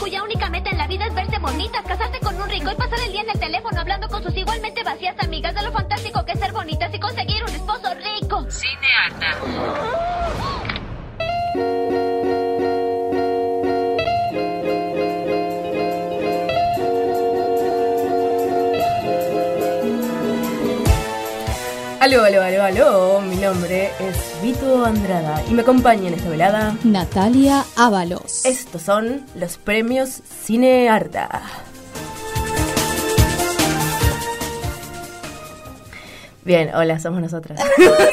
Cuya 0.00 0.22
única 0.22 0.46
en 0.46 0.78
la 0.78 0.86
vida 0.86 1.06
es 1.06 1.14
verse 1.14 1.38
bonitas, 1.38 1.84
casarse 1.84 2.18
con 2.20 2.34
un 2.40 2.48
rico 2.48 2.70
y 2.72 2.74
pasar 2.74 2.98
el 3.06 3.12
día 3.12 3.20
en 3.20 3.30
el 3.30 3.38
teléfono 3.38 3.78
hablando 3.80 4.08
con 4.08 4.22
sus 4.22 4.34
igualmente 4.34 4.82
vacías 4.82 5.14
amigas 5.18 5.54
de 5.54 5.62
lo 5.62 5.70
fantástico 5.72 6.24
que 6.24 6.32
es 6.32 6.40
ser 6.40 6.52
bonitas 6.52 6.92
y 6.94 6.98
conseguir 6.98 7.44
un 7.44 7.50
esposo 7.50 7.94
rico. 7.94 8.46
Cinearta. 8.50 9.36
Aló, 22.10 22.24
aló, 22.24 22.42
aló, 22.42 22.62
aló. 22.64 23.20
Mi 23.20 23.36
nombre 23.36 23.88
es 24.00 24.42
Vito 24.42 24.84
Andrada 24.84 25.44
y 25.48 25.54
me 25.54 25.62
acompaña 25.62 26.08
en 26.08 26.14
esta 26.14 26.28
velada. 26.28 26.76
Natalia 26.82 27.64
Ábalos. 27.76 28.44
Estos 28.44 28.82
son 28.82 29.24
los 29.36 29.58
premios 29.58 30.20
Cinearta. 30.44 31.40
Bien, 36.42 36.74
hola, 36.74 36.98
somos 36.98 37.20
nosotras. 37.20 37.60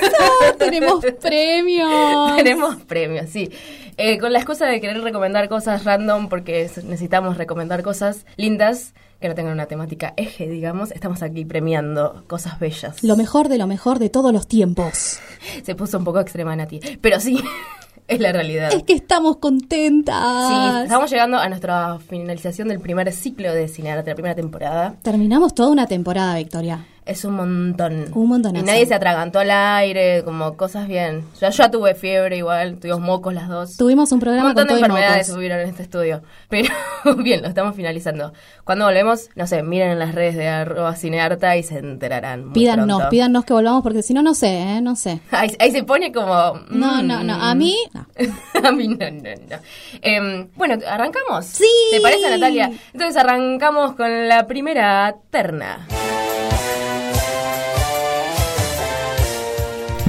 Tenemos 0.60 1.04
premios. 1.20 2.36
Tenemos 2.36 2.76
premios, 2.84 3.32
sí. 3.32 3.50
Eh, 3.98 4.20
con 4.20 4.32
la 4.32 4.38
excusa 4.38 4.68
de 4.68 4.80
querer 4.80 5.02
recomendar 5.02 5.50
cosas 5.50 5.86
random, 5.86 6.30
porque 6.30 6.70
necesitamos 6.84 7.36
recomendar 7.36 7.82
cosas 7.82 8.28
lindas 8.36 8.94
que 9.20 9.28
no 9.28 9.36
tengan 9.36 9.54
una 9.54 9.66
temática 9.66 10.14
eje, 10.16 10.48
digamos, 10.48 10.92
estamos 10.92 11.24
aquí 11.24 11.46
premiando 11.46 12.24
cosas 12.28 12.60
bellas. 12.60 13.04
Lo 13.04 13.16
mejor 13.16 13.50
de 13.50 13.58
lo 13.58 13.68
mejor 13.68 14.00
de 14.00 14.10
todos 14.10 14.32
los 14.32 14.48
tiempos. 14.48 15.20
Se 15.64 15.76
puso 15.76 15.98
un 15.98 16.04
poco 16.04 16.20
extrema 16.20 16.56
Nati, 16.56 16.80
pero 17.02 17.20
sí, 17.20 17.42
es 18.08 18.20
la 18.20 18.32
realidad. 18.32 18.72
Es 18.74 18.84
que 18.84 18.94
estamos 18.94 19.38
contentas. 19.38 20.48
Sí, 20.48 20.84
estamos 20.84 21.10
llegando 21.10 21.38
a 21.38 21.50
nuestra 21.50 21.98
finalización 22.00 22.68
del 22.68 22.80
primer 22.80 23.12
ciclo 23.12 23.54
de 23.54 23.68
Cinearte, 23.68 24.12
la 24.12 24.16
primera 24.16 24.36
temporada. 24.36 24.96
Terminamos 25.02 25.56
toda 25.56 25.70
una 25.70 25.88
temporada, 25.88 26.36
Victoria. 26.36 26.86
Es 27.08 27.24
un 27.24 27.36
montón. 27.36 28.08
Un 28.14 28.28
montonazo. 28.28 28.64
Y 28.64 28.68
nadie 28.68 28.86
se 28.86 28.94
atragantó 28.94 29.40
al 29.40 29.50
aire, 29.50 30.24
como 30.26 30.58
cosas 30.58 30.88
bien. 30.90 31.24
Yo 31.40 31.50
ya 31.50 31.72
tuve 31.72 31.96
fiebre 31.96 32.36
igual, 32.36 32.80
tuvimos 32.80 33.00
mocos 33.00 33.34
las 33.34 33.48
dos. 33.48 33.78
Tuvimos 33.78 34.12
un 34.12 34.18
Un 34.18 34.20
programa 34.20 34.50
montón 34.50 34.68
con 34.68 34.76
de 34.76 34.82
enfermedades 34.82 35.28
mocos. 35.30 35.38
hubieron 35.38 35.60
en 35.60 35.70
este 35.70 35.84
estudio. 35.84 36.22
Pero 36.50 36.70
bien, 37.18 37.42
lo 37.42 37.48
estamos 37.48 37.76
finalizando. 37.76 38.34
Cuando 38.66 38.86
volvemos, 38.86 39.30
no 39.36 39.48
sé, 39.48 39.64
miren 39.64 39.92
en 39.92 40.00
las 40.00 40.14
redes 40.14 40.36
de 40.36 40.50
arroba 40.50 40.96
cinearta 40.96 41.56
y 41.56 41.64
se 41.64 41.78
enterarán. 41.78 42.52
pronto. 42.52 43.10
pídannos 43.10 43.46
que 43.46 43.54
volvamos 43.54 43.84
porque 43.84 44.04
si 44.04 44.14
no, 44.14 44.22
no 44.22 44.34
sé, 44.34 44.48
¿eh? 44.48 44.82
No 44.82 44.98
sé. 44.98 45.22
Ahí, 45.32 45.56
ahí 45.60 45.72
se 45.72 45.84
pone 45.84 46.12
como... 46.12 46.60
No, 46.70 47.02
mm. 47.02 47.08
no, 47.08 47.24
no. 47.24 47.36
A 47.36 47.56
mí, 47.56 47.76
no. 47.94 48.06
A 48.68 48.72
mí 48.72 48.88
no, 48.90 49.10
no, 49.10 49.30
no. 49.50 49.58
Em, 50.02 50.50
bueno, 50.56 50.76
¿arrancamos? 50.86 51.46
Sí. 51.46 51.66
¿Te 51.92 52.02
parece, 52.02 52.30
Natalia? 52.30 52.72
Entonces 52.92 53.16
arrancamos 53.16 53.94
con 53.96 54.28
la 54.28 54.46
primera 54.48 55.16
terna. 55.30 55.88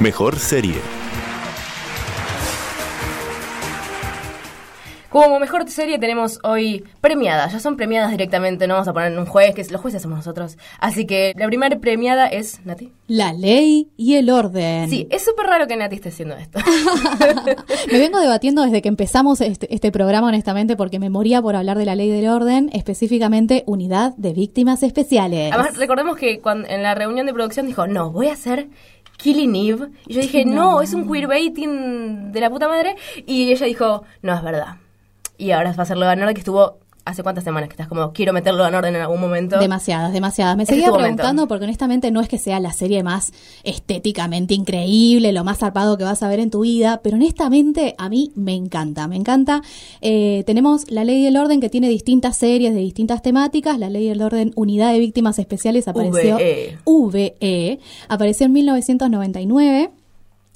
Mejor 0.01 0.39
serie. 0.39 0.75
Como 5.09 5.39
mejor 5.39 5.69
serie 5.69 5.97
tenemos 5.97 6.39
hoy 6.43 6.85
premiadas, 7.01 7.51
ya 7.51 7.59
son 7.59 7.75
premiadas 7.75 8.11
directamente, 8.11 8.67
no 8.67 8.75
vamos 8.75 8.87
a 8.87 8.93
poner 8.93 9.11
en 9.11 9.17
un 9.17 9.25
juez, 9.25 9.55
que 9.55 9.65
los 9.71 9.81
jueces 9.81 10.01
somos 10.03 10.19
nosotros. 10.19 10.57
Así 10.79 11.05
que 11.05 11.33
la 11.35 11.47
primera 11.47 11.79
premiada 11.79 12.27
es 12.27 12.63
Nati. 12.63 12.93
La 13.07 13.33
ley 13.33 13.89
y 13.97 14.15
el 14.15 14.29
orden. 14.29 14.87
Sí, 14.87 15.07
es 15.09 15.25
súper 15.25 15.47
raro 15.47 15.67
que 15.67 15.75
Nati 15.75 15.95
esté 15.95 16.09
haciendo 16.09 16.35
esto. 16.37 16.59
Me 17.91 17.97
vengo 17.97 18.21
debatiendo 18.21 18.61
desde 18.61 18.83
que 18.83 18.87
empezamos 18.87 19.41
este, 19.41 19.73
este 19.73 19.91
programa, 19.91 20.27
honestamente, 20.27 20.77
porque 20.77 20.99
me 20.99 21.09
moría 21.09 21.41
por 21.41 21.55
hablar 21.55 21.77
de 21.77 21.85
la 21.85 21.95
ley 21.95 22.09
del 22.09 22.29
orden, 22.29 22.69
específicamente 22.71 23.63
unidad 23.65 24.13
de 24.15 24.31
víctimas 24.31 24.83
especiales. 24.83 25.51
Además, 25.51 25.75
recordemos 25.77 26.17
que 26.17 26.39
cuando, 26.39 26.69
en 26.69 26.83
la 26.83 26.93
reunión 26.93 27.25
de 27.25 27.33
producción 27.33 27.65
dijo, 27.65 27.87
no, 27.87 28.11
voy 28.11 28.27
a 28.27 28.33
hacer 28.33 28.69
Killing 29.19 29.55
Eve. 29.55 29.89
Y 30.07 30.13
yo 30.13 30.21
dije, 30.21 30.45
no, 30.45 30.81
es 30.81 30.93
un 30.93 31.11
queerbaiting 31.11 32.31
de 32.31 32.39
la 32.39 32.49
puta 32.49 32.67
madre. 32.67 32.95
Y 33.27 33.51
ella 33.51 33.65
dijo, 33.65 34.03
no, 34.21 34.33
es 34.33 34.41
verdad. 34.41 34.77
Y 35.37 35.51
ahora 35.51 35.73
va 35.73 35.83
a 35.83 35.85
ser 35.85 35.97
Order, 35.97 36.33
que 36.33 36.39
estuvo 36.39 36.79
hace 37.05 37.23
cuántas 37.23 37.43
semanas 37.43 37.69
que 37.69 37.73
estás 37.73 37.87
como, 37.87 38.11
quiero 38.13 38.33
meterlo 38.33 38.67
en 38.67 38.75
orden 38.75 38.95
en 38.95 39.01
algún 39.01 39.19
momento. 39.19 39.59
Demasiadas, 39.59 40.13
demasiadas. 40.13 40.57
Me 40.57 40.65
seguía 40.65 40.87
momento. 40.87 41.03
preguntando 41.03 41.47
porque 41.47 41.65
honestamente 41.65 42.11
no 42.11 42.21
es 42.21 42.27
que 42.27 42.37
sea 42.37 42.59
la 42.59 42.73
serie 42.73 43.03
más 43.03 43.31
estéticamente 43.63 44.53
increíble, 44.53 45.31
lo 45.31 45.43
más 45.43 45.59
zarpado 45.59 45.97
que 45.97 46.03
vas 46.03 46.21
a 46.23 46.27
ver 46.27 46.39
en 46.39 46.49
tu 46.49 46.61
vida, 46.61 47.01
pero 47.03 47.15
honestamente 47.15 47.95
a 47.97 48.09
mí 48.09 48.31
me 48.35 48.53
encanta, 48.53 49.07
me 49.07 49.15
encanta. 49.15 49.61
Eh, 50.01 50.43
tenemos 50.45 50.89
la 50.91 51.03
ley 51.03 51.23
del 51.23 51.37
orden 51.37 51.59
que 51.59 51.69
tiene 51.69 51.89
distintas 51.89 52.37
series 52.37 52.73
de 52.73 52.79
distintas 52.79 53.21
temáticas. 53.21 53.79
La 53.79 53.89
ley 53.89 54.07
del 54.07 54.21
orden 54.21 54.51
Unidad 54.55 54.91
de 54.91 54.99
Víctimas 54.99 55.39
Especiales 55.39 55.87
apareció... 55.87 56.37
VE. 56.37 56.77
VE. 56.85 57.79
Apareció 58.07 58.45
en 58.45 58.53
1999. 58.53 59.91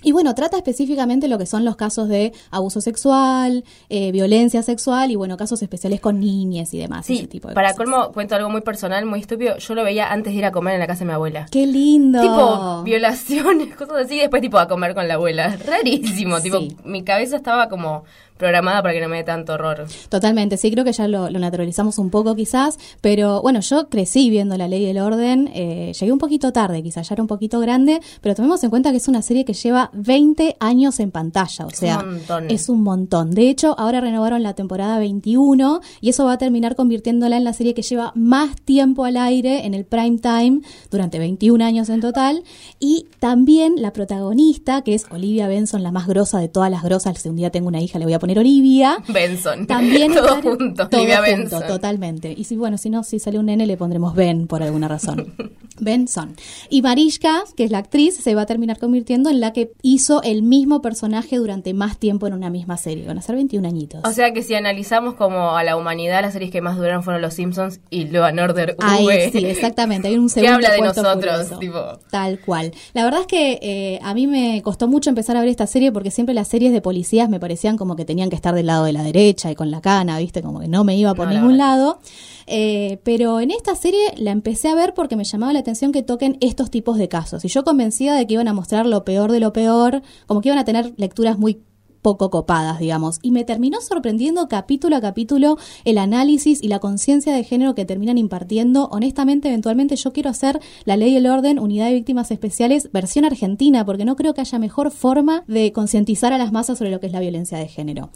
Y 0.03 0.11
bueno, 0.11 0.35
trata 0.35 0.57
específicamente 0.57 1.27
lo 1.27 1.37
que 1.37 1.45
son 1.45 1.65
los 1.65 1.75
casos 1.75 2.07
de 2.09 2.33
abuso 2.51 2.81
sexual, 2.81 3.63
eh, 3.89 4.11
violencia 4.11 4.61
sexual 4.63 5.11
y 5.11 5.15
bueno, 5.15 5.37
casos 5.37 5.61
especiales 5.61 5.99
con 6.01 6.19
niñas 6.19 6.73
y 6.73 6.77
demás. 6.79 7.05
Sí, 7.05 7.19
ese 7.19 7.27
tipo 7.27 7.47
de 7.47 7.53
para 7.55 7.69
cosas. 7.73 7.77
colmo, 7.77 8.11
cuento 8.11 8.35
algo 8.35 8.49
muy 8.49 8.61
personal, 8.61 9.05
muy 9.05 9.19
estúpido. 9.21 9.57
Yo 9.57 9.75
lo 9.75 9.83
veía 9.83 10.11
antes 10.11 10.33
de 10.33 10.39
ir 10.39 10.45
a 10.45 10.51
comer 10.51 10.73
en 10.75 10.79
la 10.79 10.87
casa 10.87 10.99
de 10.99 11.05
mi 11.05 11.11
abuela. 11.13 11.47
¡Qué 11.51 11.65
lindo! 11.65 12.21
Tipo, 12.21 12.83
violaciones, 12.83 13.75
cosas 13.77 14.05
así, 14.05 14.15
y 14.15 14.19
después 14.19 14.41
tipo 14.41 14.57
a 14.59 14.67
comer 14.67 14.93
con 14.93 15.07
la 15.07 15.15
abuela. 15.15 15.55
Rarísimo, 15.65 16.39
tipo, 16.41 16.59
Sí. 16.59 16.75
mi 16.83 17.03
cabeza 17.03 17.35
estaba 17.37 17.69
como 17.69 18.03
programada 18.37 18.81
para 18.81 18.93
que 18.93 19.01
no 19.01 19.09
me 19.09 19.17
dé 19.17 19.23
tanto 19.23 19.53
horror. 19.53 19.85
Totalmente, 20.09 20.57
sí, 20.57 20.71
creo 20.71 20.83
que 20.83 20.93
ya 20.93 21.07
lo, 21.07 21.29
lo 21.29 21.39
naturalizamos 21.39 21.97
un 21.97 22.09
poco 22.09 22.35
quizás, 22.35 22.77
pero 23.01 23.41
bueno, 23.41 23.59
yo 23.61 23.89
crecí 23.89 24.29
viendo 24.29 24.57
la 24.57 24.67
ley 24.67 24.85
del 24.85 24.99
orden, 24.99 25.49
eh, 25.53 25.93
llegué 25.97 26.11
un 26.11 26.19
poquito 26.19 26.51
tarde, 26.51 26.83
quizás 26.83 27.07
ya 27.07 27.13
era 27.15 27.23
un 27.23 27.27
poquito 27.27 27.59
grande, 27.59 28.01
pero 28.21 28.35
tomemos 28.35 28.63
en 28.63 28.69
cuenta 28.69 28.91
que 28.91 28.97
es 28.97 29.07
una 29.07 29.21
serie 29.21 29.45
que 29.45 29.53
lleva 29.53 29.91
20 29.93 30.57
años 30.59 30.99
en 30.99 31.11
pantalla, 31.11 31.65
o 31.65 31.69
sea, 31.69 31.99
un 31.99 32.13
montón. 32.13 32.51
es 32.51 32.69
un 32.69 32.83
montón. 32.83 33.31
De 33.31 33.49
hecho, 33.49 33.75
ahora 33.77 34.01
renovaron 34.01 34.43
la 34.43 34.53
temporada 34.53 34.99
21 34.99 35.81
y 36.01 36.09
eso 36.09 36.25
va 36.25 36.33
a 36.33 36.37
terminar 36.37 36.75
convirtiéndola 36.75 37.37
en 37.37 37.43
la 37.43 37.53
serie 37.53 37.73
que 37.73 37.81
lleva 37.81 38.11
más 38.15 38.55
tiempo 38.61 39.05
al 39.05 39.17
aire 39.17 39.65
en 39.65 39.73
el 39.73 39.85
prime 39.85 40.17
time, 40.17 40.61
durante 40.89 41.19
21 41.19 41.63
años 41.63 41.89
en 41.89 42.01
total, 42.01 42.43
y 42.79 43.07
también 43.19 43.81
la 43.81 43.93
protagonista, 43.93 44.81
que 44.81 44.93
es 44.93 45.05
Olivia 45.09 45.47
Benson, 45.47 45.83
la 45.83 45.91
más 45.91 46.07
grosa 46.07 46.39
de 46.39 46.47
todas 46.47 46.71
las 46.71 46.83
grosas, 46.83 47.19
si 47.19 47.29
un 47.29 47.35
día 47.35 47.51
tengo 47.51 47.67
una 47.67 47.81
hija 47.81 47.99
le 47.99 48.05
voy 48.05 48.13
a 48.13 48.19
poner 48.23 48.39
Olivia. 48.39 48.97
Benson. 49.09 49.67
También 49.67 50.13
Todo 50.15 50.25
está- 50.37 50.41
junto, 50.41 50.87
todo 50.87 51.01
Olivia 51.01 51.17
junto, 51.17 51.37
Benson. 51.57 51.67
totalmente. 51.67 52.33
Y 52.37 52.45
si 52.45 52.55
bueno, 52.55 52.77
si 52.77 52.89
no, 52.89 53.03
si 53.03 53.19
sale 53.19 53.37
un 53.37 53.47
nene 53.47 53.67
le 53.67 53.75
pondremos 53.75 54.15
Ben 54.15 54.47
por 54.47 54.63
alguna 54.63 54.87
razón. 54.87 55.33
Benson. 55.79 56.35
Y 56.69 56.81
Marishka, 56.83 57.43
que 57.57 57.63
es 57.65 57.71
la 57.71 57.79
actriz, 57.79 58.15
se 58.15 58.35
va 58.35 58.43
a 58.43 58.45
terminar 58.45 58.77
convirtiendo 58.79 59.29
en 59.29 59.39
la 59.41 59.51
que 59.53 59.71
hizo 59.81 60.21
el 60.23 60.43
mismo 60.43 60.81
personaje 60.81 61.35
durante 61.37 61.73
más 61.73 61.97
tiempo 61.97 62.27
en 62.27 62.33
una 62.33 62.49
misma 62.49 62.77
serie. 62.77 63.05
Van 63.07 63.17
a 63.17 63.21
ser 63.21 63.35
21 63.35 63.67
añitos. 63.67 64.01
O 64.05 64.11
sea 64.13 64.31
que 64.33 64.43
si 64.43 64.53
analizamos 64.53 65.15
como 65.15 65.57
a 65.57 65.63
la 65.63 65.75
humanidad, 65.75 66.21
las 66.21 66.33
series 66.33 66.51
que 66.51 66.61
más 66.61 66.77
duraron 66.77 67.03
fueron 67.03 67.21
Los 67.21 67.33
Simpsons 67.33 67.79
y 67.89 68.05
Law 68.05 68.23
and 68.25 68.39
Order 68.39 68.75
Ahí 68.79 69.05
V. 69.05 69.31
sí, 69.31 69.45
exactamente. 69.45 70.07
Hay 70.07 70.17
un 70.17 70.27
Que 70.33 70.33
segundo 70.35 70.53
habla 70.55 70.71
de 70.71 70.81
nosotros, 70.81 71.59
tipo. 71.59 71.79
Tal 72.09 72.39
cual. 72.39 72.71
La 72.93 73.03
verdad 73.03 73.21
es 73.21 73.27
que 73.27 73.59
eh, 73.61 73.99
a 74.03 74.13
mí 74.13 74.27
me 74.27 74.61
costó 74.61 74.87
mucho 74.87 75.09
empezar 75.09 75.35
a 75.37 75.41
ver 75.41 75.49
esta 75.49 75.67
serie 75.67 75.91
porque 75.91 76.11
siempre 76.11 76.35
las 76.35 76.47
series 76.47 76.71
de 76.71 76.81
policías 76.81 77.29
me 77.29 77.39
parecían 77.39 77.77
como 77.77 77.95
que 77.95 78.05
tenían 78.13 78.29
que 78.29 78.35
estar 78.35 78.53
del 78.53 78.67
lado 78.67 78.85
de 78.85 78.93
la 78.93 79.01
derecha 79.01 79.49
y 79.51 79.55
con 79.55 79.71
la 79.71 79.81
cana, 79.81 80.19
¿viste? 80.19 80.43
Como 80.43 80.59
que 80.59 80.67
no 80.67 80.83
me 80.83 80.95
iba 80.95 81.15
por 81.15 81.27
No, 81.27 81.33
ningún 81.33 81.57
lado. 81.57 81.97
Eh, 82.45 82.99
pero 83.03 83.39
en 83.39 83.49
esta 83.49 83.75
serie 83.75 83.99
la 84.17 84.29
empecé 84.29 84.67
a 84.69 84.75
ver 84.75 84.93
porque 84.93 85.15
me 85.15 85.23
llamaba 85.23 85.51
la 85.51 85.59
atención 85.59 85.91
que 85.91 86.03
toquen 86.03 86.37
estos 86.41 86.69
tipos 86.69 86.97
de 86.99 87.07
casos. 87.07 87.43
Y 87.43 87.47
yo 87.47 87.63
convencida 87.63 88.15
de 88.15 88.27
que 88.27 88.35
iban 88.35 88.47
a 88.47 88.53
mostrar 88.53 88.85
lo 88.85 89.03
peor 89.03 89.31
de 89.31 89.39
lo 89.39 89.51
peor, 89.51 90.03
como 90.27 90.41
que 90.41 90.49
iban 90.49 90.59
a 90.59 90.63
tener 90.65 90.93
lecturas 90.97 91.39
muy 91.39 91.61
poco 92.03 92.29
copadas, 92.29 92.77
digamos. 92.77 93.17
Y 93.23 93.31
me 93.31 93.45
terminó 93.45 93.81
sorprendiendo 93.81 94.47
capítulo 94.47 94.97
a 94.97 95.01
capítulo 95.01 95.57
el 95.85 95.97
análisis 95.97 96.61
y 96.61 96.67
la 96.67 96.77
conciencia 96.79 97.33
de 97.33 97.43
género 97.43 97.73
que 97.73 97.85
terminan 97.85 98.19
impartiendo. 98.19 98.89
Honestamente, 98.91 99.47
eventualmente 99.47 99.95
yo 99.95 100.13
quiero 100.13 100.29
hacer 100.29 100.59
la 100.85 100.97
ley 100.97 101.13
y 101.13 101.15
el 101.15 101.25
orden, 101.25 101.57
unidad 101.57 101.87
de 101.87 101.93
víctimas 101.93 102.29
especiales, 102.29 102.91
versión 102.91 103.25
argentina, 103.25 103.85
porque 103.85 104.05
no 104.05 104.15
creo 104.15 104.33
que 104.33 104.41
haya 104.41 104.59
mejor 104.59 104.91
forma 104.91 105.45
de 105.47 105.71
concientizar 105.71 106.33
a 106.33 106.37
las 106.37 106.51
masas 106.51 106.77
sobre 106.77 106.91
lo 106.91 106.99
que 106.99 107.07
es 107.07 107.13
la 107.13 107.21
violencia 107.21 107.57
de 107.57 107.67
género. 107.67 108.09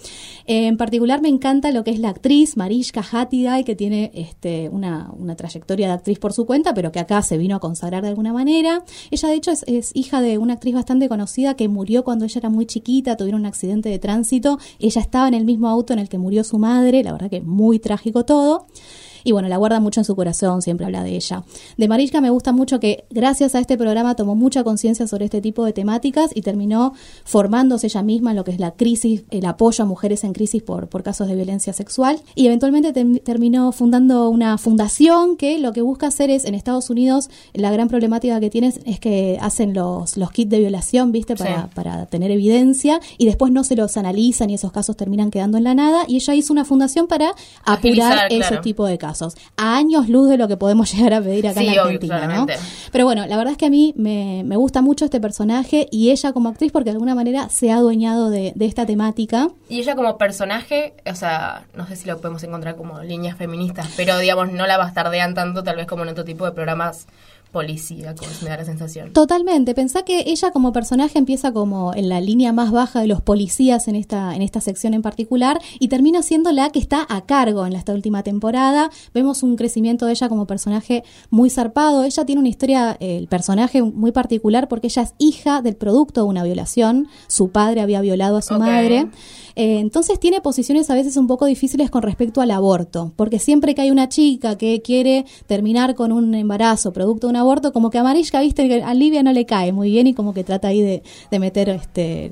en 0.45 0.75
particular 0.75 1.21
me 1.21 1.29
encanta 1.29 1.71
lo 1.71 1.83
que 1.85 1.91
es 1.91 1.99
la 1.99 2.09
actriz 2.09 2.57
Mariska 2.57 3.03
Hatiday, 3.09 3.63
que 3.63 3.75
tiene 3.75 4.11
este, 4.13 4.67
una, 4.69 5.11
una 5.17 5.35
trayectoria 5.35 5.87
de 5.87 5.93
actriz 5.93 6.19
por 6.19 6.33
su 6.33 6.45
cuenta, 6.45 6.73
pero 6.73 6.91
que 6.91 6.99
acá 6.99 7.21
se 7.21 7.37
vino 7.37 7.55
a 7.55 7.59
consagrar 7.59 8.03
de 8.03 8.09
alguna 8.09 8.33
manera. 8.33 8.83
Ella, 9.11 9.29
de 9.29 9.35
hecho, 9.35 9.51
es 9.51 9.91
hija 9.95 10.19
de 10.19 10.37
una 10.37 10.53
actriz 10.53 10.75
bastante 10.75 11.07
conocida 11.07 11.55
que 11.55 11.69
murió 11.69 12.03
cuando 12.03 12.25
ella 12.25 12.39
era 12.39 12.49
muy 12.49 12.65
chiquita, 12.65 13.15
tuvieron 13.15 13.41
un 13.41 13.45
accidente 13.45 13.76
de 13.81 13.99
tránsito. 13.99 14.59
Ella 14.79 15.01
estaba 15.01 15.27
en 15.27 15.33
el 15.33 15.45
mismo 15.45 15.69
auto 15.69 15.93
en 15.93 15.99
el 15.99 16.09
que 16.09 16.17
murió 16.17 16.43
su 16.43 16.57
madre, 16.57 17.03
la 17.03 17.11
verdad 17.11 17.29
que 17.29 17.41
muy 17.41 17.79
trágico 17.79 18.25
todo 18.25 18.67
y 19.27 19.33
bueno, 19.33 19.49
la 19.49 19.57
guarda 19.57 19.81
mucho 19.81 19.99
en 19.99 20.05
su 20.05 20.15
corazón, 20.15 20.61
siempre 20.61 20.85
habla 20.85 21.03
de 21.03 21.13
ella. 21.13 21.43
De 21.75 21.89
Mariska 21.89 22.21
me 22.21 22.29
gusta 22.29 22.53
mucho 22.53 22.79
que 22.79 23.03
gracias 23.09 23.55
a 23.55 23.59
este 23.59 23.77
programa 23.77 24.15
tomó 24.15 24.35
mucha 24.35 24.63
conciencia 24.63 25.05
sobre 25.05 25.25
este 25.25 25.41
tipo 25.41 25.65
de 25.65 25.73
temáticas 25.73 26.31
y 26.33 26.43
terminó 26.43 26.93
formándose 27.25 27.87
ella 27.87 28.03
misma 28.03 28.29
en 28.29 28.37
lo 28.37 28.45
que 28.45 28.51
es 28.51 28.59
la 28.61 28.71
crisis, 28.71 29.25
el 29.29 29.45
apoyo 29.45 29.83
a 29.83 29.85
mujeres 29.85 30.23
en 30.23 30.31
crisis 30.31 30.63
por, 30.63 30.87
por 30.87 31.03
casos 31.03 31.27
de 31.27 31.35
violencia 31.35 31.73
sexual. 31.73 32.21
Y 32.35 32.45
eventualmente 32.45 32.93
terminó 33.19 33.73
fundando 33.73 34.29
una 34.29 34.57
fundación 34.57 35.35
que 35.35 35.59
lo 35.59 35.73
que 35.73 35.81
busca 35.81 36.07
hacer 36.07 36.29
es 36.29 36.45
en 36.45 36.55
Estados 36.55 36.89
Unidos 36.89 37.29
la 37.53 37.69
gran 37.69 37.89
problemática 37.89 38.39
que 38.39 38.49
tienes 38.49 38.79
es 38.85 39.01
que 39.01 39.37
hacen 39.41 39.73
los, 39.73 40.15
los 40.15 40.31
kits 40.31 40.51
de 40.51 40.59
violación, 40.59 41.11
¿viste? 41.11 41.35
Para, 41.35 41.67
para 41.71 42.05
tener 42.05 42.31
evidencia 42.31 43.01
y 43.17 43.25
después 43.25 43.51
no 43.51 43.65
se 43.65 43.75
los 43.75 43.97
analizan 43.97 44.49
y 44.51 44.53
esos 44.53 44.71
casos 44.71 44.95
terminan 44.95 45.31
quedando 45.31 45.57
en 45.57 45.65
la 45.65 45.75
nada. 45.75 46.05
Y 46.07 46.15
ella 46.15 46.33
hizo 46.33 46.53
una 46.53 46.63
fundación 46.63 47.07
para 47.07 47.33
apurar 47.65 48.31
ese 48.31 48.55
tipo 48.59 48.85
de 48.85 48.97
casos 48.97 49.16
a 49.21 49.77
años 49.77 50.09
luz 50.09 50.29
de 50.29 50.37
lo 50.37 50.47
que 50.47 50.57
podemos 50.57 50.91
llegar 50.93 51.13
a 51.13 51.21
pedir 51.21 51.47
acá 51.47 51.61
en 51.61 51.75
la 51.75 51.81
Argentina, 51.83 52.27
¿no? 52.27 52.47
Pero 52.91 53.05
bueno, 53.05 53.25
la 53.25 53.37
verdad 53.37 53.51
es 53.51 53.57
que 53.57 53.65
a 53.65 53.69
mí 53.69 53.93
me, 53.95 54.43
gusta 54.57 54.81
mucho 54.81 55.05
este 55.05 55.21
personaje 55.21 55.87
y 55.91 56.11
ella 56.11 56.33
como 56.33 56.49
actriz 56.49 56.71
porque 56.71 56.85
de 56.85 56.95
alguna 56.95 57.15
manera 57.15 57.49
se 57.49 57.71
ha 57.71 57.77
adueñado 57.77 58.29
de, 58.29 58.53
de 58.55 58.65
esta 58.65 58.85
temática. 58.85 59.49
Y 59.69 59.79
ella 59.79 59.95
como 59.95 60.17
personaje, 60.17 60.95
o 61.09 61.15
sea, 61.15 61.65
no 61.75 61.87
sé 61.87 61.95
si 61.95 62.07
lo 62.07 62.17
podemos 62.17 62.43
encontrar 62.43 62.75
como 62.75 63.01
líneas 63.01 63.37
feministas, 63.37 63.87
pero 63.95 64.17
digamos 64.17 64.51
no 64.51 64.65
la 64.65 64.77
bastardean 64.77 65.33
tanto 65.33 65.63
tal 65.63 65.75
vez 65.75 65.85
como 65.85 66.03
en 66.03 66.09
otro 66.09 66.23
tipo 66.23 66.45
de 66.45 66.51
programas 66.51 67.07
policía, 67.51 68.15
como 68.15 68.31
me 68.41 68.49
da 68.49 68.57
la 68.57 68.65
sensación. 68.65 69.13
Totalmente. 69.13 69.73
Pensá 69.73 70.03
que 70.03 70.23
ella 70.27 70.51
como 70.51 70.73
personaje 70.73 71.17
empieza 71.17 71.51
como 71.51 71.93
en 71.93 72.09
la 72.09 72.21
línea 72.21 72.53
más 72.53 72.71
baja 72.71 73.01
de 73.01 73.07
los 73.07 73.21
policías 73.21 73.87
en 73.87 73.95
esta, 73.95 74.35
en 74.35 74.41
esta 74.41 74.61
sección 74.61 74.93
en 74.93 75.01
particular 75.01 75.59
y 75.79 75.87
termina 75.87 76.21
siendo 76.21 76.51
la 76.51 76.69
que 76.69 76.79
está 76.79 77.05
a 77.09 77.25
cargo 77.25 77.65
en 77.65 77.73
esta 77.73 77.93
última 77.93 78.23
temporada. 78.23 78.89
Vemos 79.13 79.43
un 79.43 79.55
crecimiento 79.55 80.05
de 80.05 80.11
ella 80.11 80.29
como 80.29 80.47
personaje 80.47 81.03
muy 81.29 81.49
zarpado. 81.49 82.03
Ella 82.03 82.25
tiene 82.25 82.39
una 82.39 82.49
historia, 82.49 82.97
el 82.99 83.27
personaje 83.27 83.81
muy 83.81 84.11
particular 84.11 84.67
porque 84.67 84.87
ella 84.87 85.03
es 85.03 85.13
hija 85.17 85.61
del 85.61 85.75
producto 85.75 86.21
de 86.21 86.27
una 86.27 86.43
violación. 86.43 87.07
Su 87.27 87.49
padre 87.49 87.81
había 87.81 88.01
violado 88.01 88.37
a 88.37 88.41
su 88.41 88.55
madre. 88.55 89.07
Eh, 89.55 89.79
entonces 89.79 90.19
tiene 90.19 90.39
posiciones 90.39 90.87
a 90.91 90.93
veces 90.93 91.17
un 91.17 91.25
poco 91.25 91.47
difíciles 91.47 91.89
con 91.89 92.03
respecto 92.03 92.41
al 92.41 92.51
aborto, 92.51 93.13
porque 93.15 93.39
siempre 93.39 93.73
que 93.73 93.81
hay 93.81 93.89
una 93.89 94.07
chica 94.07 94.55
que 94.55 94.83
quiere 94.83 95.25
terminar 95.47 95.95
con 95.95 96.11
un 96.11 96.35
embarazo 96.35 96.93
producto 96.93 97.25
de 97.25 97.31
un 97.31 97.37
aborto, 97.47 97.71
como 97.73 97.89
que 97.89 97.97
a 97.97 98.03
Mariska, 98.03 98.41
viste, 98.41 98.83
a 98.83 98.93
Livia 98.93 99.23
no 99.23 99.33
le 99.33 99.45
cae 99.45 99.71
muy 99.71 99.89
bien 99.91 100.07
y 100.07 100.13
como 100.13 100.33
que 100.33 100.43
trata 100.43 100.67
ahí 100.67 100.81
de, 100.81 101.39
meter 101.39 101.69
este 101.69 102.31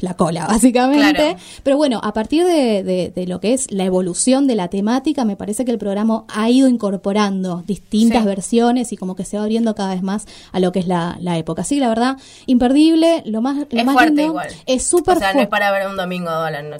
la 0.00 0.14
cola, 0.14 0.46
básicamente. 0.46 1.36
Pero 1.62 1.76
bueno, 1.76 2.00
a 2.02 2.12
partir 2.12 2.44
de, 2.44 3.12
lo 3.26 3.40
que 3.40 3.54
es 3.54 3.70
la 3.70 3.84
evolución 3.84 4.46
de 4.46 4.54
la 4.54 4.68
temática, 4.68 5.24
me 5.24 5.36
parece 5.36 5.64
que 5.64 5.70
el 5.70 5.78
programa 5.78 6.24
ha 6.28 6.48
ido 6.50 6.68
incorporando 6.68 7.62
distintas 7.66 8.24
versiones 8.24 8.92
y 8.92 8.96
como 8.96 9.16
que 9.16 9.24
se 9.24 9.36
va 9.36 9.42
abriendo 9.42 9.74
cada 9.74 9.94
vez 9.94 10.02
más 10.02 10.26
a 10.52 10.60
lo 10.60 10.72
que 10.72 10.80
es 10.80 10.86
la, 10.86 11.18
época. 11.36 11.62
Así 11.62 11.78
la 11.78 11.88
verdad, 11.88 12.16
imperdible, 12.46 13.22
lo 13.24 13.40
más, 13.40 13.56
lo 13.56 13.66
es 13.70 13.84
más 13.84 13.94
fuerte 13.94 14.10
lindo, 14.10 14.24
igual. 14.24 14.48
es 14.66 14.82
súper 14.82 15.16
O 15.16 15.20
sea, 15.20 15.32
no 15.32 15.40
es 15.40 15.48
para 15.48 15.70
ver 15.70 15.88
un 15.88 15.96
domingo 15.96 16.30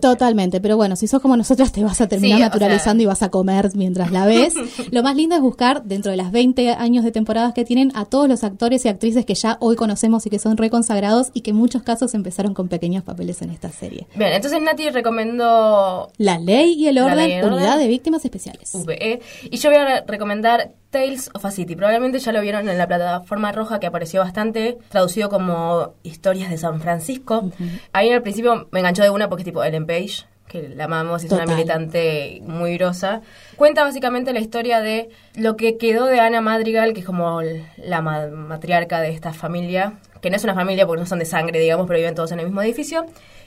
Totalmente, 0.01 0.61
pero 0.61 0.77
bueno, 0.77 0.97
si 0.97 1.07
sos 1.07 1.21
como 1.21 1.37
nosotras 1.37 1.73
te 1.73 1.83
vas 1.83 2.01
a 2.01 2.09
terminar 2.09 2.41
naturalizando 2.41 3.03
y 3.03 3.07
vas 3.07 3.23
a 3.23 3.31
comer 3.31 3.71
mientras 3.75 4.11
la 4.11 4.27
ves. 4.27 4.55
Lo 4.91 5.03
más 5.03 5.17
lindo 5.17 5.35
es 5.35 5.41
buscar 5.41 5.85
dentro 5.85 6.11
de 6.11 6.17
las 6.17 6.33
20 6.33 6.71
años 6.71 7.05
de 7.05 7.13
temporadas 7.31 7.55
que 7.55 7.65
tienen 7.65 7.93
a 7.95 8.07
todos 8.07 8.29
los 8.29 8.43
actores 8.43 8.85
y 8.85 8.89
actrices 8.89 9.25
que 9.25 9.35
ya 9.35 9.57
hoy 9.61 9.77
conocemos 9.77 10.27
y 10.27 10.31
que 10.31 10.41
son 10.41 10.57
reconsagrados 10.57 11.31
y 11.33 11.43
que 11.43 11.51
en 11.51 11.57
muchos 11.57 11.85
casos 11.85 12.13
empezaron 12.15 12.55
con 12.55 12.67
pequeños 12.67 13.05
papeles 13.05 13.41
en 13.41 13.51
esta 13.51 13.71
serie. 13.71 14.09
Bien, 14.17 14.33
entonces 14.33 14.61
Nati 14.61 14.91
recomendó 14.91 16.11
La 16.19 16.39
Ley 16.41 16.73
y 16.73 16.89
el 16.89 16.99
Orden, 16.99 17.45
Unidad 17.45 17.79
de 17.79 17.87
Víctimas 17.87 18.25
Especiales. 18.25 18.73
VE. 18.85 19.21
Y 19.49 19.57
yo 19.59 19.71
voy 19.71 19.79
a 19.79 20.01
recomendar 20.09 20.73
Tales 20.91 21.31
of 21.33 21.45
a 21.45 21.53
City. 21.53 21.77
Probablemente 21.77 22.19
ya 22.19 22.33
lo 22.33 22.41
vieron 22.41 22.69
en 22.69 22.77
la 22.77 22.89
plataforma 22.89 23.53
roja 23.53 23.79
que 23.79 23.87
apareció 23.87 24.23
bastante, 24.23 24.79
traducido 24.89 25.29
como 25.29 25.93
Historias 26.03 26.51
de 26.51 26.59
San 26.59 26.81
Francisco. 26.81 27.49
Ahí 27.93 28.11
al 28.11 28.23
principio 28.23 28.67
me 28.73 28.81
enganchó 28.81 29.05
de 29.05 29.11
una 29.11 29.29
porque 29.29 29.43
es 29.43 29.45
tipo 29.45 29.63
Ellen 29.63 29.87
Page, 29.87 30.25
que 30.51 30.69
la 30.69 30.85
amamos, 30.85 31.23
es 31.23 31.31
una 31.31 31.47
militante 31.47 32.43
muy 32.45 32.77
grosa. 32.77 33.23
Cuenta 33.57 33.85
básicamente 33.85 34.33
la 34.33 34.41
historia 34.41 34.81
de 34.81 35.09
lo 35.37 35.57
que 35.57 35.77
quedó 35.77 36.07
de 36.07 36.19
Ana 36.19 36.41
Madrigal, 36.41 36.93
que 36.93 37.01
es 37.01 37.07
como 37.07 37.41
la 37.77 38.03
matriarca 38.03 39.01
de 39.01 39.11
esta 39.11 39.33
familia, 39.33 40.01
que 40.21 40.29
no 40.29 40.37
es 40.37 40.45
una 40.45 40.55
familia 40.55 40.87
porque 40.87 41.01
no 41.01 41.07
son 41.07 41.21
de 41.21 41.25
sangre, 41.25 41.61
digamos, 41.61 41.87
pero 41.87 41.99
viven 41.99 42.15
todos 42.15 42.33
en 42.33 42.41
el 42.41 42.47
mismo 42.47 42.63
edificio. 42.63 43.07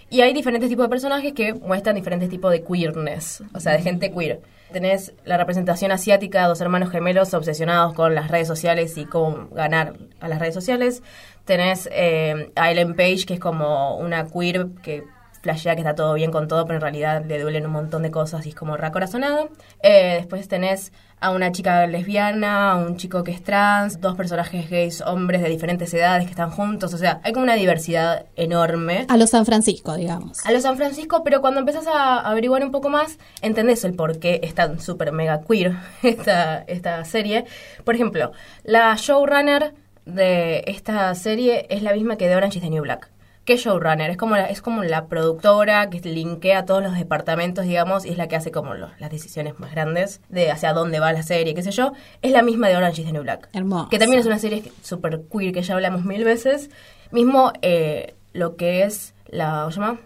Y 0.10 0.22
hay 0.22 0.34
diferentes 0.34 0.70
tipos 0.70 0.86
de 0.86 0.90
personajes 0.90 1.34
que 1.34 1.54
muestran 1.54 1.96
diferentes 1.96 2.30
tipos 2.30 2.52
de 2.52 2.64
queerness, 2.64 3.44
o 3.54 3.60
sea, 3.60 3.74
de 3.74 3.82
gente 3.82 4.12
queer 4.12 4.40
tenés 4.74 5.14
la 5.24 5.38
representación 5.38 5.92
asiática, 5.92 6.48
dos 6.48 6.60
hermanos 6.60 6.90
gemelos 6.90 7.34
obsesionados 7.34 7.94
con 7.94 8.14
las 8.16 8.30
redes 8.30 8.48
sociales 8.48 8.98
y 8.98 9.06
cómo 9.06 9.48
ganar 9.52 9.94
a 10.20 10.28
las 10.28 10.40
redes 10.40 10.54
sociales. 10.54 11.02
Tenés 11.46 11.88
eh, 11.92 12.52
a 12.56 12.72
Ellen 12.72 12.96
Page, 12.96 13.26
que 13.26 13.36
es 13.36 13.40
como 13.40 13.98
una 13.98 14.26
queer 14.28 14.68
que 14.82 15.04
flashea 15.44 15.76
que 15.76 15.82
está 15.82 15.94
todo 15.94 16.14
bien 16.14 16.32
con 16.32 16.48
todo, 16.48 16.66
pero 16.66 16.78
en 16.78 16.82
realidad 16.82 17.24
le 17.26 17.38
duelen 17.40 17.66
un 17.66 17.74
montón 17.74 18.02
de 18.02 18.12
cosas 18.12 18.46
y 18.46 18.50
es 18.50 18.56
como 18.56 18.78
racorazonado. 18.78 19.50
Eh, 19.84 20.16
después 20.20 20.48
tenés 20.48 20.94
a 21.20 21.32
una 21.32 21.52
chica 21.52 21.86
lesbiana, 21.86 22.72
a 22.72 22.76
un 22.78 22.96
chico 22.96 23.24
que 23.24 23.32
es 23.32 23.44
trans, 23.44 24.00
dos 24.00 24.16
personajes 24.16 24.70
gays, 24.70 25.02
hombres 25.02 25.42
de 25.42 25.50
diferentes 25.50 25.94
edades 25.94 26.26
que 26.26 26.32
están 26.32 26.50
juntos, 26.50 26.94
o 26.94 26.98
sea, 26.98 27.20
hay 27.24 27.34
como 27.34 27.44
una 27.44 27.56
diversidad 27.56 28.26
enorme. 28.38 29.06
A 29.10 29.18
los 29.18 29.32
San 29.32 29.46
Francisco, 29.46 29.96
digamos. 29.96 30.46
A 30.46 30.52
los 30.52 30.64
San 30.64 30.78
Francisco, 30.78 31.24
pero 31.24 31.42
cuando 31.42 31.60
empezás 31.60 31.88
a 31.88 32.20
averiguar 32.20 32.64
un 32.64 32.72
poco 32.72 32.90
más, 32.90 33.20
entendés 33.42 33.84
el 33.84 33.96
por 33.96 34.20
qué 34.20 34.40
es 34.44 34.54
tan 34.56 34.80
súper 34.80 35.12
mega 35.12 35.42
queer 35.42 35.76
esta, 36.04 36.64
esta 36.68 37.04
serie. 37.04 37.46
Por 37.84 37.96
ejemplo, 37.96 38.32
la 38.64 38.96
showrunner 38.96 39.74
de 40.06 40.64
esta 40.68 41.14
serie 41.16 41.68
es 41.70 41.84
la 41.84 41.94
misma 41.94 42.18
que 42.18 42.30
de 42.30 42.36
Orange 42.36 42.60
is 42.60 42.64
the 42.64 42.70
New 42.70 42.84
Black 42.84 43.10
que 43.46 43.58
showrunner, 43.58 44.10
es 44.10 44.18
como 44.18 44.36
la, 44.36 44.46
es 44.46 44.62
como 44.62 44.84
la 44.84 45.08
productora 45.08 45.90
que 45.90 46.00
linkea 46.00 46.66
todos 46.66 46.82
los 46.82 46.96
departamentos, 46.96 47.66
digamos, 47.66 48.06
y 48.06 48.10
es 48.10 48.18
la 48.18 48.28
que 48.28 48.36
hace 48.36 48.52
como 48.52 48.74
las 48.74 49.12
decisiones 49.12 49.60
más 49.60 49.72
grandes 49.72 50.22
de 50.30 50.50
hacia 50.50 50.74
dónde 50.74 51.00
va 51.00 51.12
la 51.12 51.24
serie, 51.24 51.54
qué 51.54 51.62
sé 51.62 51.72
yo. 51.72 51.92
Es 52.22 52.32
la 52.32 52.42
misma 52.42 52.70
de 52.70 52.78
Orange 52.78 53.02
is 53.02 53.08
the 53.08 53.14
New 53.14 53.24
Black. 53.24 53.50
Hermoso. 53.54 53.90
Que 53.90 54.00
también 54.00 54.20
es 54.20 54.26
una 54.26 54.40
serie 54.40 54.64
super 54.82 55.22
queer 55.32 55.54
que 55.54 55.62
ya 55.62 55.74
hablamos 55.74 56.06
mil 56.06 56.24
veces. 56.24 56.70
Mismo 57.12 57.52
eh, 57.62 58.16
lo 58.32 58.56
que 58.56 58.84
es 58.84 59.14
la, 59.28 59.62
¿cómo 59.62 59.72
se 59.72 59.80
llama? 59.80 60.00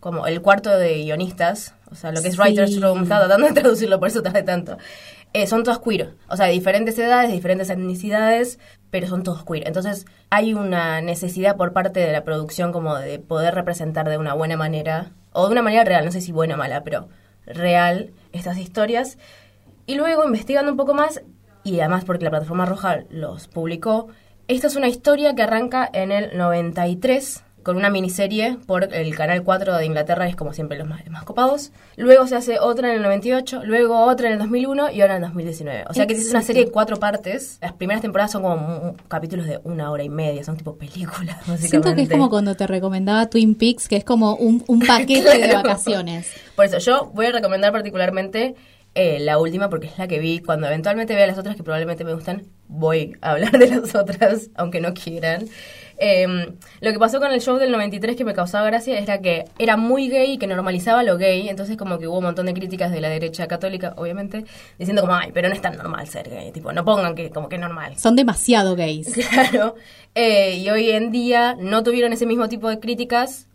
Como 0.00 0.26
el 0.26 0.42
cuarto 0.42 0.76
de 0.76 1.04
guionistas, 1.04 1.74
o 1.90 1.94
sea, 1.94 2.10
lo 2.10 2.20
que 2.20 2.28
es 2.28 2.38
Writer's 2.38 2.80
Room, 2.80 3.04
estaba 3.04 3.26
tratando 3.26 3.46
de 3.46 3.52
traducirlo, 3.60 4.00
por 4.00 4.08
eso 4.08 4.22
tardé 4.22 4.42
tanto. 4.42 4.76
Eh, 5.34 5.46
son 5.46 5.62
todas 5.62 5.78
queer, 5.78 6.14
o 6.28 6.36
sea, 6.36 6.46
de 6.46 6.52
diferentes 6.52 6.98
edades, 6.98 7.28
de 7.28 7.36
diferentes 7.36 7.70
etnicidades, 7.70 8.58
pero 8.92 9.06
son 9.08 9.22
todos 9.22 9.42
queer. 9.44 9.66
Entonces 9.66 10.06
hay 10.28 10.52
una 10.52 11.00
necesidad 11.00 11.56
por 11.56 11.72
parte 11.72 11.98
de 11.98 12.12
la 12.12 12.24
producción 12.24 12.72
como 12.72 12.94
de 12.96 13.18
poder 13.18 13.54
representar 13.54 14.08
de 14.08 14.18
una 14.18 14.34
buena 14.34 14.58
manera, 14.58 15.12
o 15.32 15.46
de 15.46 15.52
una 15.52 15.62
manera 15.62 15.82
real, 15.82 16.04
no 16.04 16.12
sé 16.12 16.20
si 16.20 16.30
buena 16.30 16.54
o 16.54 16.58
mala, 16.58 16.84
pero 16.84 17.08
real 17.46 18.12
estas 18.32 18.58
historias. 18.58 19.16
Y 19.86 19.94
luego 19.94 20.24
investigando 20.24 20.70
un 20.70 20.76
poco 20.76 20.92
más, 20.92 21.22
y 21.64 21.80
además 21.80 22.04
porque 22.04 22.24
la 22.24 22.30
plataforma 22.30 22.66
roja 22.66 23.04
los 23.08 23.48
publicó, 23.48 24.08
esta 24.46 24.66
es 24.66 24.76
una 24.76 24.88
historia 24.88 25.34
que 25.34 25.42
arranca 25.42 25.88
en 25.90 26.12
el 26.12 26.36
93 26.36 27.42
con 27.62 27.76
una 27.76 27.90
miniserie 27.90 28.56
por 28.66 28.94
el 28.94 29.14
Canal 29.14 29.42
4 29.42 29.76
de 29.76 29.86
Inglaterra, 29.86 30.28
es 30.28 30.36
como 30.36 30.52
siempre 30.52 30.78
los 30.78 30.88
más, 30.88 31.06
más 31.10 31.24
copados. 31.24 31.72
Luego 31.96 32.26
se 32.26 32.36
hace 32.36 32.58
otra 32.58 32.90
en 32.90 32.96
el 32.96 33.02
98, 33.02 33.62
luego 33.64 33.98
otra 34.04 34.28
en 34.28 34.34
el 34.34 34.38
2001 34.38 34.90
y 34.90 35.00
ahora 35.00 35.16
en 35.16 35.24
el 35.24 35.28
2019. 35.28 35.84
O 35.88 35.94
sea 35.94 36.06
que 36.06 36.14
es 36.14 36.30
una 36.30 36.42
serie 36.42 36.66
de 36.66 36.70
cuatro 36.70 36.98
partes. 36.98 37.58
Las 37.60 37.72
primeras 37.72 38.02
temporadas 38.02 38.32
son 38.32 38.42
como 38.42 38.94
capítulos 39.08 39.46
de 39.46 39.60
una 39.64 39.90
hora 39.90 40.02
y 40.02 40.08
media, 40.08 40.44
son 40.44 40.56
tipo 40.56 40.76
películas. 40.76 41.38
Siento 41.58 41.94
que 41.94 42.02
es 42.02 42.08
como 42.08 42.30
cuando 42.30 42.54
te 42.54 42.66
recomendaba 42.66 43.28
Twin 43.28 43.54
Peaks, 43.54 43.88
que 43.88 43.96
es 43.96 44.04
como 44.04 44.34
un, 44.36 44.64
un 44.66 44.80
paquete 44.80 45.38
de 45.38 45.54
vacaciones. 45.54 46.30
Por 46.56 46.66
eso, 46.66 46.78
yo 46.78 47.10
voy 47.14 47.26
a 47.26 47.32
recomendar 47.32 47.72
particularmente 47.72 48.54
eh, 48.94 49.20
la 49.20 49.38
última 49.38 49.70
porque 49.70 49.86
es 49.86 49.98
la 49.98 50.06
que 50.06 50.18
vi. 50.18 50.40
Cuando 50.40 50.66
eventualmente 50.66 51.14
vea 51.14 51.26
las 51.26 51.38
otras 51.38 51.56
que 51.56 51.62
probablemente 51.62 52.04
me 52.04 52.14
gustan, 52.14 52.44
voy 52.68 53.16
a 53.20 53.32
hablar 53.32 53.52
de 53.52 53.68
las 53.68 53.94
otras, 53.94 54.50
aunque 54.54 54.80
no 54.80 54.92
quieran. 54.94 55.46
Eh, 56.04 56.26
lo 56.80 56.92
que 56.92 56.98
pasó 56.98 57.20
con 57.20 57.30
el 57.30 57.40
show 57.40 57.58
del 57.58 57.70
93 57.70 58.16
que 58.16 58.24
me 58.24 58.34
causaba 58.34 58.66
gracia 58.66 58.98
era 58.98 59.20
que 59.20 59.44
era 59.56 59.76
muy 59.76 60.08
gay 60.08 60.32
y 60.32 60.38
que 60.38 60.48
normalizaba 60.48 61.04
lo 61.04 61.16
gay, 61.16 61.48
entonces 61.48 61.76
como 61.76 62.00
que 62.00 62.08
hubo 62.08 62.18
un 62.18 62.24
montón 62.24 62.46
de 62.46 62.54
críticas 62.54 62.90
de 62.90 63.00
la 63.00 63.08
derecha 63.08 63.46
católica, 63.46 63.94
obviamente, 63.96 64.44
diciendo 64.80 65.02
como, 65.02 65.14
ay, 65.14 65.30
pero 65.32 65.48
no 65.48 65.54
es 65.54 65.62
tan 65.62 65.76
normal 65.76 66.08
ser 66.08 66.28
gay, 66.28 66.50
tipo, 66.50 66.72
no 66.72 66.84
pongan 66.84 67.14
que 67.14 67.30
como 67.30 67.48
que 67.48 67.54
es 67.54 67.60
normal. 67.60 67.96
Son 67.98 68.16
demasiado 68.16 68.74
gays. 68.74 69.14
Claro. 69.32 69.76
Eh, 70.16 70.56
y 70.56 70.68
hoy 70.70 70.90
en 70.90 71.12
día 71.12 71.56
no 71.58 71.84
tuvieron 71.84 72.12
ese 72.12 72.26
mismo 72.26 72.48
tipo 72.48 72.68
de 72.68 72.80
críticas 72.80 73.46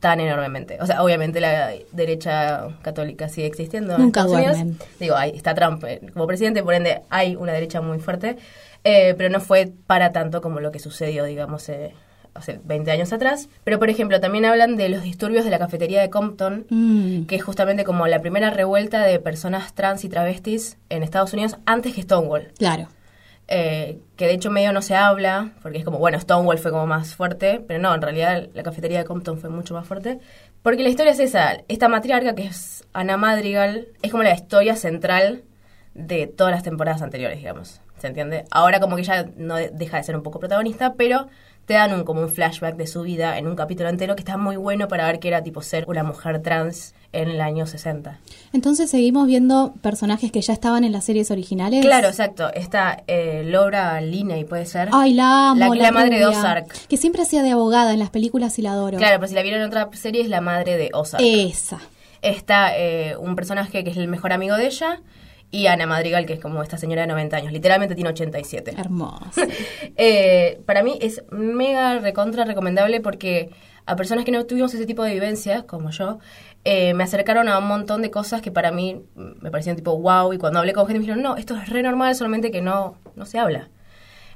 tan 0.00 0.18
enormemente. 0.20 0.78
O 0.80 0.86
sea, 0.86 1.02
obviamente 1.02 1.40
la 1.40 1.72
derecha 1.92 2.68
católica 2.82 3.28
sigue 3.28 3.46
existiendo. 3.46 3.94
en 3.94 4.02
Nunca 4.02 4.20
Estados 4.20 4.36
Unidos. 4.38 4.56
duermen. 4.56 4.78
Digo, 4.98 5.14
ahí 5.14 5.32
está 5.34 5.54
Trump 5.54 5.84
eh, 5.84 6.00
como 6.12 6.26
presidente, 6.26 6.62
por 6.62 6.74
ende 6.74 7.02
hay 7.10 7.36
una 7.36 7.52
derecha 7.52 7.80
muy 7.80 7.98
fuerte, 8.00 8.36
eh, 8.84 9.14
pero 9.16 9.28
no 9.30 9.40
fue 9.40 9.72
para 9.86 10.12
tanto 10.12 10.40
como 10.40 10.60
lo 10.60 10.70
que 10.72 10.78
sucedió, 10.78 11.24
digamos, 11.24 11.68
eh, 11.68 11.94
hace 12.34 12.60
20 12.64 12.90
años 12.92 13.12
atrás. 13.12 13.48
Pero, 13.64 13.78
por 13.78 13.90
ejemplo, 13.90 14.20
también 14.20 14.44
hablan 14.44 14.76
de 14.76 14.88
los 14.88 15.02
disturbios 15.02 15.44
de 15.44 15.50
la 15.50 15.58
cafetería 15.58 16.00
de 16.00 16.10
Compton, 16.10 16.66
Mm. 16.70 17.24
que 17.26 17.36
es 17.36 17.42
justamente 17.42 17.84
como 17.84 18.06
la 18.06 18.20
primera 18.20 18.50
revuelta 18.50 19.02
de 19.04 19.18
personas 19.18 19.74
trans 19.74 20.04
y 20.04 20.08
travestis 20.08 20.78
en 20.88 21.02
Estados 21.02 21.32
Unidos 21.32 21.56
antes 21.66 21.94
que 21.94 22.02
Stonewall 22.02 22.52
Claro. 22.58 22.88
eh, 23.52 23.98
que 24.16 24.26
de 24.28 24.34
hecho 24.34 24.48
medio 24.52 24.72
no 24.72 24.80
se 24.80 24.94
habla, 24.94 25.50
porque 25.60 25.78
es 25.78 25.84
como, 25.84 25.98
bueno, 25.98 26.20
Stonewall 26.20 26.58
fue 26.58 26.70
como 26.70 26.86
más 26.86 27.16
fuerte, 27.16 27.60
pero 27.66 27.80
no, 27.80 27.92
en 27.92 28.00
realidad 28.00 28.46
la 28.54 28.62
cafetería 28.62 28.98
de 28.98 29.04
Compton 29.04 29.38
fue 29.38 29.50
mucho 29.50 29.74
más 29.74 29.86
fuerte. 29.88 30.20
Porque 30.62 30.82
la 30.84 30.88
historia 30.88 31.10
es 31.12 31.18
esa, 31.18 31.58
esta 31.66 31.88
matriarca 31.88 32.34
que 32.36 32.44
es 32.44 32.84
Ana 32.92 33.16
Madrigal, 33.16 33.88
es 34.02 34.10
como 34.12 34.22
la 34.22 34.32
historia 34.34 34.76
central 34.76 35.42
de 35.94 36.28
todas 36.28 36.52
las 36.52 36.62
temporadas 36.62 37.02
anteriores, 37.02 37.38
digamos, 37.38 37.80
¿se 38.00 38.08
entiende? 38.08 38.44
Ahora 38.50 38.80
como 38.80 38.96
que 38.96 39.02
ya 39.04 39.26
no 39.36 39.56
de- 39.56 39.70
deja 39.70 39.96
de 39.98 40.02
ser 40.04 40.16
un 40.16 40.22
poco 40.22 40.38
protagonista, 40.40 40.94
pero 40.94 41.28
te 41.66 41.74
dan 41.74 41.92
un, 41.92 42.02
como 42.04 42.20
un 42.22 42.28
flashback 42.28 42.74
de 42.76 42.86
su 42.88 43.02
vida 43.02 43.38
en 43.38 43.46
un 43.46 43.54
capítulo 43.54 43.88
entero 43.88 44.16
que 44.16 44.22
está 44.22 44.36
muy 44.36 44.56
bueno 44.56 44.88
para 44.88 45.06
ver 45.06 45.20
qué 45.20 45.28
era 45.28 45.42
tipo 45.42 45.62
ser 45.62 45.84
una 45.86 46.02
mujer 46.02 46.42
trans 46.42 46.94
en 47.12 47.28
el 47.28 47.40
año 47.40 47.66
60. 47.66 48.18
Entonces 48.52 48.90
seguimos 48.90 49.26
viendo 49.28 49.74
personajes 49.82 50.32
que 50.32 50.40
ya 50.40 50.52
estaban 50.52 50.82
en 50.84 50.90
las 50.92 51.04
series 51.04 51.30
originales. 51.30 51.84
Claro, 51.84 52.08
exacto. 52.08 52.52
Está 52.54 53.02
eh, 53.06 53.42
Laura 53.46 54.00
Linney, 54.00 54.44
puede 54.44 54.66
ser. 54.66 54.88
Ay, 54.92 55.14
la 55.14 55.50
amo. 55.50 55.74
La 55.74 55.92
madre 55.92 56.18
de. 56.18 56.26
Ozark. 56.26 56.86
Que 56.88 56.96
siempre 56.96 57.22
hacía 57.22 57.42
de 57.42 57.50
abogada 57.50 57.92
en 57.92 57.98
las 58.00 58.10
películas 58.10 58.58
y 58.58 58.62
la 58.62 58.72
adoro. 58.72 58.98
Claro, 58.98 59.16
pero 59.18 59.28
si 59.28 59.34
la 59.34 59.42
vieron 59.42 59.60
en 59.60 59.68
otra 59.68 59.88
serie 59.92 60.22
es 60.22 60.28
la 60.28 60.40
madre 60.40 60.76
de 60.76 60.90
Ozark. 60.92 61.22
Esa. 61.24 61.78
Está 62.22 62.76
eh, 62.76 63.16
un 63.16 63.34
personaje 63.36 63.82
que 63.84 63.90
es 63.90 63.96
el 63.96 64.08
mejor 64.08 64.32
amigo 64.32 64.56
de 64.56 64.66
ella 64.66 65.00
y 65.50 65.66
Ana 65.66 65.86
Madrigal, 65.86 66.26
que 66.26 66.34
es 66.34 66.40
como 66.40 66.62
esta 66.62 66.76
señora 66.78 67.02
de 67.02 67.08
90 67.08 67.36
años. 67.36 67.52
Literalmente 67.52 67.94
tiene 67.94 68.10
87. 68.10 68.74
Hermosa. 68.78 69.46
Eh, 69.96 70.60
para 70.64 70.82
mí 70.82 70.98
es 71.02 71.22
mega 71.30 71.98
recontra 71.98 72.44
recomendable 72.44 73.00
porque 73.00 73.50
a 73.84 73.96
personas 73.96 74.24
que 74.24 74.30
no 74.30 74.46
tuvimos 74.46 74.72
ese 74.72 74.86
tipo 74.86 75.02
de 75.02 75.12
vivencias, 75.12 75.64
como 75.64 75.90
yo, 75.90 76.18
eh, 76.64 76.94
me 76.94 77.04
acercaron 77.04 77.48
a 77.48 77.58
un 77.58 77.66
montón 77.66 78.00
de 78.00 78.10
cosas 78.10 78.40
que 78.40 78.50
para 78.50 78.70
mí 78.70 79.02
me 79.14 79.50
parecían 79.50 79.76
tipo 79.76 79.98
wow. 79.98 80.32
Y 80.32 80.38
cuando 80.38 80.60
hablé 80.60 80.72
con 80.72 80.86
gente 80.86 81.00
me 81.00 81.06
dijeron, 81.06 81.22
no, 81.22 81.36
esto 81.36 81.56
es 81.56 81.68
re 81.68 81.82
normal, 81.82 82.14
solamente 82.14 82.50
que 82.50 82.62
no, 82.62 82.96
no 83.14 83.26
se 83.26 83.38
habla. 83.38 83.68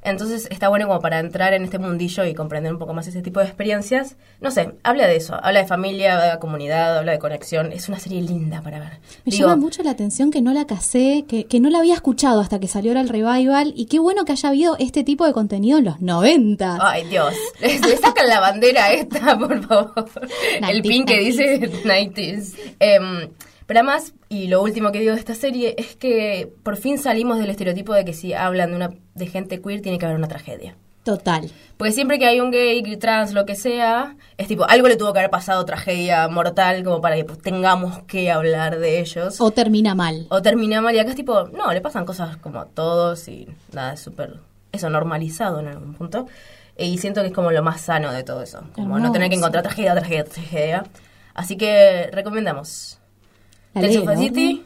Entonces 0.05 0.47
está 0.51 0.69
bueno 0.69 0.87
como 0.87 1.01
para 1.01 1.19
entrar 1.19 1.55
en 1.55 1.65
este 1.65 1.79
mundillo 1.79 2.25
y 2.25 2.35
comprender 2.35 2.73
un 2.73 2.79
poco 2.79 2.93
más 2.93 3.07
ese 3.07 3.23
tipo 3.23 3.41
de 3.41 3.47
experiencias. 3.47 4.17
No 4.41 4.51
sé, 4.51 4.75
habla 4.83 5.07
de 5.07 5.17
eso, 5.17 5.35
habla 5.43 5.61
de 5.61 5.67
familia, 5.67 6.15
habla 6.15 6.33
de 6.35 6.39
comunidad, 6.39 6.99
habla 6.99 7.13
de 7.13 7.19
conexión. 7.19 7.73
Es 7.73 7.89
una 7.89 7.99
serie 7.99 8.21
linda 8.21 8.61
para 8.63 8.79
ver. 8.79 9.01
Me 9.25 9.33
Digo, 9.33 9.49
llama 9.49 9.57
mucho 9.57 9.83
la 9.83 9.91
atención 9.91 10.31
que 10.31 10.43
no 10.43 10.53
la 10.53 10.67
casé, 10.67 11.25
que, 11.27 11.47
que 11.47 11.61
no 11.61 11.71
la 11.71 11.79
había 11.79 11.95
escuchado 11.95 12.41
hasta 12.41 12.61
que 12.61 12.69
salió 12.69 12.91
ahora 12.91 13.01
el 13.01 13.09
revival. 13.09 13.73
Y 13.77 13.87
qué 13.87 13.99
bueno 13.99 14.25
que 14.25 14.33
haya 14.33 14.51
habido 14.51 14.77
este 14.79 15.05
tipo 15.05 15.27
de 15.27 15.33
contenido 15.33 15.79
en 15.79 15.85
los 15.87 16.01
90. 16.01 16.79
Ay, 16.81 17.05
Dios. 17.05 17.35
Le 17.61 17.79
le 17.79 17.97
sacan 17.97 18.29
la 18.29 18.41
bandera 18.41 18.93
esta, 18.93 19.39
por 19.39 19.63
favor. 19.67 20.05
El 20.69 20.83
90s, 20.83 20.83
pin 20.83 21.05
que 21.05 21.19
dice 21.21 21.61
90s. 21.85 22.55
Em, 22.79 23.29
pero 23.67 23.81
además, 23.81 24.15
y 24.29 24.49
lo 24.49 24.63
último 24.63 24.93
que 24.93 25.01
digo 25.01 25.13
de 25.13 25.19
esta 25.19 25.35
serie, 25.35 25.75
es 25.79 25.97
que 25.97 26.53
por 26.63 26.77
fin 26.77 26.99
salimos 26.99 27.39
del 27.39 27.51
estereotipo 27.51 27.95
de 27.95 28.05
que 28.05 28.13
si 28.13 28.33
hablan 28.33 28.71
de, 28.71 28.77
una, 28.77 28.91
de 29.15 29.27
gente 29.27 29.61
queer 29.61 29.81
tiene 29.81 29.99
que 29.99 30.07
haber 30.07 30.19
una 30.19 30.29
tragedia. 30.29 30.77
Total. 31.05 31.51
Porque 31.77 31.93
siempre 31.93 32.19
que 32.19 32.25
hay 32.25 32.41
un 32.41 32.51
gay, 32.51 32.83
trans, 32.97 33.35
lo 33.35 33.45
que 33.45 33.57
sea, 33.57 34.17
es 34.39 34.49
tipo, 34.49 34.65
algo 34.65 34.89
le 34.89 34.97
tuvo 34.97 35.13
que 35.13 35.19
haber 35.19 35.31
pasado 35.31 35.65
tragedia 35.67 36.27
mortal 36.29 36.83
como 36.83 37.03
para 37.03 37.17
que 37.17 37.25
pues, 37.25 37.39
tengamos 37.41 38.03
que 38.05 38.31
hablar 38.31 38.79
de 38.79 39.01
ellos. 39.01 39.39
O 39.41 39.51
termina 39.51 39.95
mal. 39.95 40.27
O 40.31 40.41
termina 40.41 40.81
mal 40.81 40.95
y 40.95 40.99
acá 40.99 41.11
es 41.11 41.17
tipo, 41.17 41.45
no, 41.49 41.71
le 41.73 41.83
pasan 41.83 42.07
cosas 42.07 42.39
como 42.39 42.59
a 42.59 42.67
todos 42.67 43.29
y 43.29 43.47
nada, 43.73 43.93
es 43.93 44.01
súper, 44.01 44.41
eso, 44.73 44.89
normalizado 44.89 45.61
en 45.61 45.69
algún 45.69 45.93
punto. 45.93 46.27
Y 46.77 46.97
siento 46.97 47.21
que 47.21 47.29
es 47.29 47.35
como 47.35 47.51
lo 47.51 47.63
más 47.63 47.83
sano 47.83 48.11
de 48.11 48.25
todo 48.25 48.43
eso. 48.43 48.65
Como 48.75 48.99
no 48.99 49.13
tener 49.13 49.29
que 49.29 49.37
encontrar 49.37 49.63
tragedia, 49.63 49.95
tragedia, 49.95 50.25
tragedia. 50.25 50.85
Así 51.35 51.57
que 51.57 52.09
recomendamos. 52.13 52.99
La 53.75 53.81
Tales 53.81 53.97
ley, 53.97 53.99
of 53.99 54.09
del 54.09 54.19
the 54.19 54.25
City. 54.25 54.49
orden. 54.55 54.65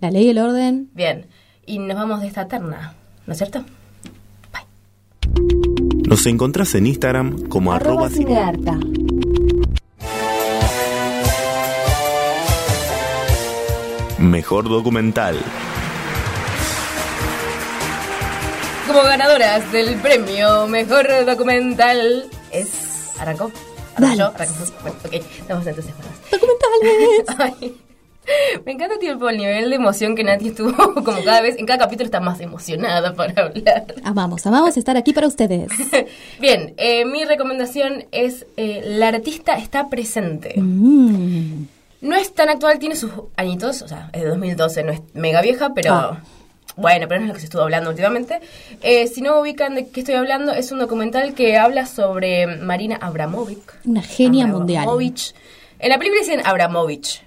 la 0.00 0.10
ley 0.10 0.24
y 0.26 0.28
el 0.30 0.38
orden. 0.38 0.90
Bien. 0.94 1.26
Y 1.66 1.78
nos 1.78 1.96
vamos 1.96 2.20
de 2.20 2.28
esta 2.28 2.46
terna, 2.48 2.94
¿no 3.26 3.32
es 3.32 3.38
cierto? 3.38 3.64
Nos 6.08 6.24
encontrás 6.26 6.74
en 6.76 6.86
Instagram 6.86 7.48
como 7.48 7.72
arroba 7.72 8.08
cinearta. 8.08 8.78
mejor 14.18 14.68
documental. 14.68 15.38
Como 18.86 19.02
ganadoras 19.02 19.70
del 19.72 19.96
premio 19.96 20.66
Mejor 20.68 21.06
Documental 21.26 22.30
es... 22.52 23.12
¿Arrancó? 23.18 23.50
¿Arranco 23.96 24.00
Dale. 24.00 24.16
yo? 24.16 24.26
¿Arranco? 24.28 24.54
Bueno, 24.82 24.96
ok, 25.04 25.12
estamos 25.14 25.66
entonces 25.66 25.94
buenas. 25.96 26.30
Documentales. 26.30 27.72
Me 28.64 28.72
encanta 28.72 28.98
tipo 28.98 29.28
el 29.28 29.36
nivel 29.38 29.70
de 29.70 29.76
emoción 29.76 30.14
que 30.16 30.24
Nati 30.24 30.48
estuvo 30.48 30.72
como 30.94 31.24
cada 31.24 31.40
vez, 31.40 31.56
en 31.58 31.66
cada 31.66 31.80
capítulo 31.80 32.06
está 32.06 32.20
más 32.20 32.40
emocionada 32.40 33.14
para 33.14 33.42
hablar. 33.44 33.84
amamos, 34.04 34.46
amamos 34.46 34.76
estar 34.76 34.96
aquí 34.96 35.12
para 35.12 35.26
ustedes. 35.26 35.68
Bien, 36.40 36.74
eh, 36.76 37.04
mi 37.04 37.24
recomendación 37.24 38.04
es 38.12 38.46
eh, 38.56 38.82
La 38.84 39.08
artista 39.08 39.56
está 39.56 39.88
presente. 39.88 40.54
Mm. 40.56 41.64
No 42.02 42.14
es 42.16 42.32
tan 42.34 42.48
actual, 42.48 42.78
tiene 42.78 42.94
sus 42.96 43.10
añitos, 43.36 43.82
o 43.82 43.88
sea, 43.88 44.10
es 44.12 44.22
de 44.22 44.28
2012, 44.28 44.82
no 44.84 44.92
es 44.92 45.00
mega 45.14 45.40
vieja, 45.40 45.72
pero 45.74 45.94
Ah. 45.94 46.20
bueno, 46.76 47.08
pero 47.08 47.20
no 47.20 47.24
es 47.24 47.28
lo 47.28 47.34
que 47.34 47.40
se 47.40 47.46
estuvo 47.46 47.62
hablando 47.62 47.88
últimamente. 47.90 48.40
Eh, 48.82 49.08
si 49.08 49.22
no 49.22 49.40
ubican 49.40 49.74
de 49.74 49.88
qué 49.88 50.00
estoy 50.00 50.14
hablando, 50.14 50.52
es 50.52 50.70
un 50.72 50.78
documental 50.78 51.32
que 51.34 51.56
habla 51.56 51.86
sobre 51.86 52.46
Marina 52.46 52.96
Abramovic. 53.00 53.78
Una 53.86 54.02
genia 54.02 54.46
mundial. 54.46 54.82
Abramovich. 54.84 55.34
En 55.78 55.88
la 55.88 55.98
película 55.98 56.20
dicen 56.20 56.42
Abramovich. 56.44 57.22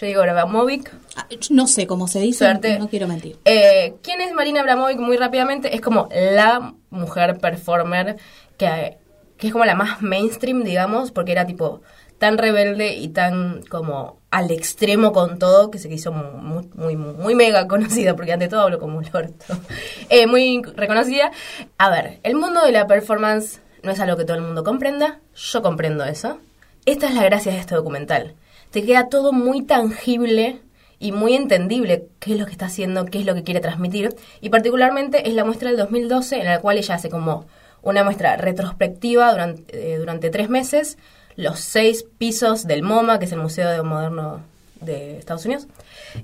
Yo 0.00 0.06
digo 0.06 0.22
Abramovic. 0.22 0.92
Ah, 1.16 1.26
No 1.50 1.66
sé 1.66 1.86
cómo 1.86 2.06
se 2.08 2.20
dice, 2.20 2.44
Suerte. 2.44 2.78
no 2.78 2.88
quiero 2.88 3.08
mentir. 3.08 3.36
Eh, 3.44 3.94
¿Quién 4.02 4.20
es 4.20 4.32
Marina 4.32 4.60
Abramovic? 4.60 4.98
Muy 4.98 5.16
rápidamente, 5.16 5.74
es 5.74 5.80
como 5.80 6.08
la 6.12 6.74
mujer 6.90 7.38
performer 7.38 8.16
que, 8.56 8.98
que 9.36 9.46
es 9.48 9.52
como 9.52 9.64
la 9.64 9.74
más 9.74 10.00
mainstream, 10.02 10.62
digamos, 10.62 11.10
porque 11.10 11.32
era 11.32 11.46
tipo 11.46 11.82
tan 12.18 12.36
rebelde 12.36 12.94
y 12.96 13.08
tan 13.08 13.62
como 13.68 14.18
al 14.30 14.50
extremo 14.50 15.12
con 15.12 15.38
todo 15.38 15.70
que 15.70 15.78
se 15.78 15.88
hizo 15.92 16.10
muy, 16.12 16.68
muy, 16.74 16.96
muy 16.96 17.34
mega 17.34 17.66
conocida, 17.68 18.14
porque 18.16 18.32
ante 18.32 18.48
todo 18.48 18.60
hablo 18.62 18.78
como 18.78 18.98
un 18.98 19.04
orto. 19.12 19.44
Eh, 20.10 20.26
muy 20.26 20.62
reconocida. 20.76 21.30
A 21.76 21.90
ver, 21.90 22.18
el 22.22 22.34
mundo 22.34 22.64
de 22.64 22.72
la 22.72 22.86
performance 22.86 23.60
no 23.82 23.90
es 23.92 24.00
algo 24.00 24.16
que 24.16 24.24
todo 24.24 24.36
el 24.36 24.42
mundo 24.42 24.64
comprenda, 24.64 25.20
yo 25.34 25.62
comprendo 25.62 26.04
eso. 26.04 26.38
Esta 26.86 27.06
es 27.08 27.14
la 27.14 27.24
gracia 27.24 27.52
de 27.52 27.58
este 27.58 27.74
documental. 27.74 28.34
Te 28.70 28.84
queda 28.84 29.08
todo 29.08 29.32
muy 29.32 29.62
tangible 29.62 30.60
y 30.98 31.12
muy 31.12 31.34
entendible 31.34 32.08
qué 32.18 32.32
es 32.32 32.38
lo 32.38 32.46
que 32.46 32.52
está 32.52 32.66
haciendo, 32.66 33.06
qué 33.06 33.20
es 33.20 33.26
lo 33.26 33.34
que 33.34 33.44
quiere 33.44 33.60
transmitir. 33.60 34.14
Y 34.40 34.50
particularmente 34.50 35.28
es 35.28 35.34
la 35.34 35.44
muestra 35.44 35.68
del 35.68 35.78
2012 35.78 36.40
en 36.40 36.46
la 36.46 36.60
cual 36.60 36.78
ella 36.78 36.96
hace 36.96 37.08
como 37.08 37.46
una 37.82 38.04
muestra 38.04 38.36
retrospectiva 38.36 39.30
durante, 39.30 39.94
eh, 39.94 39.98
durante 39.98 40.30
tres 40.30 40.48
meses, 40.48 40.98
los 41.36 41.60
seis 41.60 42.04
pisos 42.18 42.66
del 42.66 42.82
MoMA, 42.82 43.18
que 43.18 43.26
es 43.26 43.32
el 43.32 43.38
Museo 43.38 43.70
de 43.70 43.82
Moderno 43.82 44.42
de 44.80 45.18
Estados 45.18 45.44
Unidos. 45.44 45.68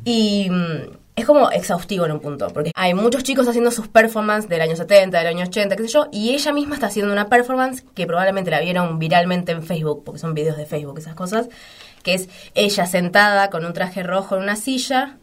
Y 0.05 0.49
mm, 0.51 0.97
es 1.17 1.25
como 1.25 1.51
exhaustivo 1.51 2.07
en 2.07 2.13
un 2.13 2.21
punto, 2.21 2.49
porque 2.49 2.73
hay 2.75 2.93
muchos 2.93 3.23
chicos 3.23 3.47
haciendo 3.47 3.71
sus 3.71 3.87
performances 3.87 4.51
del 4.51 4.61
año 4.61 4.75
70, 4.75 5.17
del 5.17 5.27
año 5.29 5.45
80, 5.45 5.77
qué 5.77 5.83
sé 5.85 5.89
yo, 5.89 6.09
y 6.11 6.35
ella 6.35 6.53
misma 6.53 6.75
está 6.75 6.89
haciendo 6.89 7.13
una 7.13 7.29
performance 7.29 7.85
que 7.95 8.07
probablemente 8.07 8.51
la 8.51 8.61
vieron 8.61 8.99
viralmente 8.99 9.53
en 9.53 9.63
Facebook, 9.63 10.03
porque 10.05 10.19
son 10.19 10.35
videos 10.35 10.57
de 10.57 10.67
Facebook, 10.67 10.99
esas 10.99 11.15
cosas, 11.15 11.49
que 12.05 12.15
es 12.15 12.29
ella 12.55 12.87
sentada 12.87 13.51
con 13.51 13.65
un 13.65 13.73
traje 13.73 14.05
rojo 14.05 14.37
en 14.37 14.43
una 14.45 14.55
silla 14.55 15.17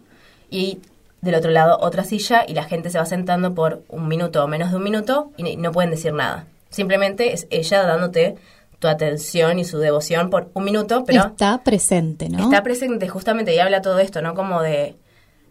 y 0.50 0.80
del 1.22 1.36
otro 1.36 1.52
lado 1.52 1.78
otra 1.80 2.04
silla 2.04 2.44
y 2.48 2.54
la 2.54 2.64
gente 2.64 2.90
se 2.90 2.98
va 2.98 3.06
sentando 3.06 3.54
por 3.54 3.84
un 3.88 4.08
minuto 4.10 4.44
o 4.44 4.48
menos 4.48 4.72
de 4.72 4.78
un 4.78 4.84
minuto 4.84 5.32
y 5.38 5.56
no 5.56 5.72
pueden 5.72 5.92
decir 5.92 6.12
nada. 6.14 6.46
Simplemente 6.70 7.34
es 7.34 7.48
ella 7.52 7.84
dándote 7.84 8.36
tu 8.80 8.88
atención 8.88 9.60
y 9.60 9.66
su 9.66 9.78
devoción 9.78 10.30
por 10.32 10.50
un 10.54 10.64
minuto, 10.64 11.04
pero 11.06 11.28
Está 11.28 11.60
presente, 11.64 12.28
¿no? 12.30 12.40
está 12.46 12.64
presente 12.64 13.08
justamente 13.08 13.54
y 13.54 13.60
habla 13.60 13.82
todo 13.82 14.00
esto, 14.00 14.22
¿no? 14.24 14.34
Como 14.34 14.62
de 14.64 14.96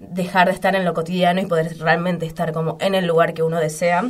dejar 0.01 0.49
de 0.49 0.55
estar 0.55 0.75
en 0.75 0.85
lo 0.85 0.95
cotidiano 0.95 1.41
y 1.41 1.47
poder 1.47 1.79
realmente 1.79 2.27
estar 2.27 2.53
como 2.53 2.77
en 2.81 2.95
el 2.97 3.07
lugar 3.07 3.33
que 3.35 3.43
uno 3.45 3.61
desea. 3.61 4.03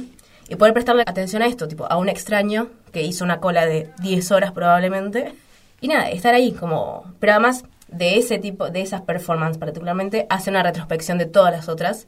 y 0.49 0.57
poder 0.57 0.73
prestarle 0.73 1.03
atención 1.07 1.43
a 1.43 1.47
esto, 1.47 1.69
tipo, 1.69 1.85
a 1.91 1.97
un 1.99 2.09
extraño 2.09 2.69
que 2.93 3.03
hizo 3.03 3.23
una 3.25 3.39
cola 3.41 3.67
de 3.67 3.91
10 4.01 4.31
horas 4.33 4.53
probablemente. 4.53 5.35
Y 5.81 5.89
nada, 5.89 6.11
estar 6.11 6.35
ahí 6.35 6.53
como... 6.53 7.05
Pero 7.19 7.33
además 7.33 7.65
de 7.89 8.19
ese 8.19 8.39
tipo, 8.39 8.71
de 8.71 8.83
esas 8.83 9.03
performances 9.03 9.59
particularmente, 9.59 10.27
hace 10.31 10.51
una 10.51 10.63
retrospección 10.63 11.19
de 11.19 11.27
todas 11.27 11.53
las 11.53 11.69
otras. 11.69 12.07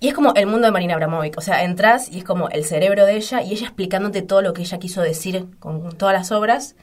Y 0.00 0.08
es 0.08 0.14
como 0.14 0.34
el 0.34 0.46
mundo 0.46 0.66
de 0.66 0.72
Marina 0.72 0.94
Abramovic. 0.94 1.38
O 1.38 1.40
sea, 1.40 1.64
entras 1.64 2.10
y 2.10 2.18
es 2.18 2.24
como 2.24 2.48
el 2.50 2.64
cerebro 2.64 3.06
de 3.06 3.16
ella 3.16 3.42
y 3.42 3.52
ella 3.52 3.66
explicándote 3.66 4.22
todo 4.22 4.42
lo 4.42 4.52
que 4.52 4.62
ella 4.62 4.78
quiso 4.78 5.00
decir 5.00 5.46
con 5.58 5.96
todas 5.96 6.14
las 6.14 6.32
obras. 6.32 6.76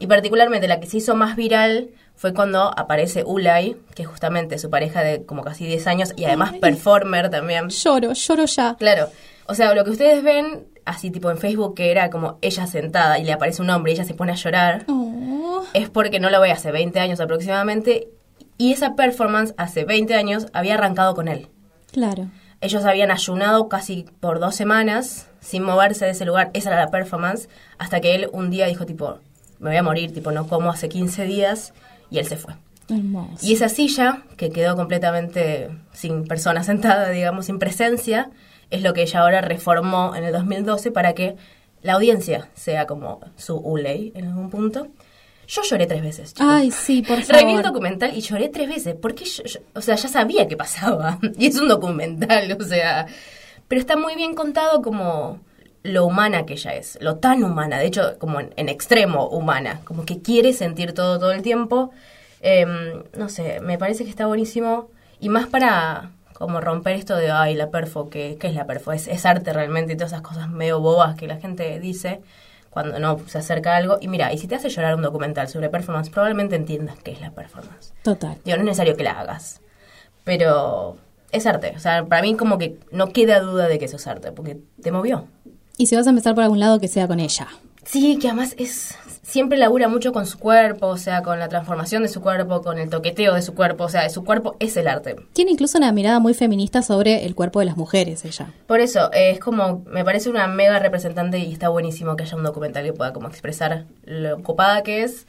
Y 0.00 0.06
particularmente 0.06 0.68
la 0.68 0.80
que 0.80 0.86
se 0.86 0.98
hizo 0.98 1.14
más 1.14 1.36
viral 1.36 1.90
fue 2.14 2.34
cuando 2.34 2.72
aparece 2.76 3.22
Ulay, 3.24 3.76
que 3.94 4.02
es 4.02 4.08
justamente 4.08 4.58
su 4.58 4.70
pareja 4.70 5.02
de 5.02 5.24
como 5.24 5.42
casi 5.42 5.66
10 5.66 5.86
años 5.86 6.12
y 6.16 6.24
además 6.24 6.54
performer 6.60 7.30
también. 7.30 7.68
Lloro, 7.68 8.12
lloro 8.12 8.44
ya. 8.44 8.76
Claro. 8.76 9.08
O 9.46 9.54
sea, 9.54 9.72
lo 9.74 9.84
que 9.84 9.90
ustedes 9.90 10.22
ven, 10.22 10.66
así 10.88 11.10
tipo 11.10 11.30
en 11.30 11.38
Facebook, 11.38 11.74
que 11.74 11.90
era 11.90 12.10
como 12.10 12.38
ella 12.42 12.66
sentada 12.66 13.18
y 13.18 13.24
le 13.24 13.32
aparece 13.32 13.62
un 13.62 13.70
hombre 13.70 13.92
y 13.92 13.94
ella 13.94 14.04
se 14.04 14.14
pone 14.14 14.32
a 14.32 14.36
llorar, 14.36 14.84
Oh. 14.88 15.62
es 15.74 15.88
porque 15.90 16.18
no 16.20 16.30
lo 16.30 16.40
ve 16.40 16.50
hace 16.50 16.72
20 16.72 16.98
años 17.00 17.20
aproximadamente. 17.20 18.08
Y 18.56 18.72
esa 18.72 18.94
performance 18.96 19.54
hace 19.56 19.84
20 19.84 20.14
años 20.14 20.46
había 20.52 20.74
arrancado 20.74 21.14
con 21.14 21.28
él. 21.28 21.48
Claro. 21.92 22.28
Ellos 22.60 22.84
habían 22.84 23.10
ayunado 23.12 23.68
casi 23.68 24.04
por 24.20 24.40
dos 24.40 24.56
semanas 24.56 25.28
sin 25.40 25.62
moverse 25.62 26.04
de 26.06 26.10
ese 26.10 26.24
lugar. 26.24 26.50
Esa 26.54 26.70
era 26.70 26.84
la 26.84 26.90
performance. 26.90 27.48
Hasta 27.78 28.00
que 28.00 28.16
él 28.16 28.28
un 28.32 28.50
día 28.50 28.66
dijo 28.66 28.84
tipo, 28.84 29.18
me 29.60 29.70
voy 29.70 29.76
a 29.76 29.82
morir, 29.84 30.12
tipo, 30.12 30.32
no 30.32 30.48
como 30.48 30.70
hace 30.70 30.88
15 30.88 31.24
días. 31.24 31.72
Y 32.10 32.18
él 32.18 32.26
se 32.26 32.36
fue. 32.36 32.54
Hermoso. 32.88 33.46
Y 33.46 33.52
esa 33.52 33.68
silla, 33.68 34.22
que 34.36 34.50
quedó 34.50 34.74
completamente 34.74 35.68
sin 35.92 36.24
persona 36.24 36.64
sentada, 36.64 37.10
digamos, 37.10 37.46
sin 37.46 37.58
presencia, 37.60 38.30
es 38.70 38.82
lo 38.82 38.92
que 38.94 39.02
ella 39.02 39.20
ahora 39.20 39.40
reformó 39.40 40.14
en 40.16 40.24
el 40.24 40.32
2012 40.32 40.90
para 40.90 41.14
que 41.14 41.36
la 41.82 41.94
audiencia 41.94 42.48
sea 42.54 42.86
como 42.86 43.20
su 43.36 43.56
Uley 43.56 44.12
en 44.14 44.26
algún 44.26 44.50
punto. 44.50 44.88
Yo 45.46 45.62
lloré 45.62 45.86
tres 45.86 46.02
veces. 46.02 46.34
chicos. 46.34 46.46
Ay, 46.52 46.70
sí, 46.70 47.00
por 47.02 47.16
Reví 47.28 47.52
el 47.52 47.56
favor. 47.58 47.62
documental 47.62 48.14
y 48.14 48.20
lloré 48.20 48.48
tres 48.50 48.68
veces. 48.68 48.94
Porque, 49.00 49.24
yo, 49.24 49.44
yo- 49.44 49.60
o 49.74 49.80
sea, 49.80 49.94
ya 49.96 50.08
sabía 50.08 50.46
que 50.46 50.56
pasaba. 50.58 51.18
Y 51.38 51.46
es 51.46 51.56
un 51.58 51.68
documental, 51.68 52.54
o 52.60 52.64
sea. 52.64 53.06
Pero 53.66 53.80
está 53.80 53.96
muy 53.96 54.14
bien 54.16 54.34
contado 54.34 54.82
como 54.82 55.40
lo 55.84 56.04
humana 56.04 56.44
que 56.44 56.54
ella 56.54 56.74
es. 56.74 56.98
Lo 57.00 57.16
tan 57.16 57.42
humana. 57.44 57.78
De 57.78 57.86
hecho, 57.86 58.18
como 58.18 58.40
en, 58.40 58.52
en 58.56 58.68
extremo 58.68 59.26
humana. 59.28 59.80
Como 59.84 60.04
que 60.04 60.20
quiere 60.20 60.52
sentir 60.52 60.92
todo 60.92 61.18
todo 61.18 61.32
el 61.32 61.40
tiempo. 61.40 61.92
Em, 62.42 63.02
no 63.16 63.28
sé, 63.30 63.60
me 63.60 63.78
parece 63.78 64.04
que 64.04 64.10
está 64.10 64.26
buenísimo. 64.26 64.90
Y 65.20 65.30
más 65.30 65.46
para 65.46 66.10
como 66.38 66.60
romper 66.60 66.94
esto 66.94 67.16
de, 67.16 67.32
ay, 67.32 67.56
la 67.56 67.70
perfo, 67.70 68.08
¿qué, 68.10 68.36
qué 68.38 68.46
es 68.46 68.54
la 68.54 68.64
perfo? 68.64 68.92
Es, 68.92 69.08
es 69.08 69.26
arte 69.26 69.52
realmente 69.52 69.94
y 69.94 69.96
todas 69.96 70.12
esas 70.12 70.22
cosas 70.22 70.48
medio 70.48 70.78
bobas 70.80 71.16
que 71.16 71.26
la 71.26 71.36
gente 71.36 71.80
dice 71.80 72.20
cuando 72.70 73.00
no 73.00 73.18
se 73.26 73.38
acerca 73.38 73.74
a 73.74 73.76
algo. 73.76 73.98
Y 74.00 74.06
mira, 74.06 74.32
y 74.32 74.38
si 74.38 74.46
te 74.46 74.54
hace 74.54 74.68
llorar 74.68 74.94
un 74.94 75.02
documental 75.02 75.48
sobre 75.48 75.68
performance, 75.68 76.10
probablemente 76.10 76.54
entiendas 76.54 76.96
qué 77.02 77.10
es 77.10 77.20
la 77.20 77.32
performance. 77.32 77.92
Total. 78.02 78.38
Digo, 78.44 78.56
no 78.56 78.62
es 78.62 78.66
necesario 78.66 78.96
que 78.96 79.02
la 79.02 79.18
hagas, 79.18 79.60
pero 80.22 80.96
es 81.32 81.44
arte. 81.44 81.72
O 81.74 81.80
sea, 81.80 82.04
para 82.04 82.22
mí 82.22 82.36
como 82.36 82.56
que 82.56 82.78
no 82.92 83.08
queda 83.08 83.40
duda 83.40 83.66
de 83.66 83.80
que 83.80 83.86
eso 83.86 83.96
es 83.96 84.06
arte, 84.06 84.30
porque 84.30 84.58
te 84.80 84.92
movió. 84.92 85.26
Y 85.76 85.88
si 85.88 85.96
vas 85.96 86.06
a 86.06 86.10
empezar 86.10 86.36
por 86.36 86.44
algún 86.44 86.60
lado, 86.60 86.78
que 86.78 86.86
sea 86.86 87.08
con 87.08 87.18
ella. 87.18 87.48
Sí, 87.84 88.16
que 88.20 88.28
además 88.28 88.54
es 88.58 88.96
siempre 89.28 89.58
labura 89.58 89.88
mucho 89.88 90.12
con 90.12 90.26
su 90.26 90.38
cuerpo, 90.38 90.86
o 90.86 90.96
sea, 90.96 91.22
con 91.22 91.38
la 91.38 91.48
transformación 91.48 92.02
de 92.02 92.08
su 92.08 92.20
cuerpo, 92.22 92.62
con 92.62 92.78
el 92.78 92.88
toqueteo 92.88 93.34
de 93.34 93.42
su 93.42 93.54
cuerpo, 93.54 93.84
o 93.84 93.88
sea, 93.88 94.08
su 94.08 94.24
cuerpo 94.24 94.56
es 94.58 94.76
el 94.76 94.88
arte. 94.88 95.16
Tiene 95.34 95.50
incluso 95.50 95.76
una 95.76 95.92
mirada 95.92 96.18
muy 96.18 96.32
feminista 96.32 96.80
sobre 96.82 97.26
el 97.26 97.34
cuerpo 97.34 97.60
de 97.60 97.66
las 97.66 97.76
mujeres, 97.76 98.24
ella. 98.24 98.52
Por 98.66 98.80
eso, 98.80 99.12
eh, 99.12 99.32
es 99.32 99.38
como, 99.38 99.84
me 99.86 100.04
parece 100.04 100.30
una 100.30 100.46
mega 100.46 100.78
representante 100.78 101.38
y 101.38 101.52
está 101.52 101.68
buenísimo 101.68 102.16
que 102.16 102.24
haya 102.24 102.36
un 102.36 102.42
documental 102.42 102.84
que 102.84 102.92
pueda 102.94 103.12
como 103.12 103.28
expresar 103.28 103.84
lo 104.04 104.42
copada 104.42 104.82
que 104.82 105.02
es. 105.02 105.26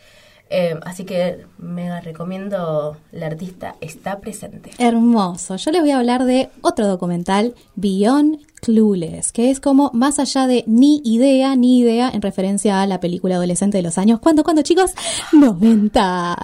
Eh, 0.51 0.79
así 0.83 1.05
que 1.05 1.45
mega 1.59 2.01
recomiendo 2.01 2.97
La 3.11 3.27
artista 3.27 3.75
está 3.81 4.19
presente. 4.19 4.71
Hermoso. 4.79 5.57
Yo 5.57 5.71
les 5.71 5.81
voy 5.81 5.91
a 5.91 5.99
hablar 5.99 6.25
de 6.25 6.49
otro 6.61 6.87
documental, 6.87 7.53
Beyond 7.75 8.39
Clueless, 8.61 9.31
que 9.31 9.49
es 9.49 9.59
como 9.59 9.91
más 9.93 10.19
allá 10.19 10.47
de 10.47 10.63
ni 10.67 11.01
idea, 11.03 11.55
ni 11.55 11.79
idea, 11.79 12.09
en 12.13 12.21
referencia 12.21 12.81
a 12.81 12.87
la 12.87 12.99
película 12.99 13.35
adolescente 13.35 13.77
de 13.77 13.83
los 13.83 13.97
años. 13.97 14.19
¿Cuándo, 14.19 14.43
cuándo, 14.43 14.61
chicos? 14.61 14.91
Noventas. 15.33 16.37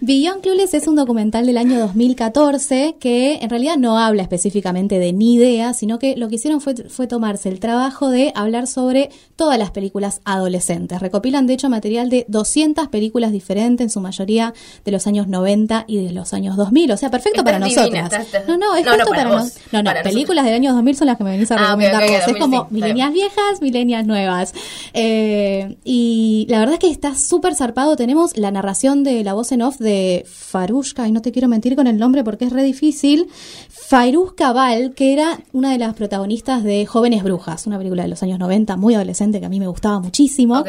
Beyond 0.00 0.40
Clueless 0.42 0.74
es 0.74 0.86
un 0.88 0.96
documental 0.96 1.46
del 1.46 1.58
año 1.58 1.78
2014 1.80 2.96
que 2.98 3.34
en 3.42 3.50
realidad 3.50 3.76
no 3.76 3.98
habla 3.98 4.22
específicamente 4.22 4.98
de 4.98 5.12
ni 5.12 5.34
idea, 5.34 5.74
sino 5.74 5.98
que 5.98 6.16
lo 6.16 6.28
que 6.28 6.36
hicieron 6.36 6.60
fue, 6.60 6.74
fue 6.74 7.06
tomarse 7.06 7.48
el 7.48 7.60
trabajo 7.60 8.08
de 8.10 8.32
hablar 8.34 8.66
sobre 8.66 9.10
todas 9.36 9.58
las 9.58 9.70
películas 9.70 10.20
adolescentes. 10.24 11.00
Recopilan, 11.00 11.46
de 11.46 11.54
hecho, 11.54 11.68
material 11.68 12.08
de 12.10 12.24
200 12.28 12.88
películas 12.88 13.32
diferentes, 13.32 13.84
en 13.84 13.90
su 13.90 14.00
mayoría 14.00 14.54
de 14.84 14.90
los 14.92 15.06
años 15.06 15.28
90 15.28 15.84
y 15.86 16.02
de 16.04 16.12
los 16.12 16.32
años 16.32 16.56
2000. 16.56 16.92
O 16.92 16.96
sea, 16.96 17.10
perfecto 17.10 17.40
Estás 17.40 17.52
para 17.54 17.64
divina, 17.66 17.82
nosotras. 17.82 18.04
estás- 18.12 18.26
estás- 18.26 18.48
No, 18.48 18.56
no, 18.56 18.74
es 18.76 18.84
No, 18.84 18.90
para 18.92 19.04
para, 19.04 19.28
vos, 19.30 19.54
No, 19.72 19.78
no, 19.80 19.84
para 19.84 20.00
nosotros. 20.00 20.12
películas 20.14 20.44
del 20.46 20.54
año 20.54 20.72
2000 20.72 20.96
son 20.96 21.06
las 21.08 21.18
que 21.18 21.24
me 21.24 21.30
Ah, 21.42 22.00
Es 22.18 22.26
2000, 22.26 22.40
como 22.40 22.56
milenias 22.70 23.12
viejas, 23.12 23.60
milenias 23.60 24.06
nuevas. 24.06 24.52
Eh, 24.94 25.76
y 25.84 26.46
la 26.48 26.58
verdad 26.60 26.74
es 26.74 26.80
que 26.80 26.90
está 26.90 27.14
súper 27.14 27.54
zarpado. 27.54 27.96
Tenemos 27.96 28.36
la 28.36 28.50
narración 28.50 29.02
de 29.04 29.22
la 29.24 29.34
voz 29.34 29.52
en 29.52 29.62
off 29.62 29.78
de 29.78 30.24
Farushka, 30.28 31.06
y 31.08 31.12
no 31.12 31.22
te 31.22 31.32
quiero 31.32 31.48
mentir 31.48 31.76
con 31.76 31.86
el 31.86 31.98
nombre 31.98 32.24
porque 32.24 32.44
es 32.46 32.52
re 32.52 32.62
difícil. 32.62 33.28
Farushka 33.68 34.52
Val, 34.52 34.92
que 34.94 35.12
era 35.12 35.40
una 35.52 35.72
de 35.72 35.78
las 35.78 35.94
protagonistas 35.94 36.62
de 36.62 36.86
Jóvenes 36.86 37.22
Brujas, 37.24 37.66
una 37.66 37.78
película 37.78 38.02
de 38.02 38.08
los 38.08 38.22
años 38.22 38.38
90, 38.38 38.76
muy 38.76 38.94
adolescente, 38.94 39.40
que 39.40 39.46
a 39.46 39.48
mí 39.48 39.58
me 39.58 39.66
gustaba 39.66 39.98
muchísimo. 40.00 40.62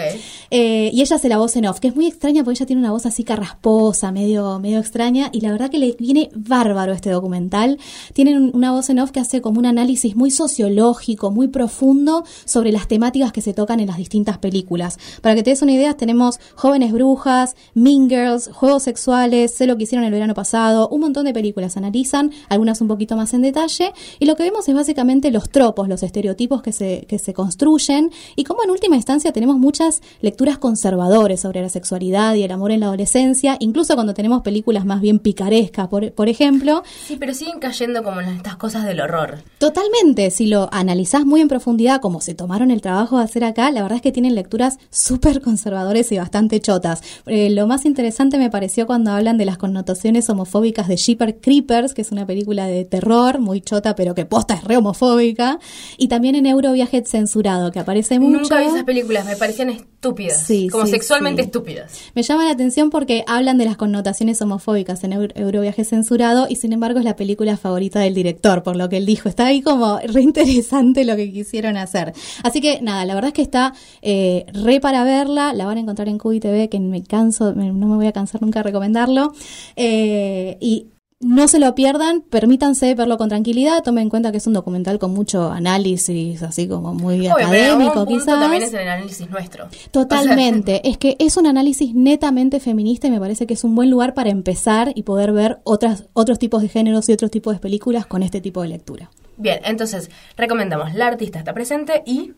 Eh, 0.49 0.89
y 0.93 1.01
ella 1.01 1.15
hace 1.17 1.29
la 1.29 1.37
voz 1.37 1.55
en 1.55 1.65
off, 1.67 1.79
que 1.79 1.89
es 1.89 1.95
muy 1.95 2.07
extraña 2.07 2.43
porque 2.43 2.57
ella 2.59 2.65
tiene 2.65 2.81
una 2.81 2.91
voz 2.91 3.05
así 3.05 3.23
carrasposa, 3.23 4.11
medio, 4.11 4.59
medio 4.59 4.79
extraña, 4.79 5.29
y 5.31 5.41
la 5.41 5.51
verdad 5.51 5.69
que 5.69 5.77
le 5.79 5.95
viene 5.99 6.29
bárbaro 6.35 6.93
este 6.93 7.09
documental. 7.09 7.77
Tienen 8.13 8.37
un- 8.37 8.51
una 8.53 8.71
voz 8.71 8.89
en 8.89 8.99
off 8.99 9.11
que 9.11 9.19
hace 9.19 9.41
como 9.41 9.59
un 9.59 9.65
análisis 9.65 10.15
muy 10.15 10.31
sociológico, 10.61 11.31
muy 11.31 11.47
profundo 11.47 12.23
sobre 12.45 12.71
las 12.71 12.87
temáticas 12.87 13.31
que 13.31 13.41
se 13.41 13.53
tocan 13.53 13.79
en 13.79 13.87
las 13.87 13.97
distintas 13.97 14.37
películas. 14.37 14.99
Para 15.21 15.35
que 15.35 15.43
te 15.43 15.49
des 15.49 15.61
una 15.61 15.71
idea, 15.71 15.95
tenemos 15.95 16.39
Jóvenes 16.55 16.93
Brujas, 16.93 17.55
Mean 17.73 18.09
Girls, 18.09 18.49
Juegos 18.53 18.83
Sexuales, 18.83 19.55
Sé 19.55 19.65
lo 19.65 19.75
que 19.75 19.83
hicieron 19.83 20.05
el 20.05 20.11
verano 20.11 20.33
pasado, 20.33 20.87
un 20.89 21.01
montón 21.01 21.25
de 21.25 21.33
películas 21.33 21.77
analizan, 21.77 22.31
algunas 22.49 22.79
un 22.81 22.87
poquito 22.87 23.15
más 23.15 23.33
en 23.33 23.41
detalle, 23.41 23.93
y 24.19 24.25
lo 24.25 24.35
que 24.35 24.43
vemos 24.43 24.67
es 24.69 24.75
básicamente 24.75 25.31
los 25.31 25.49
tropos, 25.49 25.87
los 25.87 26.03
estereotipos 26.03 26.61
que 26.61 26.71
se, 26.71 27.05
que 27.07 27.17
se 27.17 27.33
construyen, 27.33 28.11
y 28.35 28.43
como 28.43 28.63
en 28.63 28.69
última 28.69 28.95
instancia 28.95 29.31
tenemos 29.31 29.57
muchas 29.57 30.01
lecturas 30.21 30.57
conservadores 30.57 31.39
sobre 31.39 31.61
la 31.61 31.69
sexualidad 31.69 32.35
y 32.35 32.43
el 32.43 32.51
amor 32.51 32.71
en 32.71 32.81
la 32.81 32.87
adolescencia, 32.87 33.57
incluso 33.59 33.95
cuando 33.95 34.13
tenemos 34.13 34.41
películas 34.41 34.85
más 34.85 35.01
bien 35.01 35.19
picarescas, 35.19 35.87
por, 35.87 36.11
por 36.11 36.29
ejemplo. 36.29 36.83
Sí, 37.05 37.17
pero 37.19 37.33
siguen 37.33 37.59
cayendo 37.59 38.03
como 38.03 38.21
en 38.21 38.29
estas 38.29 38.57
cosas 38.57 38.85
del 38.85 39.01
horror. 39.01 39.39
Totalmente, 39.57 40.29
si 40.29 40.50
lo 40.51 40.69
analizás 40.71 41.25
muy 41.25 41.41
en 41.41 41.47
profundidad, 41.47 42.01
como 42.01 42.21
se 42.21 42.35
tomaron 42.35 42.69
el 42.69 42.81
trabajo 42.81 43.17
de 43.17 43.23
hacer 43.23 43.43
acá, 43.43 43.71
la 43.71 43.81
verdad 43.81 43.95
es 43.95 44.01
que 44.03 44.11
tienen 44.11 44.35
lecturas 44.35 44.77
súper 44.91 45.41
conservadores 45.41 46.11
y 46.11 46.17
bastante 46.17 46.59
chotas. 46.59 47.01
Eh, 47.25 47.49
lo 47.49 47.65
más 47.67 47.85
interesante 47.85 48.37
me 48.37 48.49
pareció 48.49 48.85
cuando 48.85 49.11
hablan 49.11 49.37
de 49.37 49.45
las 49.45 49.57
connotaciones 49.57 50.29
homofóbicas 50.29 50.87
de 50.87 50.97
Shipper 50.97 51.39
Creepers, 51.39 51.93
que 51.93 52.01
es 52.03 52.11
una 52.11 52.25
película 52.27 52.67
de 52.67 52.85
terror 52.85 53.39
muy 53.39 53.61
chota, 53.61 53.95
pero 53.95 54.13
que 54.13 54.25
posta 54.25 54.53
es 54.53 54.63
re 54.63 54.77
homofóbica, 54.77 55.57
y 55.97 56.07
también 56.09 56.35
en 56.35 56.45
Euroviaje 56.45 57.01
censurado, 57.05 57.71
que 57.71 57.79
aparece 57.79 58.19
mucho. 58.19 58.41
Nunca 58.41 58.59
vi 58.59 58.65
esas 58.65 58.83
películas, 58.83 59.25
me 59.25 59.35
parecían 59.35 59.69
estúpidas. 59.69 60.37
Sí, 60.45 60.67
como 60.69 60.85
sí, 60.85 60.91
sexualmente 60.91 61.41
sí. 61.43 61.45
estúpidas. 61.47 61.93
Me 62.13 62.23
llama 62.23 62.45
la 62.45 62.51
atención 62.51 62.89
porque 62.89 63.23
hablan 63.27 63.57
de 63.57 63.65
las 63.65 63.77
connotaciones 63.77 64.41
homofóbicas 64.41 65.03
en 65.03 65.13
Euro- 65.13 65.33
Euroviaje 65.35 65.85
censurado 65.85 66.47
y 66.49 66.55
sin 66.57 66.73
embargo 66.73 66.99
es 66.99 67.05
la 67.05 67.15
película 67.15 67.55
favorita 67.55 67.99
del 68.01 68.13
director, 68.13 68.63
por 68.63 68.75
lo 68.75 68.89
que 68.89 68.97
él 68.97 69.05
dijo. 69.05 69.29
Está 69.29 69.45
ahí 69.45 69.61
como 69.61 69.99
re 69.99 70.21
interesante 70.41 71.05
lo 71.05 71.15
que 71.15 71.31
quisieron 71.31 71.77
hacer. 71.77 72.13
Así 72.43 72.61
que 72.61 72.81
nada, 72.81 73.05
la 73.05 73.15
verdad 73.15 73.29
es 73.29 73.33
que 73.33 73.41
está 73.41 73.73
eh, 74.01 74.45
re 74.53 74.79
para 74.79 75.03
verla, 75.03 75.53
la 75.53 75.65
van 75.65 75.77
a 75.77 75.81
encontrar 75.81 76.07
en 76.09 76.17
Cubi 76.17 76.39
TV, 76.39 76.69
que 76.69 76.79
me 76.79 77.03
canso, 77.03 77.53
me- 77.55 77.71
no 77.71 77.87
me 77.87 77.95
voy 77.95 78.07
a 78.07 78.11
cansar 78.11 78.41
nunca 78.41 78.59
de 78.59 78.63
recomendarlo. 78.63 79.33
Eh, 79.75 80.57
y 80.59 80.87
no 81.23 81.47
se 81.47 81.59
lo 81.59 81.75
pierdan, 81.75 82.21
permítanse 82.21 82.95
verlo 82.95 83.15
con 83.19 83.29
tranquilidad, 83.29 83.83
tomen 83.83 84.03
en 84.05 84.09
cuenta 84.09 84.31
que 84.31 84.39
es 84.39 84.47
un 84.47 84.53
documental 84.53 84.97
con 84.97 85.13
mucho 85.13 85.51
análisis, 85.51 86.41
así 86.41 86.67
como 86.67 86.95
muy 86.95 87.19
Obvio, 87.27 87.35
pero 87.35 87.47
académico 87.47 88.05
quizás. 88.07 88.25
también 88.39 88.63
es 88.63 88.73
el 88.73 88.87
análisis 88.87 89.29
nuestro. 89.29 89.67
Totalmente. 89.91 90.81
Es 90.89 90.97
que 90.97 91.15
es 91.19 91.37
un 91.37 91.45
análisis 91.45 91.93
netamente 91.93 92.59
feminista 92.59 93.05
y 93.07 93.11
me 93.11 93.19
parece 93.19 93.45
que 93.45 93.53
es 93.53 93.63
un 93.63 93.75
buen 93.75 93.91
lugar 93.91 94.15
para 94.15 94.31
empezar 94.31 94.91
y 94.95 95.03
poder 95.03 95.31
ver 95.31 95.59
otras, 95.63 96.05
otros 96.13 96.39
tipos 96.39 96.63
de 96.63 96.69
géneros 96.69 97.07
y 97.09 97.13
otros 97.13 97.29
tipos 97.29 97.53
de 97.53 97.59
películas 97.59 98.07
con 98.07 98.23
este 98.23 98.41
tipo 98.41 98.63
de 98.63 98.69
lectura. 98.69 99.11
Bien, 99.37 99.59
entonces 99.63 100.09
recomendamos 100.37 100.93
La 100.93 101.07
artista 101.07 101.39
está 101.39 101.53
presente 101.53 102.03
y 102.05 102.33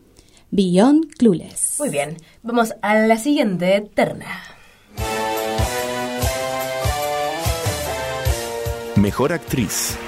Beyond 0.50 1.14
Clueless. 1.16 1.76
muy 1.78 1.88
bien. 1.90 2.16
Vamos 2.42 2.74
a 2.82 2.94
la 2.94 3.16
siguiente 3.18 3.80
terna. 3.94 4.26
Mejor 8.96 9.32
actriz. 9.32 9.98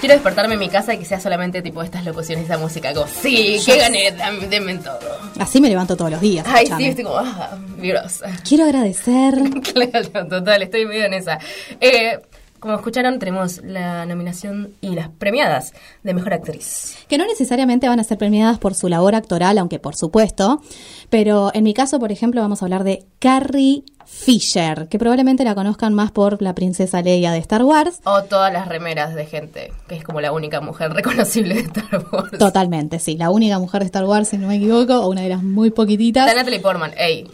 Quiero 0.00 0.14
despertarme 0.14 0.54
en 0.54 0.60
mi 0.60 0.70
casa 0.70 0.94
y 0.94 0.98
que 0.98 1.04
sea 1.04 1.20
solamente 1.20 1.60
tipo 1.60 1.82
estas 1.82 2.06
locuciones 2.06 2.44
y 2.44 2.46
esa 2.46 2.56
música. 2.56 2.94
Como, 2.94 3.06
sí, 3.06 3.60
que 3.64 3.76
gané, 3.76 4.10
dame, 4.12 4.46
denme 4.46 4.76
todo. 4.76 4.98
Así 5.38 5.60
me 5.60 5.68
levanto 5.68 5.94
todos 5.94 6.10
los 6.10 6.20
días. 6.22 6.46
Ay, 6.48 6.64
escuchame. 6.64 6.82
sí, 6.84 6.88
estoy 6.88 7.04
como, 7.04 7.16
ah, 7.18 7.58
vibrosa. 7.76 8.30
Quiero 8.46 8.64
agradecer. 8.64 9.34
Claro, 9.74 10.26
total, 10.26 10.62
estoy 10.62 10.86
medio 10.86 11.04
en 11.04 11.14
esa. 11.14 11.38
Eh, 11.80 12.18
como 12.60 12.74
escucharon, 12.74 13.18
tenemos 13.18 13.62
la 13.64 14.06
nominación 14.06 14.74
y 14.80 14.90
las 14.94 15.08
premiadas 15.08 15.72
de 16.02 16.14
Mejor 16.14 16.34
Actriz. 16.34 16.96
que 17.08 17.18
no 17.18 17.26
necesariamente 17.26 17.88
van 17.88 18.00
a 18.00 18.04
ser 18.04 18.18
premiadas 18.18 18.58
por 18.58 18.74
su 18.74 18.88
labor 18.88 19.14
actoral, 19.14 19.58
aunque 19.58 19.78
por 19.78 19.96
supuesto, 19.96 20.60
pero 21.08 21.50
en 21.54 21.64
mi 21.64 21.74
caso, 21.74 21.98
por 21.98 22.12
ejemplo, 22.12 22.40
vamos 22.40 22.62
a 22.62 22.66
hablar 22.66 22.84
de 22.84 23.04
Carrie 23.18 23.82
Fisher, 24.04 24.88
que 24.88 24.98
probablemente 24.98 25.44
la 25.44 25.54
conozcan 25.54 25.94
más 25.94 26.10
por 26.10 26.42
la 26.42 26.54
princesa 26.54 27.00
Leia 27.00 27.32
de 27.32 27.38
Star 27.38 27.62
Wars. 27.64 28.00
O 28.04 28.22
todas 28.24 28.52
las 28.52 28.68
remeras 28.68 29.14
de 29.14 29.24
gente, 29.24 29.72
que 29.88 29.94
es 29.94 30.04
como 30.04 30.20
la 30.20 30.32
única 30.32 30.60
mujer 30.60 30.92
reconocible 30.94 31.54
de 31.54 31.60
Star 31.60 32.06
Wars. 32.12 32.38
Totalmente, 32.38 32.98
sí, 32.98 33.16
la 33.16 33.30
única 33.30 33.58
mujer 33.58 33.80
de 33.82 33.86
Star 33.86 34.04
Wars, 34.04 34.28
si 34.28 34.38
no 34.38 34.48
me 34.48 34.56
equivoco, 34.56 35.00
o 35.00 35.08
una 35.08 35.22
de 35.22 35.28
las 35.28 35.42
muy 35.42 35.70
poquititas. 35.70 36.26
Está 36.26 36.38
Natalie 36.38 36.60
Portman, 36.60 36.92
ey. 36.98 37.26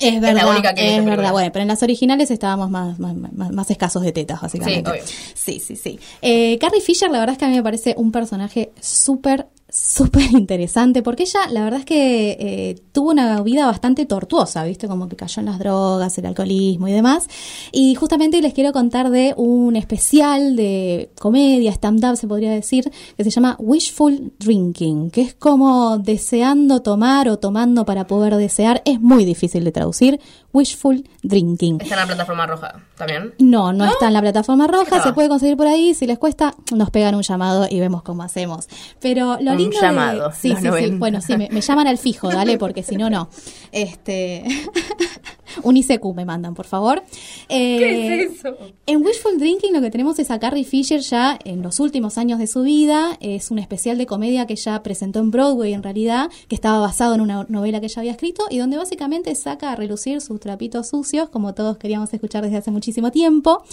Es 0.00 0.14
la 0.14 0.20
verdad, 0.20 0.50
única 0.50 0.74
que 0.74 0.82
vi 0.82 0.88
es 0.88 1.04
verdad. 1.04 1.32
Bueno, 1.32 1.50
pero 1.52 1.62
en 1.62 1.68
las 1.68 1.82
originales 1.82 2.30
estábamos 2.30 2.70
más, 2.70 2.98
más, 2.98 3.14
más- 3.14 3.52
más 3.52 3.70
escasos 3.70 4.02
de 4.02 4.12
tetas, 4.12 4.40
básicamente. 4.40 4.90
Sí, 4.90 4.96
obvio. 4.98 5.04
Sí, 5.34 5.60
sí, 5.60 5.76
sí. 5.76 6.00
Eh, 6.22 6.58
Carrie 6.58 6.80
Fisher, 6.80 7.10
la 7.10 7.20
verdad 7.20 7.34
es 7.34 7.38
que 7.38 7.44
a 7.44 7.48
mí 7.48 7.56
me 7.56 7.62
parece 7.62 7.94
un 7.96 8.10
personaje 8.12 8.72
súper, 8.80 9.46
súper 9.74 10.30
interesante, 10.30 11.02
porque 11.02 11.24
ella, 11.24 11.48
la 11.50 11.64
verdad 11.64 11.80
es 11.80 11.86
que 11.86 12.36
eh, 12.38 12.82
tuvo 12.92 13.10
una 13.10 13.42
vida 13.42 13.66
bastante 13.66 14.06
tortuosa, 14.06 14.62
¿viste? 14.64 14.86
Como 14.86 15.08
que 15.08 15.16
cayó 15.16 15.40
en 15.40 15.46
las 15.46 15.58
drogas, 15.58 16.16
el 16.16 16.26
alcoholismo 16.26 16.86
y 16.86 16.92
demás. 16.92 17.26
Y 17.72 17.96
justamente 17.96 18.40
les 18.40 18.54
quiero 18.54 18.72
contar 18.72 19.10
de 19.10 19.34
un 19.36 19.74
especial 19.74 20.54
de 20.54 21.10
comedia, 21.18 21.72
stand-up, 21.72 22.16
se 22.16 22.28
podría 22.28 22.52
decir, 22.52 22.90
que 23.16 23.24
se 23.24 23.30
llama 23.30 23.56
Wishful 23.58 24.32
Drinking, 24.38 25.10
que 25.10 25.22
es 25.22 25.34
como 25.34 25.98
deseando 25.98 26.80
tomar 26.80 27.28
o 27.28 27.38
tomando 27.38 27.84
para 27.84 28.06
poder 28.06 28.36
desear. 28.36 28.80
Es 28.84 29.00
muy 29.00 29.24
difícil 29.24 29.64
de 29.64 29.72
traducir. 29.72 30.20
Wishful 30.52 31.04
Drinking. 31.24 31.80
Está 31.80 31.94
en 31.94 32.00
la 32.00 32.06
plataforma 32.06 32.46
roja 32.46 32.80
también. 32.96 33.34
No, 33.38 33.72
no, 33.72 33.84
está 33.84 34.08
en 34.08 34.12
la 34.12 34.20
plataforma 34.20 34.66
roja, 34.66 35.02
se 35.02 35.12
puede 35.12 35.28
conseguir 35.28 35.56
por 35.56 35.66
ahí, 35.66 35.94
si 35.94 36.06
les 36.06 36.18
cuesta, 36.18 36.54
nos 36.74 36.90
pegan 36.90 37.14
un 37.14 37.22
llamado 37.22 37.66
y 37.68 37.80
vemos 37.80 38.02
cómo 38.02 38.22
hacemos. 38.22 38.68
Pero 39.00 39.38
lo 39.40 39.52
Un 39.52 39.58
lindo 39.58 39.80
llamado, 39.80 40.28
de... 40.28 40.34
Sí, 40.34 40.50
sí, 40.50 40.56
sí, 40.56 40.68
90. 40.68 40.98
bueno, 40.98 41.20
sí, 41.20 41.36
me, 41.36 41.48
me 41.50 41.60
llaman 41.60 41.86
al 41.86 41.98
fijo, 41.98 42.28
dale, 42.28 42.58
porque 42.58 42.82
si 42.82 42.96
no, 42.96 43.10
no. 43.10 43.28
Este... 43.72 44.44
un 45.62 45.76
ICQ 45.76 46.14
me 46.14 46.24
mandan, 46.24 46.54
por 46.54 46.66
favor. 46.66 47.02
Eh, 47.48 47.78
¿Qué 47.78 48.22
es 48.22 48.32
eso? 48.32 48.56
en 48.86 49.04
Wishful 49.04 49.38
Drinking 49.38 49.72
lo 49.72 49.80
que 49.80 49.90
tenemos 49.90 50.18
es 50.18 50.30
a 50.30 50.38
Carrie 50.38 50.64
Fisher 50.64 51.00
ya 51.00 51.38
en 51.44 51.62
los 51.62 51.80
últimos 51.80 52.18
años 52.18 52.38
de 52.38 52.46
su 52.46 52.62
vida. 52.62 53.16
Es 53.20 53.50
un 53.50 53.58
especial 53.58 53.98
de 53.98 54.06
comedia 54.06 54.46
que 54.46 54.54
ella 54.54 54.82
presentó 54.82 55.20
en 55.20 55.30
Broadway 55.30 55.72
en 55.72 55.82
realidad, 55.82 56.30
que 56.48 56.54
estaba 56.54 56.78
basado 56.78 57.14
en 57.14 57.20
una 57.20 57.44
novela 57.48 57.80
que 57.80 57.86
ella 57.86 58.00
había 58.00 58.12
escrito 58.12 58.44
y 58.50 58.58
donde 58.58 58.76
básicamente 58.76 59.34
saca 59.34 59.72
a 59.72 59.76
relucir 59.76 60.20
sus 60.20 60.40
trapitos 60.40 60.88
sucios, 60.88 61.28
como 61.28 61.54
todos 61.54 61.78
queríamos 61.78 62.12
escuchar 62.12 62.44
desde 62.44 62.58
hace 62.58 62.70
muchísimo 62.70 63.10
tiempo. 63.10 63.64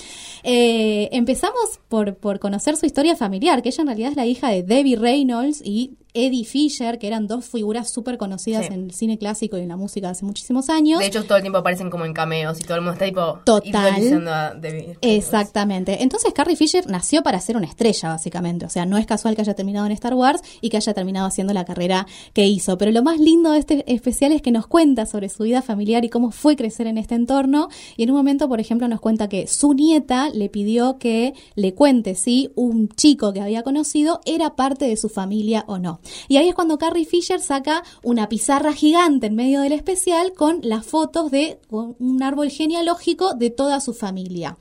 Eh, 0.44 1.10
empezamos 1.12 1.80
por, 1.88 2.16
por 2.16 2.40
conocer 2.40 2.78
su 2.78 2.86
historia 2.86 3.16
familiar, 3.16 3.62
que 3.62 3.70
ella 3.70 3.82
en 3.82 3.88
realidad 3.88 4.12
es 4.12 4.18
la 4.18 4.26
hija 4.26 4.50
de 4.50 4.64
Debbie 4.64 4.96
Reynolds 4.96 5.62
y 5.64 5.92
Eddie 6.14 6.46
Fisher, 6.46 7.00
que 7.00 7.08
eran 7.08 7.28
dos 7.28 7.46
figuras 7.46 7.90
súper 7.90 8.18
conocidas 8.18 8.68
Sí. 8.68 8.74
en 8.74 8.84
el 8.86 8.92
cine 8.94 9.18
clásico 9.18 9.58
y 9.58 9.62
en 9.62 9.70
la 9.70 9.78
música 9.78 10.10
hace 10.10 10.26
muchísimos 10.26 10.70
años. 10.70 11.00
De 11.00 11.06
hecho, 11.08 11.24
todo 11.24 11.38
el 11.38 11.42
tiempo 11.44 11.60
aparecen 11.60 11.90
como 11.90 12.06
en 12.06 12.14
cameos 12.14 12.60
y 12.60 12.64
todo 12.64 12.76
el 12.76 12.82
mundo 12.82 12.94
está 12.94 13.06
tipo 13.06 13.40
Total. 13.46 14.28
a 14.28 14.54
Debbie. 14.54 14.98
Exactamente. 15.02 16.04
Entonces 16.04 16.34
Carrie 16.34 16.56
Fisher 16.56 16.88
nació 16.88 17.24
para 17.24 17.40
ser 17.40 17.56
una 17.58 17.68
estrella, 17.68 18.10
básicamente. 18.10 18.66
O 18.66 18.70
sea, 18.70 18.86
no 18.86 18.98
es 18.98 19.06
casual 19.06 19.36
que 19.36 19.42
haya 19.42 19.54
terminado 19.54 19.86
en 19.86 19.92
Star 19.94 20.14
Wars 20.14 20.42
y 20.60 20.70
que 20.70 20.78
haya 20.78 20.94
terminado 20.94 21.28
haciendo 21.28 21.54
la 21.54 21.64
carrera 21.66 22.06
que 22.34 22.46
hizo. 22.46 22.78
Pero 22.78 22.92
lo 22.92 23.04
más 23.04 23.20
lindo 23.20 23.52
de 23.52 23.60
este 23.60 23.92
especial 23.94 24.32
es 24.32 24.42
que 24.42 24.52
nos 24.52 24.68
cuenta 24.68 25.06
sobre 25.06 25.30
su 25.30 25.44
vida 25.44 25.62
familiar 25.62 26.04
y 26.06 26.10
cómo 26.10 26.32
fue 26.32 26.56
crecer 26.56 26.88
en 26.88 26.98
este 26.98 27.16
entorno. 27.16 27.70
Y 27.98 28.04
en 28.04 28.12
un 28.12 28.18
momento, 28.18 28.48
por 28.50 28.60
ejemplo, 28.60 28.88
nos 28.88 29.00
cuenta 29.00 29.30
que 29.30 29.48
su 29.48 29.74
nieta 29.74 30.30
le 30.30 30.50
pidió 30.50 30.98
que 30.98 31.34
le 31.56 31.74
cuente 31.74 32.16
si 32.16 32.52
un 32.56 32.90
chico 32.90 33.32
que 33.34 33.42
había 33.42 33.64
conocido 33.64 34.20
era 34.26 34.56
parte 34.56 34.86
de 34.86 34.98
su 34.98 35.08
familia 35.10 35.64
o 35.68 35.78
no. 35.78 36.01
Y 36.28 36.38
ahí 36.38 36.50
es 36.50 36.56
cuando 36.56 36.78
Carrie 36.78 37.06
Fisher 37.06 37.40
saca 37.40 37.84
una 38.04 38.30
pizarra 38.30 38.74
gigante 38.74 39.28
en 39.28 39.36
medio 39.36 39.62
del 39.62 39.74
especial 39.74 40.34
con 40.34 40.60
las 40.64 40.86
fotos 40.86 41.32
de 41.32 41.60
un 41.70 42.24
árbol 42.24 42.50
genealógico 42.50 43.34
de 43.34 43.50
toda 43.50 43.80
su 43.80 43.94
familia. 43.94 44.58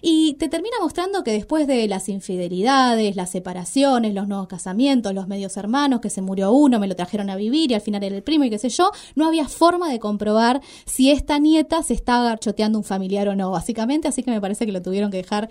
Y 0.00 0.34
te 0.34 0.48
termina 0.48 0.76
mostrando 0.80 1.22
que 1.22 1.32
después 1.32 1.66
de 1.66 1.86
las 1.88 2.08
infidelidades, 2.08 3.16
las 3.16 3.30
separaciones, 3.30 4.14
los 4.14 4.28
nuevos 4.28 4.48
casamientos, 4.48 5.14
los 5.14 5.28
medios 5.28 5.56
hermanos, 5.56 6.00
que 6.00 6.10
se 6.10 6.22
murió 6.22 6.52
uno, 6.52 6.78
me 6.78 6.88
lo 6.88 6.96
trajeron 6.96 7.30
a 7.30 7.36
vivir 7.36 7.70
y 7.70 7.74
al 7.74 7.80
final 7.80 8.02
era 8.02 8.16
el 8.16 8.22
primo 8.22 8.44
y 8.44 8.50
qué 8.50 8.58
sé 8.58 8.68
yo, 8.68 8.90
no 9.14 9.26
había 9.26 9.48
forma 9.48 9.90
de 9.90 9.98
comprobar 9.98 10.60
si 10.84 11.10
esta 11.10 11.38
nieta 11.38 11.82
se 11.82 11.94
estaba 11.94 12.24
garchoteando 12.24 12.78
un 12.78 12.84
familiar 12.84 13.28
o 13.28 13.36
no, 13.36 13.50
básicamente, 13.50 14.08
así 14.08 14.22
que 14.22 14.30
me 14.30 14.40
parece 14.40 14.66
que 14.66 14.72
lo 14.72 14.82
tuvieron 14.82 15.10
que 15.10 15.18
dejar 15.18 15.48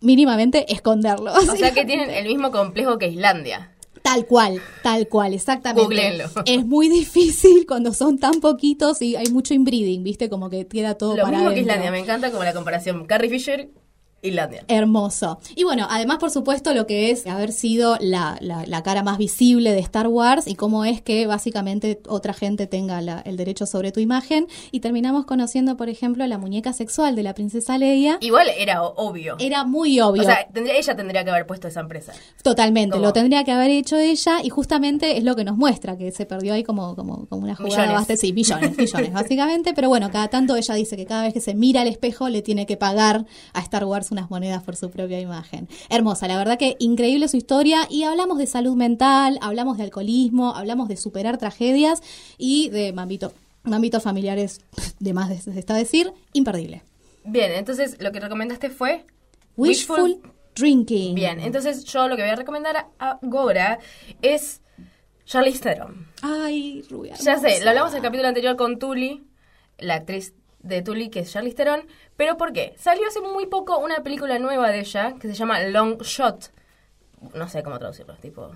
mínimamente 0.00 0.72
esconderlo. 0.72 1.32
O 1.32 1.56
sea 1.56 1.72
que 1.72 1.84
tienen 1.84 2.10
el 2.10 2.26
mismo 2.26 2.50
complejo 2.50 2.98
que 2.98 3.08
Islandia. 3.08 3.73
Tal 4.04 4.26
cual, 4.26 4.60
tal 4.82 5.08
cual, 5.08 5.32
exactamente. 5.32 5.82
Googleenlo. 5.82 6.26
Es 6.44 6.66
muy 6.66 6.90
difícil 6.90 7.64
cuando 7.66 7.94
son 7.94 8.18
tan 8.18 8.40
poquitos 8.40 9.00
y 9.00 9.16
hay 9.16 9.28
mucho 9.28 9.54
inbreeding, 9.54 10.04
¿viste? 10.04 10.28
Como 10.28 10.50
que 10.50 10.66
queda 10.66 10.94
todo 10.98 11.16
Lo 11.16 11.22
para 11.22 11.38
mismo 11.38 11.54
que 11.54 11.90
me 11.90 12.00
encanta 12.00 12.30
como 12.30 12.44
la 12.44 12.52
comparación. 12.52 13.06
Carrie 13.06 13.30
Fisher, 13.30 13.70
Islandia. 14.28 14.64
Hermoso. 14.68 15.38
Y 15.54 15.64
bueno, 15.64 15.86
además, 15.90 16.18
por 16.18 16.30
supuesto, 16.30 16.72
lo 16.74 16.86
que 16.86 17.10
es 17.10 17.26
haber 17.26 17.52
sido 17.52 17.96
la, 18.00 18.36
la- 18.40 18.64
la 18.66 18.82
cara 18.82 19.02
más 19.02 19.18
visible 19.18 19.72
de 19.72 19.80
Star 19.80 20.08
Wars 20.08 20.46
y 20.46 20.54
cómo 20.54 20.84
es 20.84 21.00
que 21.02 21.26
básicamente 21.26 22.00
otra 22.08 22.32
gente 22.32 22.66
tenga 22.66 23.00
la- 23.00 23.20
el 23.20 23.36
derecho 23.36 23.66
sobre 23.66 23.92
tu 23.92 24.00
imagen. 24.00 24.46
Y 24.72 24.80
terminamos 24.80 25.26
conociendo, 25.26 25.76
por 25.76 25.88
ejemplo, 25.88 26.26
la 26.26 26.38
muñeca 26.38 26.72
sexual 26.72 27.14
de 27.16 27.22
la 27.22 27.34
princesa 27.34 27.78
Leia. 27.78 28.18
Igual 28.20 28.48
era 28.56 28.82
obvio. 28.82 29.36
Era 29.38 29.64
muy 29.64 30.00
obvio. 30.00 30.22
O 30.22 30.24
sea, 30.24 30.46
tendría- 30.52 30.76
ella 30.78 30.96
tendría 30.96 31.24
que 31.24 31.30
haber 31.30 31.46
puesto 31.46 31.68
esa 31.68 31.80
empresa. 31.80 32.12
Totalmente, 32.42 32.98
lo 32.98 33.12
tendría 33.12 33.44
que 33.44 33.52
haber 33.52 33.70
hecho 33.70 33.96
ella 33.98 34.38
y 34.42 34.48
justamente 34.48 35.16
es 35.18 35.24
lo 35.24 35.36
que 35.36 35.44
nos 35.44 35.56
muestra, 35.56 35.96
que 35.96 36.10
se 36.12 36.26
perdió 36.26 36.54
ahí 36.54 36.62
como, 36.62 36.94
como, 36.96 37.26
como 37.26 37.42
una 37.42 37.54
jugada 37.54 37.74
Millones. 37.76 37.92
bastante, 37.94 38.16
sí, 38.16 38.32
millones, 38.32 38.76
millones, 38.78 39.12
básicamente, 39.12 39.72
pero 39.74 39.88
bueno, 39.88 40.10
cada 40.10 40.28
tanto 40.28 40.56
ella 40.56 40.74
dice 40.74 40.96
que 40.96 41.06
cada 41.06 41.22
vez 41.24 41.34
que 41.34 41.40
se 41.40 41.54
mira 41.54 41.82
al 41.82 41.88
espejo 41.88 42.28
le 42.28 42.42
tiene 42.42 42.66
que 42.66 42.76
pagar 42.76 43.26
a 43.52 43.60
Star 43.60 43.84
Wars 43.84 44.12
unas 44.14 44.30
monedas 44.30 44.62
por 44.62 44.76
su 44.76 44.90
propia 44.90 45.20
imagen. 45.20 45.68
Hermosa, 45.90 46.26
la 46.28 46.38
verdad 46.38 46.56
que 46.58 46.76
increíble 46.78 47.28
su 47.28 47.36
historia 47.36 47.86
y 47.90 48.04
hablamos 48.04 48.38
de 48.38 48.46
salud 48.46 48.74
mental, 48.76 49.38
hablamos 49.42 49.76
de 49.76 49.84
alcoholismo, 49.84 50.54
hablamos 50.54 50.88
de 50.88 50.96
superar 50.96 51.36
tragedias 51.38 52.02
y 52.38 52.70
de 52.70 52.92
mambito, 52.92 53.32
mambitos 53.64 54.02
familiares, 54.02 54.60
de 54.98 55.12
más 55.12 55.28
de- 55.28 55.58
está 55.58 55.74
decir, 55.74 56.12
imperdible. 56.32 56.82
Bien, 57.24 57.52
entonces 57.52 57.96
lo 58.00 58.12
que 58.12 58.20
recomendaste 58.20 58.70
fue 58.70 59.04
Wishful, 59.56 60.20
Drinking. 60.54 61.14
Bien, 61.14 61.40
entonces 61.40 61.84
yo 61.84 62.06
lo 62.08 62.16
que 62.16 62.22
voy 62.22 62.30
a 62.30 62.36
recomendar 62.36 62.86
ahora 62.98 63.78
es 64.22 64.60
Charlize 65.24 65.60
Theron. 65.60 66.06
Ay, 66.22 66.82
rubia. 66.90 67.14
Ya 67.16 67.38
sé, 67.38 67.62
lo 67.64 67.70
hablamos 67.70 67.92
en 67.92 67.96
el 67.98 68.02
capítulo 68.02 68.28
anterior 68.28 68.56
con 68.56 68.78
Tully, 68.78 69.24
la 69.78 69.94
actriz 69.96 70.34
de 70.64 70.82
Tully, 70.82 71.08
que 71.10 71.20
es 71.20 71.32
Charlize 71.32 71.54
Theron. 71.56 71.82
Pero 72.16 72.36
¿por 72.36 72.52
qué? 72.52 72.74
Salió 72.78 73.06
hace 73.06 73.20
muy 73.20 73.46
poco 73.46 73.78
una 73.78 74.02
película 74.02 74.38
nueva 74.38 74.70
de 74.70 74.80
ella 74.80 75.14
que 75.20 75.28
se 75.28 75.34
llama 75.34 75.60
Long 75.60 76.02
Shot. 76.02 76.50
No 77.34 77.48
sé 77.48 77.62
cómo 77.62 77.78
traducirlo, 77.78 78.14
tipo 78.16 78.50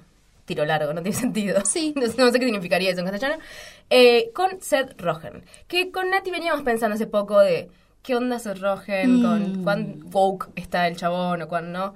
tiro 0.44 0.64
largo, 0.64 0.92
no 0.94 1.02
tiene 1.02 1.16
sentido. 1.20 1.60
Sí. 1.64 1.92
No, 1.96 2.06
sé- 2.06 2.14
no 2.18 2.30
sé 2.32 2.38
qué 2.38 2.46
significaría 2.46 2.90
eso 2.90 3.00
en 3.00 3.06
castellano. 3.06 3.40
Eh, 3.90 4.30
con 4.34 4.60
Seth 4.60 5.00
Rogen. 5.00 5.44
Que 5.66 5.90
con 5.90 6.10
Nati 6.10 6.30
veníamos 6.30 6.62
pensando 6.62 6.94
hace 6.94 7.06
poco 7.06 7.38
de 7.40 7.70
qué 8.02 8.16
onda 8.16 8.38
Seth 8.38 8.58
Rogen, 8.58 9.20
Mm. 9.20 9.22
con 9.22 9.62
cuán 9.62 10.00
woke 10.12 10.48
está 10.56 10.86
el 10.88 10.96
chabón 10.96 11.42
o 11.42 11.48
cuán 11.48 11.72
no. 11.72 11.94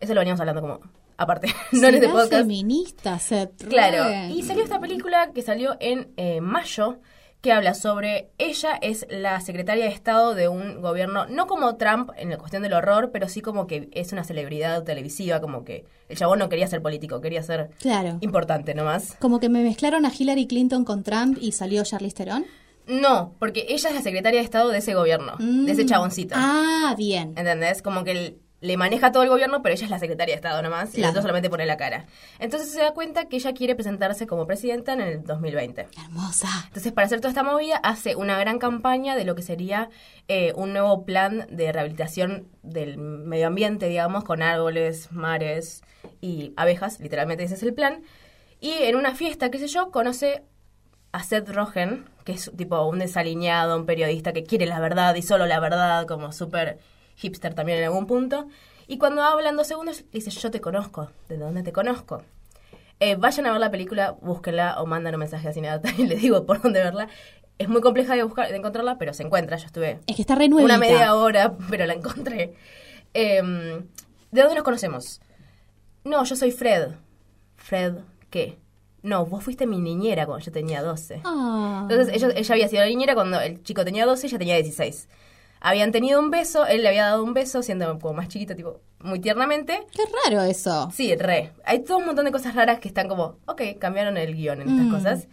Eso 0.00 0.12
lo 0.14 0.20
veníamos 0.20 0.40
hablando 0.40 0.60
como 0.60 0.80
aparte, 1.16 1.46
no 1.72 1.86
en 1.88 1.94
este 1.94 2.08
podcast. 2.08 2.32
feminista, 2.32 3.18
Seth 3.18 3.68
Claro, 3.68 4.02
Rogen. 4.04 4.30
y 4.32 4.42
salió 4.42 4.64
esta 4.64 4.80
película 4.80 5.30
que 5.32 5.40
salió 5.42 5.76
en 5.80 6.08
eh, 6.16 6.40
mayo, 6.40 6.98
que 7.44 7.52
habla 7.52 7.74
sobre, 7.74 8.30
ella 8.38 8.70
es 8.80 9.06
la 9.10 9.38
secretaria 9.42 9.84
de 9.84 9.90
Estado 9.90 10.34
de 10.34 10.48
un 10.48 10.80
gobierno, 10.80 11.26
no 11.26 11.46
como 11.46 11.76
Trump 11.76 12.10
en 12.16 12.30
la 12.30 12.38
cuestión 12.38 12.62
del 12.62 12.72
horror, 12.72 13.10
pero 13.12 13.28
sí 13.28 13.42
como 13.42 13.66
que 13.66 13.90
es 13.92 14.12
una 14.14 14.24
celebridad 14.24 14.82
televisiva, 14.82 15.42
como 15.42 15.62
que 15.62 15.84
el 16.08 16.16
chabón 16.16 16.38
no 16.38 16.48
quería 16.48 16.66
ser 16.68 16.80
político, 16.80 17.20
quería 17.20 17.42
ser 17.42 17.68
Claro. 17.80 18.16
importante 18.22 18.74
nomás. 18.74 19.14
Como 19.20 19.40
que 19.40 19.50
me 19.50 19.62
mezclaron 19.62 20.06
a 20.06 20.12
Hillary 20.18 20.46
Clinton 20.46 20.86
con 20.86 21.02
Trump 21.02 21.36
y 21.38 21.52
salió 21.52 21.84
Charlize 21.84 22.16
Theron. 22.16 22.46
No, 22.86 23.34
porque 23.38 23.66
ella 23.68 23.90
es 23.90 23.94
la 23.94 24.00
secretaria 24.02 24.40
de 24.40 24.44
Estado 24.44 24.70
de 24.70 24.78
ese 24.78 24.94
gobierno, 24.94 25.36
de 25.38 25.70
ese 25.72 25.84
Mm. 25.84 25.86
chaboncito. 25.86 26.34
Ah, 26.38 26.94
bien. 26.96 27.34
¿Entendés? 27.36 27.82
Como 27.82 28.04
que 28.04 28.10
el- 28.12 28.38
le 28.64 28.76
maneja 28.78 29.12
todo 29.12 29.22
el 29.22 29.28
gobierno, 29.28 29.60
pero 29.62 29.74
ella 29.74 29.84
es 29.84 29.90
la 29.90 29.98
secretaria 29.98 30.32
de 30.34 30.36
Estado 30.36 30.62
nomás, 30.62 30.88
y 30.94 30.96
el 30.96 31.02
Claro. 31.02 31.10
otro 31.10 31.22
solamente 31.22 31.50
pone 31.50 31.66
la 31.66 31.76
cara. 31.76 32.06
Entonces 32.38 32.70
se 32.72 32.80
da 32.80 32.92
cuenta 32.94 33.26
que 33.26 33.36
ella 33.36 33.52
quiere 33.52 33.74
presentarse 33.74 34.26
como 34.26 34.46
presidenta 34.46 34.94
en 34.94 35.00
el 35.02 35.22
2020. 35.24 35.86
Hermosa. 36.04 36.48
Entonces, 36.68 36.92
para 36.92 37.06
hacer 37.06 37.20
toda 37.20 37.28
esta 37.28 37.42
movida, 37.42 37.76
hace 37.76 38.16
una 38.16 38.38
gran 38.38 38.58
campaña 38.58 39.16
de 39.16 39.24
lo 39.24 39.34
que 39.34 39.42
sería 39.42 39.90
eh, 40.28 40.52
un 40.56 40.72
nuevo 40.72 41.04
plan 41.04 41.46
de 41.50 41.72
rehabilitación 41.72 42.48
del 42.62 42.96
medio 42.96 43.46
ambiente, 43.48 43.86
digamos, 43.88 44.24
con 44.24 44.40
árboles, 44.42 45.12
mares 45.12 45.82
y 46.22 46.52
abejas, 46.56 47.00
literalmente 47.00 47.44
ese 47.44 47.54
es 47.54 47.62
el 47.62 47.74
plan. 47.74 48.02
Y 48.60 48.70
en 48.84 48.96
una 48.96 49.14
fiesta, 49.14 49.50
qué 49.50 49.58
sé 49.58 49.66
yo, 49.68 49.90
conoce 49.90 50.42
a 51.12 51.22
Seth 51.22 51.48
Rogen, 51.50 52.06
que 52.24 52.32
es 52.32 52.50
tipo 52.56 52.82
un 52.86 52.98
desaliñado, 52.98 53.76
un 53.76 53.84
periodista 53.86 54.32
que 54.32 54.42
quiere 54.42 54.64
la 54.66 54.80
verdad 54.80 55.14
y 55.14 55.22
solo 55.22 55.44
la 55.46 55.60
verdad, 55.60 56.06
como 56.06 56.32
súper 56.32 56.78
hipster 57.16 57.54
también 57.54 57.78
en 57.78 57.84
algún 57.84 58.06
punto. 58.06 58.48
Y 58.86 58.98
cuando 58.98 59.22
hablan 59.22 59.56
dos 59.56 59.66
segundos, 59.66 60.04
dice, 60.12 60.30
yo 60.30 60.50
te 60.50 60.60
conozco, 60.60 61.10
¿de 61.28 61.38
dónde 61.38 61.62
te 61.62 61.72
conozco? 61.72 62.22
Eh, 63.00 63.16
vayan 63.16 63.46
a 63.46 63.52
ver 63.52 63.60
la 63.60 63.70
película, 63.70 64.12
búsquenla 64.20 64.80
o 64.80 64.86
mandan 64.86 65.14
un 65.14 65.20
mensaje 65.20 65.48
a 65.48 65.52
Cineata 65.52 65.90
y 65.98 66.06
les 66.06 66.20
digo 66.20 66.44
por 66.46 66.60
dónde 66.62 66.82
verla. 66.82 67.08
Es 67.58 67.68
muy 67.68 67.80
compleja 67.80 68.14
de 68.14 68.22
buscar, 68.24 68.48
de 68.50 68.56
encontrarla, 68.56 68.98
pero 68.98 69.14
se 69.14 69.22
encuentra. 69.22 69.56
Yo 69.56 69.66
estuve 69.66 70.00
Es 70.06 70.16
que 70.16 70.22
está 70.22 70.34
re 70.34 70.48
nuevita. 70.48 70.74
una 70.74 70.78
media 70.78 71.14
hora, 71.14 71.54
pero 71.70 71.86
la 71.86 71.94
encontré. 71.94 72.54
Em, 73.14 73.86
¿De 74.30 74.40
dónde 74.40 74.56
nos 74.56 74.64
conocemos? 74.64 75.20
No, 76.04 76.24
yo 76.24 76.36
soy 76.36 76.50
Fred. 76.50 76.92
¿Fred 77.56 77.94
qué? 78.30 78.58
No, 79.02 79.26
vos 79.26 79.44
fuiste 79.44 79.66
mi 79.66 79.78
niñera 79.78 80.26
cuando 80.26 80.44
yo 80.44 80.50
tenía 80.52 80.82
12. 80.82 81.20
Ah. 81.24 81.86
Entonces 81.88 82.14
ella, 82.14 82.32
ella 82.34 82.54
había 82.54 82.68
sido 82.68 82.82
la 82.82 82.88
niñera 82.88 83.14
cuando 83.14 83.40
el 83.40 83.62
chico 83.62 83.84
tenía 83.84 84.04
12 84.06 84.26
y 84.26 84.30
ella 84.30 84.38
tenía 84.38 84.54
16. 84.56 85.08
Habían 85.66 85.92
tenido 85.92 86.20
un 86.20 86.30
beso, 86.30 86.66
él 86.66 86.82
le 86.82 86.88
había 86.88 87.06
dado 87.06 87.24
un 87.24 87.32
beso 87.32 87.62
siendo 87.62 87.98
como 87.98 88.12
más 88.12 88.28
chiquito, 88.28 88.54
tipo, 88.54 88.82
muy 89.00 89.18
tiernamente. 89.18 89.80
Qué 89.92 90.02
raro 90.26 90.42
eso. 90.42 90.90
Sí, 90.94 91.14
re. 91.16 91.52
Hay 91.64 91.78
todo 91.84 91.96
un 91.96 92.04
montón 92.04 92.26
de 92.26 92.32
cosas 92.32 92.54
raras 92.54 92.80
que 92.80 92.88
están 92.88 93.08
como, 93.08 93.38
ok, 93.46 93.62
cambiaron 93.80 94.18
el 94.18 94.34
guion 94.34 94.60
en 94.60 94.68
estas 94.68 94.86
Mm. 94.86 94.90
cosas. 94.90 95.28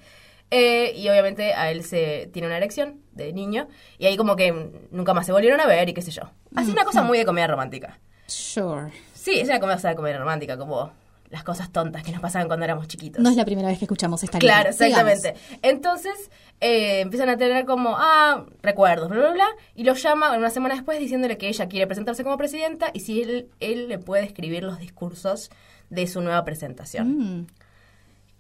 Eh, 0.50 0.94
y 0.96 1.10
obviamente 1.10 1.54
a 1.54 1.70
él 1.70 1.84
se 1.84 2.30
tiene 2.32 2.48
una 2.48 2.56
erección 2.56 3.02
de 3.12 3.34
niño 3.34 3.67
y 3.98 4.06
ahí 4.06 4.15
como 4.15 4.38
que 4.38 4.54
nunca 4.91 5.13
más 5.13 5.26
se 5.26 5.34
volvieron 5.34 5.60
a 5.60 5.65
ver 5.67 5.89
y 5.89 5.94
qué 5.94 6.02
sé 6.02 6.12
yo. 6.12 6.24
Así 6.56 6.72
una 6.72 6.86
cosa 6.86 7.02
muy 7.04 7.17
de 7.17 7.26
comedia 7.26 7.48
romántica. 7.48 8.00
Sure. 8.26 8.91
Sí, 9.13 9.38
es 9.38 9.50
una 9.50 9.60
comedia 9.60 9.89
de 9.89 9.96
comedia 9.96 10.17
romántica, 10.17 10.58
como 10.58 10.94
las 11.32 11.44
cosas 11.44 11.72
tontas 11.72 12.04
que 12.04 12.12
nos 12.12 12.20
pasaban 12.22 12.48
cuando 12.48 12.65
éramos 12.65 12.88
chiquitos. 12.88 13.24
No 13.24 13.30
es 13.30 13.36
la 13.38 13.46
primera 13.46 13.70
vez 13.70 13.80
que 13.80 13.86
escuchamos 13.86 14.22
esta 14.24 14.38
Claro, 14.38 14.70
línea. 14.70 14.88
exactamente. 14.88 15.34
Entonces 15.62 16.30
eh, 16.60 17.00
empiezan 17.02 17.30
a 17.30 17.38
tener 17.38 17.65
como, 17.65 17.96
ah, 17.98 18.46
recuerdos, 18.62 19.10
bla, 19.10 19.20
bla, 19.20 19.32
bla, 19.32 19.48
y 19.74 19.84
lo 19.86 19.94
llama 19.94 20.38
una 20.38 20.50
semana 20.50 20.76
después 20.76 21.00
diciéndole 21.00 21.38
que 21.38 21.48
ella 21.48 21.67
quiere 21.67 21.88
presentarse 21.88 22.24
como 22.24 22.38
presidenta 22.38 22.91
y 22.94 23.00
si 23.00 23.22
él, 23.22 23.50
él 23.60 23.88
le 23.88 23.98
puede 23.98 24.24
escribir 24.26 24.63
los 24.63 24.78
discursos 24.80 25.50
de 25.89 26.06
su 26.08 26.22
nueva 26.22 26.44
presentación. 26.44 27.17
Mm. 27.39 27.48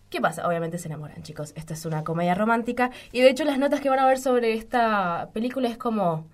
¿Qué 0.09 0.19
pasa? 0.19 0.45
Obviamente 0.45 0.77
se 0.77 0.89
enamoran, 0.89 1.23
chicos. 1.23 1.53
Esta 1.55 1.73
es 1.73 1.85
una 1.85 2.03
comedia 2.03 2.35
romántica. 2.35 2.91
Y 3.13 3.21
de 3.21 3.29
hecho, 3.29 3.45
las 3.45 3.57
notas 3.57 3.79
que 3.79 3.89
van 3.89 3.99
a 3.99 4.05
ver 4.05 4.19
sobre 4.19 4.53
esta 4.55 5.29
película 5.33 5.69
es 5.69 5.77
como 5.77 6.27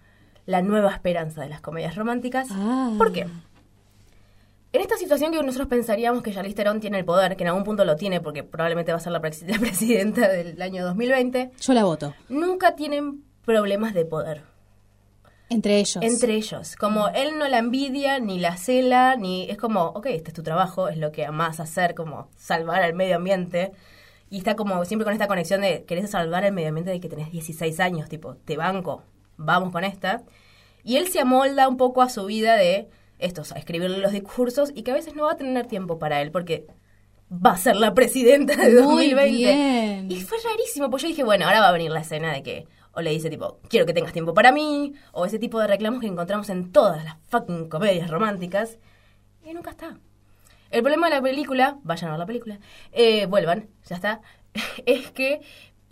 la 0.48 0.64
nueva 0.64 0.92
esperanza 0.92 1.42
de 1.42 1.50
las 1.50 1.62
comedias 1.62 1.96
románticas. 1.96 2.48
Ah. 2.52 2.92
¿Por 2.98 3.14
qué? 3.14 3.28
En 4.74 4.82
esta 4.82 4.98
situación 4.98 5.32
que 5.32 5.42
nosotros 5.42 5.68
pensaríamos 5.70 6.22
que 6.22 6.34
Charlize 6.34 6.56
Theron 6.56 6.80
tiene 6.80 7.00
el 7.00 7.06
poder, 7.06 7.36
que 7.38 7.44
en 7.44 7.50
algún 7.50 7.64
punto 7.64 7.86
lo 7.86 7.96
tiene 7.96 8.20
porque 8.22 8.44
probablemente 8.44 8.92
va 8.92 8.98
a 8.98 9.02
ser 9.02 9.14
la, 9.14 9.22
presi- 9.22 9.48
la 9.52 9.60
presidenta 9.60 10.28
del 10.28 10.62
año 10.62 10.86
2020, 10.86 11.52
Yo 11.60 11.74
la 11.74 11.84
voto. 11.86 12.14
nunca 12.30 12.76
tienen 12.76 13.24
problemas 13.46 13.94
de 13.94 14.04
poder 14.06 14.44
Entre 15.50 15.78
ellos. 15.78 16.04
entre 16.04 16.34
ellos. 16.36 16.76
Como 16.76 17.08
él 17.10 17.40
no 17.40 17.48
la 17.48 17.60
envidia, 17.60 18.20
ni 18.20 18.40
la 18.40 18.58
cela, 18.58 19.16
ni 19.16 19.50
es 19.50 19.58
como, 19.58 19.86
ok, 19.86 20.08
este 20.08 20.30
es 20.32 20.34
tu 20.34 20.44
trabajo, 20.44 20.90
es 20.90 20.98
lo 20.98 21.12
que 21.14 21.26
amás 21.26 21.60
hacer, 21.62 21.96
como 21.96 22.30
salvar 22.36 22.84
al 22.84 22.94
medio 22.94 23.16
ambiente. 23.16 23.72
Y 24.30 24.40
está 24.40 24.58
como 24.58 24.84
siempre 24.84 25.06
con 25.06 25.14
esta 25.14 25.28
conexión 25.28 25.62
de 25.62 25.86
querés 25.86 26.12
salvar 26.12 26.44
el 26.44 26.52
medio 26.52 26.68
ambiente 26.68 26.92
de 26.92 27.00
que 27.00 27.08
tenés 27.08 27.32
16 27.32 27.80
años, 27.80 28.10
tipo, 28.10 28.36
te 28.36 28.58
banco, 28.58 29.02
vamos 29.38 29.72
con 29.72 29.86
esta. 29.86 30.24
Y 30.84 30.98
él 30.98 31.08
se 31.08 31.22
amolda 31.22 31.70
un 31.70 31.78
poco 31.78 32.02
a 32.02 32.10
su 32.10 32.26
vida 32.26 32.58
de 32.58 32.90
estos, 33.20 33.52
a 33.52 33.58
escribirle 33.58 33.98
los 34.00 34.12
discursos 34.12 34.72
y 34.74 34.84
que 34.84 34.92
a 34.92 34.96
veces 34.96 35.16
no 35.16 35.26
va 35.26 35.34
a 35.34 35.38
tener 35.38 35.68
tiempo 35.68 36.00
para 36.00 36.22
él 36.22 36.32
porque 36.32 36.68
va 37.32 37.52
a 37.52 37.58
ser 37.58 37.76
la 37.76 37.94
presidenta 37.94 38.56
de 38.56 38.82
Muy 38.82 39.12
2020. 39.12 39.32
bien. 39.32 40.12
Y 40.12 40.22
fue 40.22 40.38
rarísimo, 40.44 40.90
pues 40.90 41.04
yo 41.04 41.10
dije, 41.10 41.24
bueno, 41.24 41.46
ahora 41.46 41.60
va 41.60 41.70
a 41.70 41.74
venir 41.74 41.92
la 41.92 42.02
escena 42.02 42.32
de 42.34 42.44
que 42.44 42.68
o 42.98 43.02
le 43.02 43.12
dice 43.12 43.30
tipo, 43.30 43.60
quiero 43.70 43.86
que 43.86 43.94
tengas 43.94 44.12
tiempo 44.12 44.34
para 44.34 44.52
mí, 44.52 44.94
o 45.12 45.28
ese 45.28 45.38
tipo 45.38 45.60
de 45.60 45.68
reclamos 45.68 46.02
que 46.02 46.08
encontramos 46.08 46.50
en 46.50 46.72
todas 46.72 47.04
las 47.04 47.16
fucking 47.28 47.70
comedias 47.70 48.10
románticas, 48.10 48.80
y 49.46 49.54
nunca 49.54 49.70
está. 49.70 50.00
El 50.72 50.82
problema 50.82 51.08
de 51.08 51.16
la 51.16 51.22
película, 51.22 51.78
vayan 51.84 52.08
a 52.10 52.14
ver 52.14 52.20
la 52.20 52.26
película, 52.26 52.60
eh, 52.92 53.28
vuelvan, 53.28 53.70
ya 53.86 53.98
está, 53.98 54.22
es 54.88 55.12
que 55.12 55.42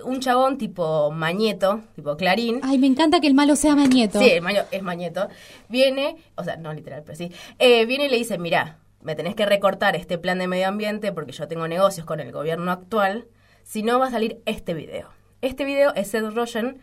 un 0.03 0.19
chabón 0.19 0.57
tipo 0.57 1.11
Mañeto, 1.11 1.81
tipo 1.95 2.17
Clarín, 2.17 2.59
Ay, 2.63 2.77
me 2.77 2.87
encanta 2.87 3.19
que 3.21 3.27
el 3.27 3.33
malo 3.33 3.55
sea 3.55 3.75
Mañeto. 3.75 4.19
Sí, 4.19 4.29
el 4.31 4.41
maño- 4.41 4.65
es 4.71 4.81
Mañeto. 4.83 5.27
Viene, 5.69 6.17
o 6.35 6.43
sea, 6.43 6.57
no 6.57 6.73
literal, 6.73 7.03
pero 7.05 7.15
sí. 7.17 7.31
Eh, 7.59 7.85
viene 7.85 8.05
y 8.05 8.09
le 8.09 8.17
dice, 8.17 8.37
mira, 8.37 8.79
me 9.01 9.15
tenés 9.15 9.35
que 9.35 9.45
recortar 9.45 9.95
este 9.95 10.17
plan 10.17 10.39
de 10.39 10.47
medio 10.47 10.67
ambiente 10.67 11.11
porque 11.11 11.31
yo 11.31 11.47
tengo 11.47 11.67
negocios 11.67 12.05
con 12.05 12.19
el 12.19 12.31
gobierno 12.31 12.71
actual. 12.71 13.27
Si 13.63 13.83
no, 13.83 13.99
va 13.99 14.07
a 14.07 14.11
salir 14.11 14.41
este 14.45 14.73
video. 14.73 15.09
Este 15.41 15.63
video 15.65 15.93
es 15.95 16.09
Seth 16.09 16.33
Rogen 16.33 16.79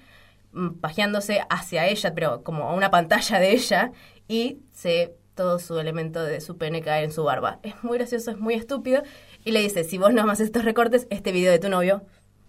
mm, 0.53 0.75
pajeándose 0.81 1.41
hacia 1.51 1.87
ella, 1.87 2.15
pero 2.15 2.43
como 2.43 2.69
a 2.69 2.75
una 2.75 2.91
pantalla 2.91 3.39
de 3.39 3.53
ella, 3.53 3.93
y 4.29 4.59
se 4.73 5.15
todo 5.35 5.59
su 5.59 5.79
elemento 5.79 6.23
de 6.23 6.41
su 6.43 6.59
pene 6.59 6.83
cae 6.83 7.05
en 7.05 7.11
su 7.13 7.25
barba. 7.25 7.59
Es 7.63 7.75
muy 7.83 7.97
gracioso, 7.99 8.31
es 8.31 8.39
muy 8.39 8.55
estúpido. 8.55 9.03
Y 9.45 9.53
le 9.53 9.61
dice, 9.61 9.83
si 9.83 9.97
vos 9.99 10.13
no 10.13 10.31
haces 10.31 10.47
estos 10.47 10.65
recortes, 10.65 11.07
este 11.11 11.33
video 11.33 11.51
de 11.51 11.59
tu 11.59 11.69
novio 11.71 12.03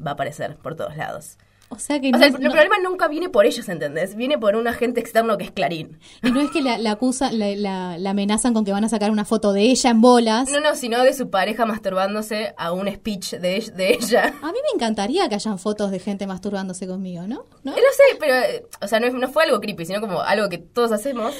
va 0.05 0.11
a 0.11 0.13
aparecer 0.13 0.55
por 0.57 0.75
todos 0.75 0.95
lados. 0.97 1.37
O 1.69 1.79
sea 1.79 1.99
que 1.99 2.09
O 2.09 2.11
no, 2.11 2.19
sea, 2.19 2.27
el, 2.27 2.33
no- 2.33 2.39
el 2.39 2.51
problema 2.51 2.75
nunca 2.83 3.07
viene 3.07 3.29
por 3.29 3.47
ellos, 3.47 3.67
¿entendés? 3.67 4.15
Viene 4.15 4.37
por 4.37 4.55
un 4.55 4.67
agente 4.67 4.99
externo 4.99 5.39
que 5.39 5.45
es 5.45 5.51
Clarín. 5.51 5.97
y 6.21 6.29
no 6.29 6.39
es 6.41 6.51
que 6.51 6.61
la, 6.61 6.77
la 6.77 6.91
acusan, 6.91 7.39
la, 7.39 7.47
la- 7.55 7.97
la 7.97 8.09
amenazan 8.11 8.53
con 8.53 8.63
que 8.63 8.71
van 8.71 8.83
a 8.83 8.89
sacar 8.89 9.09
una 9.09 9.25
foto 9.25 9.53
de 9.53 9.61
ella 9.61 9.89
en 9.89 9.99
bolas. 9.99 10.51
No, 10.51 10.59
no, 10.59 10.75
sino 10.75 11.01
de 11.01 11.13
su 11.15 11.31
pareja 11.31 11.65
masturbándose 11.65 12.53
a 12.57 12.71
un 12.73 12.87
speech 12.93 13.31
de, 13.35 13.71
de 13.75 13.93
ella. 13.93 14.25
A 14.43 14.51
mí 14.51 14.57
me 14.61 14.75
encantaría 14.75 15.27
que 15.29 15.35
hayan 15.35 15.57
fotos 15.57 15.89
de 15.89 15.97
gente 15.97 16.27
masturbándose 16.27 16.85
conmigo, 16.85 17.23
¿no? 17.23 17.45
¿No? 17.63 17.71
Eh, 17.71 17.75
No 17.81 17.91
sé, 17.91 18.17
pero, 18.19 18.35
eh, 18.35 18.67
o 18.79 18.87
sea, 18.87 18.99
no 18.99 19.27
fue 19.29 19.43
algo 19.45 19.59
creepy, 19.59 19.85
sino 19.85 19.99
como 19.99 20.21
algo 20.21 20.49
que 20.49 20.59
todos 20.59 20.91
hacemos. 20.91 21.33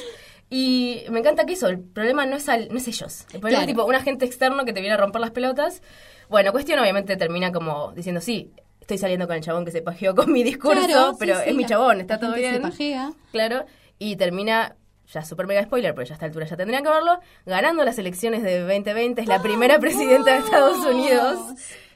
Y 0.50 1.02
me 1.10 1.20
encanta 1.20 1.46
que 1.46 1.54
eso, 1.54 1.68
el 1.68 1.80
problema 1.80 2.26
no 2.26 2.36
es, 2.36 2.48
al- 2.48 2.68
no 2.70 2.76
es 2.78 2.86
ellos. 2.88 3.22
El 3.32 3.40
problema 3.40 3.48
Claro. 3.50 3.62
es 3.62 3.66
tipo 3.66 3.84
un 3.86 3.94
agente 3.94 4.24
externo 4.24 4.64
que 4.64 4.72
te 4.72 4.80
viene 4.80 4.94
a 4.94 4.98
romper 4.98 5.20
las 5.20 5.30
pelotas. 5.30 5.82
Bueno, 6.28 6.52
cuestión 6.52 6.78
obviamente 6.78 7.16
termina 7.16 7.50
como 7.52 7.92
diciendo, 7.92 8.20
sí, 8.20 8.52
estoy 8.80 8.98
saliendo 8.98 9.26
con 9.26 9.36
el 9.36 9.42
chabón 9.42 9.64
que 9.64 9.70
se 9.70 9.82
pajeó 9.82 10.14
con 10.14 10.30
mi 10.32 10.42
discurso, 10.44 10.86
Claro, 10.86 11.16
pero 11.18 11.36
sí, 11.36 11.42
es 11.46 11.54
mi 11.54 11.64
chabón, 11.66 12.00
está 12.00 12.18
todo 12.18 12.32
gente 12.34 12.44
se 12.46 12.50
bien. 12.50 12.62
pajea. 12.62 13.12
Claro, 13.32 13.64
y 13.98 14.16
termina, 14.16 14.76
ya 15.12 15.24
super 15.24 15.46
mega 15.46 15.62
spoiler, 15.62 15.94
pero 15.94 16.06
ya 16.06 16.12
a 16.12 16.16
esta 16.16 16.26
altura 16.26 16.46
ya 16.46 16.56
tendrían 16.56 16.82
que 16.84 16.90
verlo, 16.90 17.18
ganando 17.46 17.84
las 17.84 17.98
elecciones 17.98 18.42
de 18.42 18.60
2020, 18.60 19.22
es 19.22 19.26
la 19.26 19.42
primera 19.42 19.78
presidenta 19.78 20.32
de 20.32 20.38
Estados 20.38 20.78
Unidos. 20.86 21.38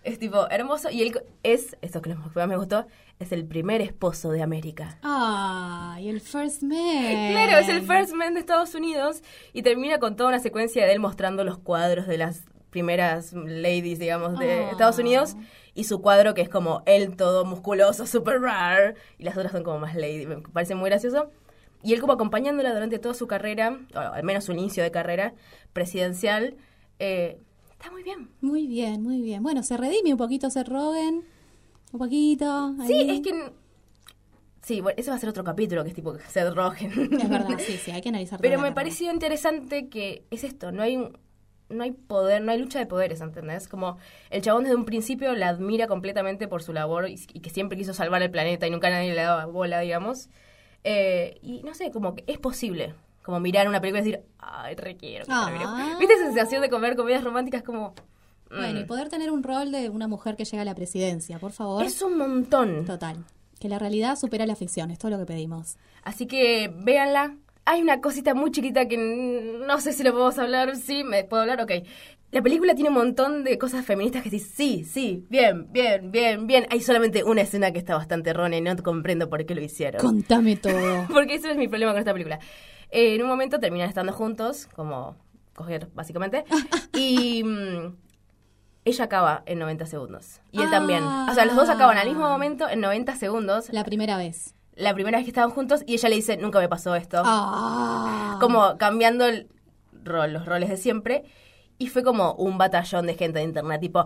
Es 0.02 0.18
tipo 0.18 0.48
hermoso, 0.50 0.90
y 0.90 1.02
él 1.02 1.20
es, 1.42 1.76
esto 1.82 2.00
que 2.02 2.14
más 2.14 2.48
me 2.48 2.56
gustó, 2.56 2.86
es 3.18 3.32
el 3.32 3.44
primer 3.44 3.80
esposo 3.80 4.30
de 4.30 4.42
América. 4.42 4.98
Ay, 5.02 6.08
el 6.08 6.20
first 6.20 6.62
man. 6.62 7.30
Claro, 7.32 7.58
es 7.58 7.68
el 7.68 7.82
first 7.82 8.14
man 8.14 8.34
de 8.34 8.40
Estados 8.40 8.74
Unidos 8.74 9.22
y 9.52 9.62
termina 9.62 9.98
con 9.98 10.16
toda 10.16 10.28
una 10.30 10.38
secuencia 10.38 10.86
de 10.86 10.92
él 10.92 11.00
mostrando 11.00 11.42
los 11.44 11.58
cuadros 11.58 12.06
de 12.06 12.18
las 12.18 12.44
primeras 12.70 13.32
ladies, 13.32 13.98
digamos, 13.98 14.38
de 14.38 14.52
Ah. 14.66 14.70
Estados 14.70 14.98
Unidos 14.98 15.36
y 15.74 15.84
su 15.84 16.00
cuadro 16.02 16.34
que 16.34 16.42
es 16.42 16.48
como 16.48 16.82
él 16.86 17.16
todo 17.16 17.44
musculoso, 17.44 18.06
super 18.06 18.40
rare 18.40 18.94
y 19.18 19.24
las 19.24 19.36
otras 19.36 19.52
son 19.52 19.62
como 19.64 19.78
más 19.80 19.94
lady, 19.94 20.26
me 20.26 20.36
parece 20.38 20.74
muy 20.74 20.90
gracioso. 20.90 21.30
Y 21.82 21.94
él 21.94 22.00
como 22.00 22.12
acompañándola 22.12 22.72
durante 22.74 22.98
toda 22.98 23.14
su 23.14 23.26
carrera, 23.26 23.78
o 23.94 23.98
al 23.98 24.22
menos 24.24 24.44
su 24.44 24.52
inicio 24.52 24.82
de 24.82 24.90
carrera 24.90 25.32
presidencial, 25.72 26.56
eh, 26.98 27.38
está 27.78 27.90
muy 27.90 28.02
bien. 28.02 28.28
Muy 28.40 28.66
bien, 28.66 29.02
muy 29.02 29.20
bien. 29.20 29.42
Bueno, 29.42 29.62
se 29.62 29.76
redime 29.76 30.12
un 30.12 30.18
poquito 30.18 30.50
Seth 30.50 30.68
Rogen. 30.68 31.24
Un 31.92 31.98
poquito. 31.98 32.74
Sí, 32.86 32.94
es 33.08 33.20
que... 33.20 33.52
Sí, 34.62 34.80
bueno, 34.82 34.96
ese 34.98 35.10
va 35.10 35.16
a 35.16 35.20
ser 35.20 35.30
otro 35.30 35.44
capítulo 35.44 35.82
que 35.82 35.90
es 35.90 35.94
tipo 35.94 36.14
Seth 36.28 36.52
Rogen. 36.54 36.90
Es 37.18 37.28
verdad, 37.28 37.58
sí, 37.66 37.76
sí, 37.78 37.90
hay 37.90 38.00
que 38.02 38.10
analizar 38.10 38.40
Pero 38.40 38.60
me 38.60 38.72
pareció 38.72 39.10
interesante 39.12 39.88
que 39.88 40.24
es 40.30 40.44
esto, 40.44 40.72
no 40.72 40.82
hay 40.82 40.96
un- 40.96 41.16
no 41.70 41.84
hay 41.84 41.90
poder, 41.92 42.40
no 42.42 42.50
hay 42.52 42.58
lucha 42.58 42.78
de 42.78 42.86
poderes, 42.86 43.20
¿entendés? 43.20 43.68
Como 43.68 43.98
el 44.30 44.40
chabón 44.40 44.64
desde 44.64 44.74
un 44.76 44.86
principio 44.86 45.34
la 45.34 45.48
admira 45.50 45.86
completamente 45.86 46.48
por 46.48 46.62
su 46.62 46.72
labor 46.72 47.08
y, 47.10 47.14
y 47.34 47.40
que 47.40 47.50
siempre 47.50 47.76
quiso 47.76 47.92
salvar 47.92 48.22
el 48.22 48.30
planeta 48.30 48.66
y 48.66 48.70
nunca 48.70 48.88
nadie 48.88 49.14
le 49.14 49.20
daba 49.20 49.44
bola, 49.44 49.78
digamos. 49.80 50.30
Eh, 50.84 51.38
y 51.42 51.62
no 51.64 51.74
sé, 51.74 51.90
como 51.90 52.14
que 52.14 52.24
es 52.26 52.38
posible, 52.38 52.94
como 53.28 53.40
mirar 53.40 53.68
una 53.68 53.78
película 53.78 54.00
y 54.00 54.04
decir, 54.06 54.24
ay, 54.38 54.74
requiero. 54.74 55.26
que 55.26 55.32
Ah. 55.34 55.50
termine". 55.50 55.98
¿Viste 55.98 56.14
esa 56.14 56.24
sensación 56.24 56.62
de 56.62 56.70
comer 56.70 56.96
comedias 56.96 57.22
románticas 57.22 57.62
como... 57.62 57.90
mm, 58.50 58.56
Bueno, 58.56 58.80
y 58.80 58.84
poder 58.84 59.10
tener 59.10 59.30
un 59.30 59.42
rol 59.42 59.70
de 59.70 59.90
una 59.90 60.08
mujer 60.08 60.34
que 60.34 60.46
llega 60.46 60.62
a 60.62 60.64
la 60.64 60.74
presidencia, 60.74 61.38
por 61.38 61.52
favor. 61.52 61.84
es 61.84 62.00
un 62.00 62.16
montón. 62.16 62.86
Total. 62.86 63.18
Que 63.60 63.68
la 63.68 63.78
realidad 63.78 64.16
supera 64.16 64.46
la 64.46 64.56
ficción, 64.56 64.90
es 64.90 64.98
todo 64.98 65.10
lo 65.10 65.18
que 65.18 65.26
pedimos. 65.26 65.76
Así 66.04 66.26
que 66.26 66.72
véanla. 66.74 67.36
hay 67.66 67.82
una 67.82 68.00
cosita 68.00 68.32
muy 68.32 68.50
chiquita 68.50 68.88
que 68.88 68.96
no 68.96 69.78
sé 69.78 69.92
si 69.92 70.02
lo 70.02 70.12
podemos 70.12 70.38
hablar. 70.38 70.74
Sí, 70.76 71.04
¿me 71.04 71.24
puedo 71.24 71.42
hablar? 71.42 71.60
Ok. 71.60 71.72
La 72.30 72.40
película 72.42 72.74
tiene 72.74 72.88
un 72.90 72.94
montón 72.94 73.42
de 73.44 73.56
cosas 73.58 73.84
feministas 73.86 74.22
que 74.22 74.28
dices, 74.30 74.52
sí, 74.54 74.84
sí, 74.84 75.24
bien, 75.30 75.66
bien, 75.72 76.10
bien, 76.10 76.46
bien. 76.46 76.66
Hay 76.70 76.80
solamente 76.82 77.24
una 77.24 77.40
escena 77.42 77.70
que 77.72 77.78
está 77.78 77.94
bastante 77.94 78.30
errónea 78.30 78.58
y 78.58 78.62
no 78.62 78.74
comprendo 78.82 79.28
por 79.30 79.44
qué 79.46 79.54
lo 79.54 79.62
hicieron. 79.62 80.00
Contame 80.00 80.56
todo. 80.56 81.06
Porque 81.12 81.34
ese 81.36 81.50
es 81.50 81.56
mi 81.56 81.68
problema 81.68 81.92
con 81.92 81.98
esta 82.00 82.12
película. 82.12 82.38
Eh, 82.90 83.14
en 83.14 83.22
un 83.22 83.28
momento 83.28 83.60
terminan 83.60 83.88
estando 83.88 84.12
juntos, 84.12 84.68
como 84.74 85.16
coger, 85.54 85.88
básicamente. 85.94 86.44
y 86.94 87.42
mm, 87.44 87.96
ella 88.84 89.04
acaba 89.04 89.42
en 89.46 89.58
90 89.58 89.86
segundos. 89.86 90.40
Y 90.52 90.62
él 90.62 90.70
también. 90.70 91.04
O 91.04 91.34
sea, 91.34 91.44
los 91.44 91.56
dos 91.56 91.68
acaban 91.68 91.98
al 91.98 92.08
mismo 92.08 92.28
momento 92.28 92.68
en 92.68 92.80
90 92.80 93.16
segundos. 93.16 93.68
La, 93.68 93.80
La 93.80 93.84
primera 93.84 94.16
vez. 94.16 94.54
primera 94.94 95.18
vez 95.18 95.24
que 95.24 95.30
estaban 95.30 95.50
juntos 95.50 95.82
y 95.86 95.94
ella 95.94 96.08
le 96.08 96.16
dice, 96.16 96.36
nunca 96.36 96.58
me 96.60 96.68
pasó 96.68 96.94
esto. 96.94 97.22
Ah. 97.24 98.38
Como 98.40 98.78
cambiando 98.78 99.26
el 99.26 99.48
rol, 100.04 100.32
los 100.32 100.46
roles 100.46 100.68
de 100.68 100.76
siempre. 100.76 101.24
Y 101.80 101.88
fue 101.88 102.02
como 102.02 102.32
un 102.34 102.58
batallón 102.58 103.06
de 103.06 103.14
gente 103.14 103.38
de 103.38 103.44
internet, 103.44 103.80
tipo, 103.80 104.04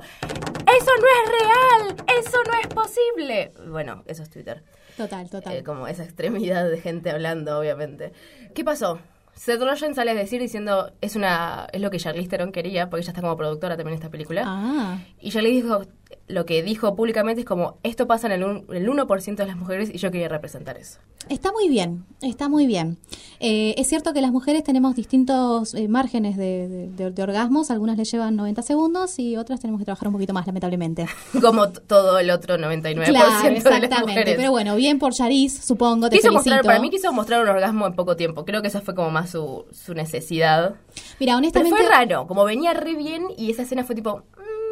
¡Eso 0.82 0.90
no 1.00 1.06
es 1.06 1.30
real! 1.42 2.06
¡Eso 2.18 2.38
no 2.46 2.58
es 2.60 2.66
posible! 2.68 3.52
Bueno, 3.68 4.02
eso 4.06 4.22
es 4.22 4.30
Twitter. 4.30 4.62
Total, 4.96 5.28
total. 5.30 5.54
Eh, 5.56 5.62
como 5.64 5.86
esa 5.86 6.04
extremidad 6.04 6.68
de 6.70 6.80
gente 6.80 7.10
hablando, 7.10 7.58
obviamente. 7.58 8.12
¿Qué 8.54 8.64
pasó? 8.64 8.98
Seth 9.34 9.62
Rogen 9.62 9.94
sale 9.94 10.10
a 10.10 10.14
decir 10.14 10.40
diciendo 10.42 10.92
es 11.00 11.16
una 11.16 11.66
es 11.72 11.80
lo 11.80 11.90
que 11.90 11.98
Charlize 11.98 12.28
Theron 12.28 12.52
quería 12.52 12.90
porque 12.90 13.00
ella 13.02 13.12
está 13.12 13.22
como 13.22 13.34
productora 13.36 13.76
también 13.78 13.94
en 13.94 13.98
esta 14.02 14.10
película 14.10 14.42
Ah. 14.46 14.98
y 15.20 15.30
Charlize 15.30 15.62
dijo 15.62 15.82
lo 16.28 16.46
que 16.46 16.62
dijo 16.62 16.94
públicamente 16.96 17.40
es 17.42 17.46
como 17.46 17.78
esto 17.82 18.06
pasa 18.06 18.26
en 18.26 18.32
el, 18.32 18.44
un- 18.44 18.66
el 18.74 18.88
1% 18.88 19.36
de 19.36 19.46
las 19.46 19.56
mujeres 19.56 19.90
y 19.92 19.98
yo 19.98 20.10
quería 20.10 20.28
representar 20.28 20.76
eso 20.78 20.98
Está 21.28 21.52
muy 21.52 21.68
bien, 21.68 22.04
está 22.20 22.48
muy 22.48 22.66
bien. 22.66 22.98
Eh, 23.38 23.74
es 23.78 23.86
cierto 23.86 24.12
que 24.12 24.20
las 24.20 24.32
mujeres 24.32 24.64
tenemos 24.64 24.96
distintos 24.96 25.72
eh, 25.74 25.86
márgenes 25.86 26.36
de, 26.36 26.66
de- 26.68 26.88
de- 26.90 27.10
de 27.12 27.22
orgasmos, 27.22 27.70
algunas 27.70 27.96
les 27.96 28.10
llevan 28.10 28.34
90 28.34 28.60
segundos 28.62 29.16
y 29.20 29.36
otras 29.36 29.60
tenemos 29.60 29.78
que 29.78 29.84
trabajar 29.84 30.08
un 30.08 30.14
poquito 30.14 30.32
más, 30.32 30.48
lamentablemente. 30.48 31.06
como 31.40 31.70
todo 31.70 32.18
el 32.18 32.28
otro 32.30 32.56
99% 32.56 32.94
Claro, 33.04 33.08
de 33.08 33.14
las 33.14 33.44
exactamente. 33.44 34.00
mujeres 34.00 34.34
Pero 34.36 34.50
bueno, 34.50 34.74
bien 34.74 34.98
por 34.98 35.12
Yaris, 35.12 35.56
supongo, 35.64 36.10
te 36.10 36.16
quiso 36.16 36.28
felicito. 36.30 36.34
mostrar 36.56 36.64
para 36.64 36.80
mí 36.80 36.90
quiso 36.90 37.12
mostrar 37.12 37.40
un 37.42 37.48
orgasmo 37.48 37.86
en 37.86 37.94
poco 37.94 38.16
tiempo 38.16 38.44
creo 38.44 38.60
que 38.60 38.68
esa 38.68 38.80
fue 38.80 38.94
como 38.96 39.10
más 39.10 39.30
su, 39.30 39.64
su 39.70 39.94
necesidad 39.94 40.74
Mira, 41.20 41.34
pero 41.34 41.36
honestamente... 41.38 41.76
fue 41.78 41.88
raro 41.88 42.26
como 42.26 42.44
venía 42.44 42.72
re 42.74 42.94
bien 42.96 43.26
y 43.36 43.50
esa 43.52 43.62
escena 43.62 43.84
fue 43.84 43.94
tipo 43.94 44.24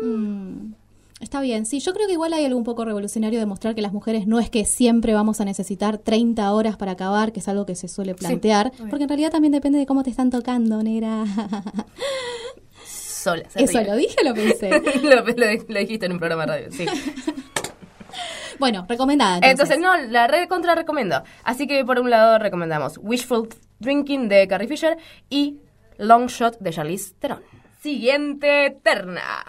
Mm, 0.02 0.72
Está 1.20 1.40
bien, 1.42 1.66
sí, 1.66 1.80
yo 1.80 1.92
creo 1.92 2.06
que 2.06 2.14
igual 2.14 2.32
hay 2.32 2.46
algo 2.46 2.56
un 2.58 2.64
poco 2.64 2.84
revolucionario 2.84 3.38
de 3.38 3.44
mostrar 3.46 3.74
que 3.74 3.82
las 3.82 3.92
mujeres 3.92 4.26
no 4.26 4.40
es 4.40 4.48
que 4.48 4.64
siempre 4.64 5.12
vamos 5.12 5.40
a 5.40 5.44
necesitar 5.44 5.98
30 5.98 6.50
horas 6.52 6.76
para 6.78 6.92
acabar, 6.92 7.30
que 7.32 7.40
es 7.40 7.48
algo 7.48 7.66
que 7.66 7.74
se 7.76 7.88
suele 7.88 8.14
plantear, 8.14 8.72
porque 8.88 9.02
en 9.04 9.08
realidad 9.10 9.30
también 9.30 9.52
depende 9.52 9.78
de 9.78 9.84
cómo 9.86 10.02
te 10.02 10.08
están 10.10 10.30
tocando, 10.30 10.82
negra. 10.82 11.24
sola 12.84 13.42
¿Eso 13.54 13.78
ríe. 13.80 13.86
lo 13.88 13.96
dije 13.96 14.16
o 14.22 14.28
lo 14.28 14.34
pensé? 14.34 14.70
lo, 15.02 15.24
lo- 15.24 15.64
lo 15.68 15.78
dijiste 15.78 16.06
en 16.06 16.12
un 16.12 16.18
programa 16.18 16.46
de 16.46 16.48
radio, 16.68 16.72
sí. 16.72 16.86
bueno, 18.58 18.86
recomendada. 18.88 19.36
Entonces, 19.42 19.76
Entonces, 19.76 20.06
no, 20.06 20.12
la 20.12 20.26
re 20.26 20.48
contra 20.48 20.74
recomiendo. 20.74 21.22
Así 21.44 21.66
que 21.66 21.84
por 21.84 22.00
un 22.00 22.08
lado 22.10 22.38
recomendamos 22.38 22.98
Wishful 23.02 23.48
Drinking 23.78 24.28
de 24.30 24.48
Carrie 24.48 24.68
Fisher 24.68 24.96
y 25.28 25.58
Long 25.98 26.28
Shot 26.28 26.58
de 26.60 26.70
Charlize 26.70 27.12
Theron. 27.18 27.42
Siguiente 27.82 28.78
terna. 28.82 29.44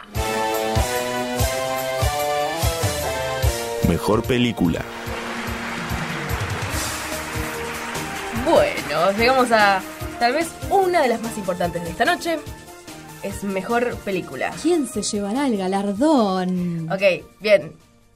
Mejor 4.02 4.24
película. 4.24 4.84
Bueno, 8.50 9.12
llegamos 9.16 9.52
a 9.52 9.80
tal 10.20 10.34
vez 10.34 10.50
una 10.72 11.04
de 11.04 11.08
las 11.10 11.22
más 11.22 11.38
importantes 11.38 11.84
de 11.84 11.92
esta 11.92 12.06
noche. 12.06 12.40
Es 13.22 13.44
mejor 13.44 13.96
película. 13.98 14.52
¿quién 14.60 14.88
se 14.88 15.04
llevará 15.04 15.46
el 15.46 15.56
galardón? 15.56 16.92
Ok, 16.92 17.02
bien. 17.40 17.74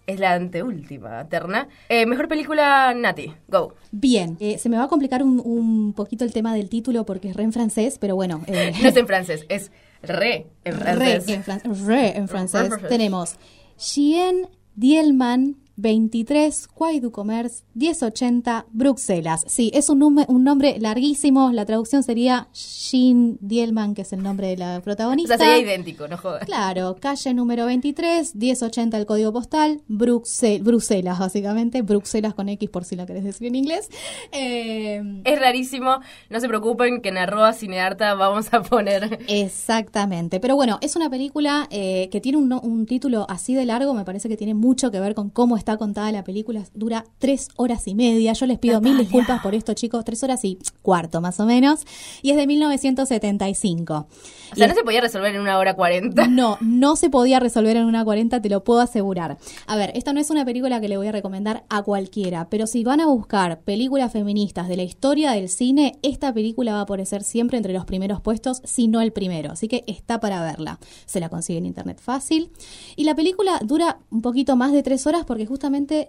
Es 0.07 0.19
la 0.19 0.33
anteúltima 0.33 1.29
terna. 1.29 1.67
Eh, 1.87 2.07
mejor 2.07 2.27
película, 2.29 2.91
Nati. 2.95 3.31
Go. 3.47 3.75
Bien, 3.91 4.37
eh, 4.39 4.57
se 4.57 4.69
me 4.69 4.77
va 4.77 4.85
a 4.85 4.87
complicar 4.87 5.21
un, 5.21 5.39
un 5.39 5.93
poquito 5.93 6.25
el 6.25 6.33
tema 6.33 6.55
del 6.55 6.67
título 6.67 7.05
porque 7.05 7.29
es 7.29 7.35
re 7.35 7.43
en 7.43 7.53
francés, 7.53 7.97
pero 8.01 8.15
bueno. 8.15 8.41
eh, 8.47 8.73
No 8.81 8.89
es 8.89 8.95
en 8.97 9.05
francés, 9.05 9.45
es 9.49 9.71
re 10.01 10.47
en 10.63 10.79
re 10.79 10.95
francés. 10.95 11.27
en, 11.27 11.43
fran- 11.43 11.61
re 11.85 12.17
en 12.17 12.27
francés. 12.27 12.61
en 12.61 12.67
francés. 12.69 12.89
Tenemos 12.89 13.35
Chien 13.77 14.47
Dielman 14.75 15.57
23, 15.77 16.67
Quai 16.67 16.99
du 16.99 17.11
Commerce 17.11 17.63
1080, 17.73 18.65
Bruxelas. 18.71 19.43
Sí, 19.47 19.71
es 19.73 19.89
un, 19.89 20.01
un 20.03 20.43
nombre 20.43 20.77
larguísimo. 20.79 21.51
La 21.51 21.65
traducción 21.65 22.03
sería 22.03 22.47
Jean 22.53 23.37
Dielman, 23.41 23.93
que 23.93 24.03
es 24.03 24.13
el 24.13 24.23
nombre 24.23 24.47
de 24.47 24.57
la 24.57 24.77
O 24.77 24.81
protagonista. 24.81 25.37
sea, 25.37 25.47
sería 25.47 25.61
idéntico, 25.63 26.07
no 26.07 26.17
jodas. 26.17 26.45
Claro, 26.45 26.95
calle 26.99 27.33
número 27.33 27.65
23, 27.65 28.35
1080 28.35 28.97
el 28.97 29.05
código 29.05 29.33
postal, 29.33 29.81
Bruxel- 29.89 30.61
Bruselas, 30.63 31.19
básicamente. 31.19 31.81
Bruxelas 31.81 32.33
con 32.33 32.49
X 32.49 32.69
por 32.69 32.85
si 32.85 32.95
lo 32.95 33.05
querés 33.05 33.23
decir 33.23 33.47
en 33.47 33.55
inglés. 33.55 33.89
Eh, 34.31 35.21
Es 35.23 35.39
rarísimo, 35.39 35.99
no 36.29 36.39
se 36.39 36.47
preocupen 36.47 37.01
que 37.01 37.09
en 37.09 37.17
arroba 37.17 37.53
cinearta 37.53 38.13
vamos 38.15 38.53
a 38.53 38.61
poner... 38.61 39.19
Exactamente. 39.27 40.39
Pero 40.39 40.55
bueno, 40.55 40.77
es 40.81 40.95
una 40.95 41.09
película 41.09 41.67
eh, 41.71 42.09
que 42.11 42.21
tiene 42.21 42.37
un, 42.37 42.51
un 42.53 42.85
título 42.85 43.25
así 43.29 43.53
de 43.55 43.65
largo, 43.65 43.93
me 43.93 44.05
parece 44.05 44.29
que 44.29 44.37
tiene 44.37 44.53
mucho 44.53 44.91
que 44.91 44.99
ver 44.99 45.15
con 45.15 45.29
cómo 45.29 45.57
está 45.57 45.64
contada 45.77 46.11
la 46.11 46.23
película. 46.23 46.63
Dura 46.73 47.05
tres 47.17 47.49
horas 47.55 47.87
y 47.87 47.95
media. 47.95 48.33
Yo 48.33 48.45
les 48.45 48.59
pido 48.59 48.81
mil 48.81 48.97
disculpas 48.97 49.41
por 49.41 49.55
esto, 49.55 49.73
chicos. 49.73 50.05
Tres 50.05 50.23
horas 50.23 50.43
y 50.45 50.59
cuarto, 50.81 51.21
más 51.21 51.39
o 51.39 51.45
menos. 51.45 51.81
Y 52.21 52.31
es 52.31 52.37
de 52.37 52.47
1975. 52.47 54.07
O 54.51 54.55
sea, 54.55 54.65
Y 54.65 54.69
no 54.69 54.75
se 54.75 54.83
podía 54.83 55.01
resolver 55.01 55.35
en 55.35 55.41
una 55.41 55.57
hora 55.57 55.75
cuarenta. 55.75 56.27
No, 56.35 56.57
no 56.59 56.95
se 56.95 57.09
podía 57.09 57.39
resolver 57.39 57.77
en 57.77 57.85
una 57.85 58.03
40, 58.03 58.41
te 58.41 58.49
lo 58.49 58.63
puedo 58.63 58.81
asegurar. 58.81 59.37
A 59.67 59.77
ver, 59.77 59.91
esta 59.95 60.11
no 60.11 60.19
es 60.19 60.29
una 60.29 60.43
película 60.43 60.81
que 60.81 60.89
le 60.89 60.97
voy 60.97 61.07
a 61.07 61.11
recomendar 61.11 61.63
a 61.69 61.81
cualquiera, 61.81 62.49
pero 62.49 62.67
si 62.67 62.83
van 62.83 62.99
a 62.99 63.07
buscar 63.07 63.61
películas 63.61 64.11
feministas 64.11 64.67
de 64.67 64.75
la 64.75 64.83
historia 64.83 65.31
del 65.31 65.47
cine, 65.49 65.97
esta 66.01 66.33
película 66.33 66.73
va 66.73 66.79
a 66.79 66.81
aparecer 66.81 67.23
siempre 67.23 67.57
entre 67.57 67.73
los 67.73 67.85
primeros 67.85 68.21
puestos, 68.21 68.61
si 68.65 68.87
no 68.87 68.99
el 69.01 69.13
primero. 69.13 69.51
Así 69.53 69.67
que 69.69 69.85
está 69.87 70.19
para 70.19 70.41
verla. 70.41 70.77
Se 71.05 71.19
la 71.21 71.29
consigue 71.29 71.59
en 71.59 71.65
internet 71.65 71.99
fácil. 72.01 72.51
Y 72.97 73.05
la 73.05 73.15
película 73.15 73.59
dura 73.63 73.99
un 74.11 74.21
poquito 74.21 74.55
más 74.57 74.73
de 74.73 74.83
tres 74.83 75.07
horas 75.07 75.23
porque 75.25 75.45
justamente 75.45 75.54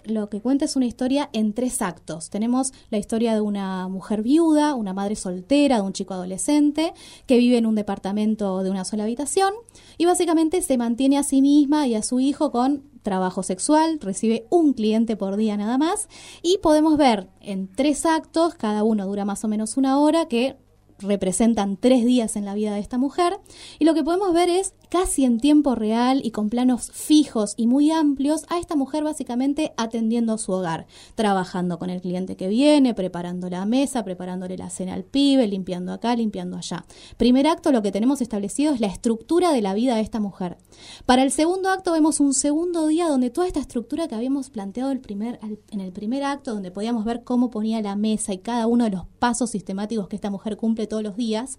lo 0.05 0.29
que 0.29 0.41
cuenta 0.41 0.65
es 0.65 0.77
una 0.77 0.87
historia 0.87 1.31
en 1.33 1.53
tres 1.53 1.83
actos. 1.83 2.31
Tenemos 2.31 2.73
la 2.91 2.99
historia 2.99 3.35
de 3.35 3.41
una 3.41 3.89
mujer 3.89 4.23
viuda, 4.23 4.75
una 4.75 4.93
madre 4.93 5.17
soltera, 5.17 5.77
de 5.77 5.83
un 5.83 5.93
chico 5.93 6.15
adolescente 6.15 6.93
que 7.27 7.39
vive 7.39 7.59
en 7.59 7.67
un 7.67 7.75
departamento 7.75 8.63
de 8.63 8.71
una 8.71 8.85
sola 8.85 9.05
habitación 9.05 9.53
y 9.99 10.05
básicamente 10.05 10.63
se 10.63 10.79
mantiene 10.79 11.19
a 11.19 11.23
sí 11.23 11.43
misma 11.43 11.87
y 11.87 11.95
a 11.95 12.03
su 12.03 12.21
hijo 12.21 12.51
con 12.51 12.85
trabajo 13.03 13.45
sexual, 13.45 14.01
recibe 14.01 14.47
un 14.51 14.73
cliente 14.73 15.17
por 15.17 15.37
día 15.37 15.57
nada 15.57 15.79
más 15.79 16.09
y 16.43 16.59
podemos 16.59 16.97
ver 16.97 17.29
en 17.41 17.69
tres 17.69 18.05
actos, 18.05 18.55
cada 18.55 18.83
uno 18.83 19.07
dura 19.07 19.25
más 19.25 19.45
o 19.45 19.49
menos 19.49 19.77
una 19.77 20.01
hora, 20.01 20.27
que 20.27 20.57
representan 20.99 21.77
tres 21.77 22.05
días 22.05 22.37
en 22.37 22.45
la 22.45 22.55
vida 22.55 22.75
de 22.75 22.81
esta 22.81 22.99
mujer 22.99 23.39
y 23.79 23.85
lo 23.85 23.95
que 23.95 24.05
podemos 24.05 24.33
ver 24.33 24.49
es 24.49 24.75
casi 24.89 25.25
en 25.25 25.41
tiempo 25.41 25.75
real 25.75 26.21
y 26.25 26.31
con 26.31 26.49
planos 26.49 26.91
fijos 26.93 27.55
y 27.57 27.67
muy 27.67 27.91
amplios 27.91 28.45
a 28.49 28.59
esta 28.59 28.77
mujer 28.77 29.05
básicamente 29.05 29.73
atendiendo 29.77 30.39
su 30.39 30.53
hogar, 30.53 30.87
trabajando 31.15 31.79
con 31.79 31.91
el 31.91 32.01
cliente 32.01 32.37
que 32.37 32.49
viene, 32.49 32.95
preparando 32.95 33.51
la 33.51 33.67
mesa, 33.67 34.05
preparándole 34.05 34.57
la 34.57 34.71
cena 34.71 34.95
al 34.95 35.05
pibe, 35.05 35.47
limpiando 35.47 35.93
acá, 35.93 36.15
limpiando 36.15 36.57
allá. 36.57 36.85
Primer 37.17 37.47
acto 37.47 37.73
lo 37.73 37.83
que 37.83 37.93
tenemos 37.93 38.21
establecido 38.21 38.73
es 38.73 38.81
la 38.81 38.87
estructura 38.87 39.53
de 39.53 39.63
la 39.63 39.75
vida 39.75 39.97
de 39.97 40.03
esta 40.03 40.21
mujer. 40.21 40.57
Para 41.05 41.23
el 41.23 41.31
segundo 41.31 41.71
acto 41.71 41.93
vemos 41.93 42.21
un 42.21 42.33
segundo 42.33 42.87
día 42.87 43.09
donde 43.09 43.31
toda 43.31 43.47
esta 43.47 43.61
estructura 43.61 44.09
que 44.09 44.15
habíamos 44.15 44.51
planteado 44.51 44.91
en 44.91 45.81
el 45.81 45.93
primer 45.93 46.25
acto, 46.25 46.55
donde 46.55 46.71
podíamos 46.71 47.05
ver 47.05 47.25
cómo 47.25 47.51
ponía 47.51 47.83
la 47.83 47.97
mesa 47.97 48.33
y 48.33 48.39
cada 48.39 48.67
uno 48.67 48.85
de 48.85 48.91
los 48.91 49.07
pasos 49.19 49.51
sistemáticos 49.51 50.09
que 50.09 50.17
esta 50.17 50.31
mujer 50.31 50.57
cumple 50.57 50.86
todos 50.87 51.03
los 51.03 51.17
días, 51.17 51.59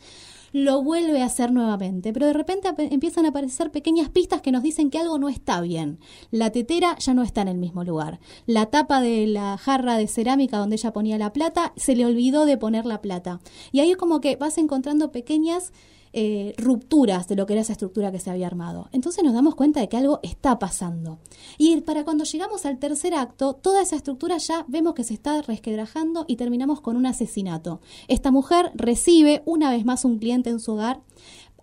lo 0.53 0.81
vuelve 0.81 1.21
a 1.21 1.25
hacer 1.25 1.51
nuevamente, 1.51 2.13
pero 2.13 2.25
de 2.25 2.33
repente 2.33 2.69
empiezan 2.77 3.25
a 3.25 3.29
aparecer 3.29 3.71
pequeñas 3.71 4.09
pistas 4.09 4.41
que 4.41 4.51
nos 4.51 4.63
dicen 4.63 4.89
que 4.89 4.97
algo 4.97 5.19
no 5.19 5.29
está 5.29 5.61
bien. 5.61 5.99
La 6.31 6.51
tetera 6.51 6.97
ya 6.97 7.13
no 7.13 7.23
está 7.23 7.41
en 7.41 7.49
el 7.49 7.57
mismo 7.57 7.83
lugar. 7.83 8.19
La 8.45 8.67
tapa 8.67 9.01
de 9.01 9.27
la 9.27 9.57
jarra 9.57 9.97
de 9.97 10.07
cerámica 10.07 10.57
donde 10.57 10.77
ella 10.77 10.93
ponía 10.93 11.17
la 11.17 11.33
plata, 11.33 11.73
se 11.75 11.95
le 11.95 12.05
olvidó 12.05 12.45
de 12.45 12.57
poner 12.57 12.85
la 12.85 13.01
plata. 13.01 13.39
Y 13.71 13.81
ahí 13.81 13.91
es 13.91 13.97
como 13.97 14.21
que 14.21 14.35
vas 14.35 14.57
encontrando 14.57 15.11
pequeñas 15.11 15.73
eh, 16.19 16.55
rupturas 16.57 17.27
de 17.27 17.35
lo 17.35 17.45
que 17.45 17.53
era 17.53 17.61
esa 17.61 17.73
estructura 17.73 18.11
que 18.11 18.19
se 18.19 18.31
había 18.31 18.47
armado. 18.47 18.89
Entonces 18.91 19.23
nos 19.23 19.35
damos 19.35 19.53
cuenta 19.53 19.81
de 19.81 19.87
que 19.87 19.97
algo 19.97 20.19
está 20.23 20.57
pasando. 20.57 21.19
Y 21.59 21.79
para 21.81 22.05
cuando 22.05 22.23
llegamos 22.23 22.65
al 22.65 22.79
tercer 22.79 23.13
acto, 23.13 23.53
toda 23.53 23.83
esa 23.83 23.97
estructura 23.97 24.39
ya 24.39 24.65
vemos 24.67 24.95
que 24.95 25.03
se 25.03 25.13
está 25.13 25.39
resquebrajando 25.43 26.25
y 26.27 26.35
terminamos 26.35 26.81
con 26.81 26.95
un 26.95 27.05
asesinato. 27.05 27.81
Esta 28.07 28.31
mujer 28.31 28.71
recibe 28.73 29.43
una 29.45 29.69
vez 29.69 29.85
más 29.85 30.05
un 30.05 30.17
cliente 30.17 30.49
en 30.49 30.59
su 30.59 30.71
hogar 30.71 31.01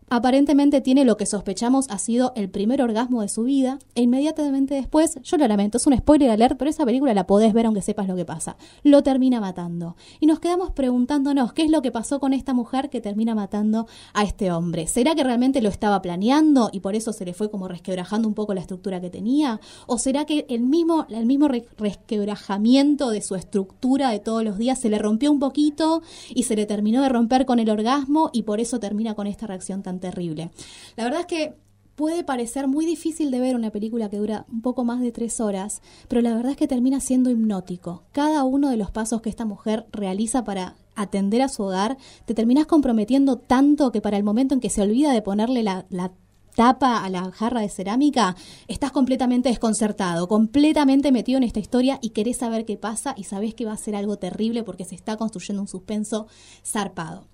aparentemente 0.08 0.80
tiene 0.80 1.04
lo 1.04 1.16
que 1.16 1.26
sospechamos 1.26 1.86
ha 1.90 1.98
sido 1.98 2.32
el 2.36 2.48
primer 2.50 2.82
orgasmo 2.82 3.22
de 3.22 3.28
su 3.28 3.44
vida 3.44 3.78
e 3.94 4.02
inmediatamente 4.02 4.74
después, 4.74 5.18
yo 5.22 5.36
lo 5.36 5.46
lamento, 5.48 5.78
es 5.78 5.86
un 5.86 5.96
spoiler 5.96 6.30
alert, 6.30 6.56
pero 6.58 6.70
esa 6.70 6.84
película 6.84 7.14
la 7.14 7.26
podés 7.26 7.52
ver 7.52 7.66
aunque 7.66 7.82
sepas 7.82 8.06
lo 8.08 8.16
que 8.16 8.24
pasa, 8.24 8.56
lo 8.82 9.02
termina 9.02 9.40
matando. 9.40 9.96
Y 10.20 10.26
nos 10.26 10.40
quedamos 10.40 10.70
preguntándonos 10.70 11.52
qué 11.52 11.62
es 11.64 11.70
lo 11.70 11.82
que 11.82 11.90
pasó 11.90 12.20
con 12.20 12.32
esta 12.32 12.54
mujer 12.54 12.90
que 12.90 13.00
termina 13.00 13.34
matando 13.34 13.86
a 14.12 14.24
este 14.24 14.52
hombre. 14.52 14.86
¿Será 14.86 15.14
que 15.14 15.24
realmente 15.24 15.62
lo 15.62 15.68
estaba 15.68 16.00
planeando 16.02 16.70
y 16.72 16.80
por 16.80 16.94
eso 16.94 17.12
se 17.12 17.24
le 17.24 17.34
fue 17.34 17.50
como 17.50 17.68
resquebrajando 17.68 18.28
un 18.28 18.34
poco 18.34 18.54
la 18.54 18.60
estructura 18.60 19.00
que 19.00 19.10
tenía? 19.10 19.60
¿O 19.86 19.98
será 19.98 20.24
que 20.24 20.46
el 20.48 20.62
mismo, 20.62 21.06
el 21.08 21.26
mismo 21.26 21.48
re- 21.48 21.66
resquebrajamiento 21.78 23.10
de 23.10 23.20
su 23.22 23.34
estructura 23.34 24.10
de 24.10 24.18
todos 24.20 24.44
los 24.44 24.58
días 24.58 24.78
se 24.78 24.88
le 24.90 24.98
rompió 24.98 25.30
un 25.30 25.38
poquito 25.38 26.02
y 26.34 26.44
se 26.44 26.56
le 26.56 26.66
terminó 26.66 27.02
de 27.02 27.08
romper 27.08 27.46
con 27.46 27.58
el 27.58 27.70
orgasmo 27.70 28.30
y 28.32 28.42
por 28.42 28.60
eso 28.60 28.78
termina 28.80 29.14
con 29.14 29.26
esta 29.26 29.46
reacción 29.46 29.82
tan 29.82 30.00
terrible? 30.04 30.50
La 30.96 31.04
verdad 31.04 31.20
es 31.20 31.26
que 31.26 31.54
puede 31.94 32.24
parecer 32.24 32.68
muy 32.68 32.84
difícil 32.84 33.30
de 33.30 33.40
ver 33.40 33.54
una 33.54 33.70
película 33.70 34.10
que 34.10 34.18
dura 34.18 34.44
un 34.52 34.60
poco 34.60 34.84
más 34.84 35.00
de 35.00 35.12
tres 35.12 35.40
horas, 35.40 35.80
pero 36.08 36.20
la 36.20 36.34
verdad 36.34 36.52
es 36.52 36.56
que 36.56 36.68
termina 36.68 37.00
siendo 37.00 37.30
hipnótico. 37.30 38.02
Cada 38.12 38.44
uno 38.44 38.68
de 38.68 38.76
los 38.76 38.90
pasos 38.90 39.22
que 39.22 39.30
esta 39.30 39.44
mujer 39.44 39.86
realiza 39.92 40.44
para 40.44 40.74
atender 40.94 41.42
a 41.42 41.48
su 41.48 41.62
hogar, 41.62 41.96
te 42.26 42.34
terminas 42.34 42.66
comprometiendo 42.66 43.36
tanto 43.36 43.92
que 43.92 44.00
para 44.00 44.16
el 44.16 44.24
momento 44.24 44.54
en 44.54 44.60
que 44.60 44.70
se 44.70 44.82
olvida 44.82 45.12
de 45.12 45.22
ponerle 45.22 45.62
la, 45.62 45.86
la 45.88 46.12
tapa 46.54 47.04
a 47.04 47.10
la 47.10 47.30
jarra 47.32 47.62
de 47.62 47.68
cerámica, 47.68 48.36
estás 48.68 48.92
completamente 48.92 49.48
desconcertado, 49.48 50.28
completamente 50.28 51.12
metido 51.12 51.38
en 51.38 51.44
esta 51.44 51.60
historia 51.60 51.98
y 52.00 52.10
querés 52.10 52.38
saber 52.38 52.64
qué 52.64 52.76
pasa 52.76 53.14
y 53.16 53.24
sabés 53.24 53.54
que 53.54 53.64
va 53.64 53.72
a 53.72 53.76
ser 53.76 53.96
algo 53.96 54.18
terrible 54.18 54.62
porque 54.62 54.84
se 54.84 54.94
está 54.94 55.16
construyendo 55.16 55.62
un 55.62 55.68
suspenso 55.68 56.26
zarpado. 56.64 57.26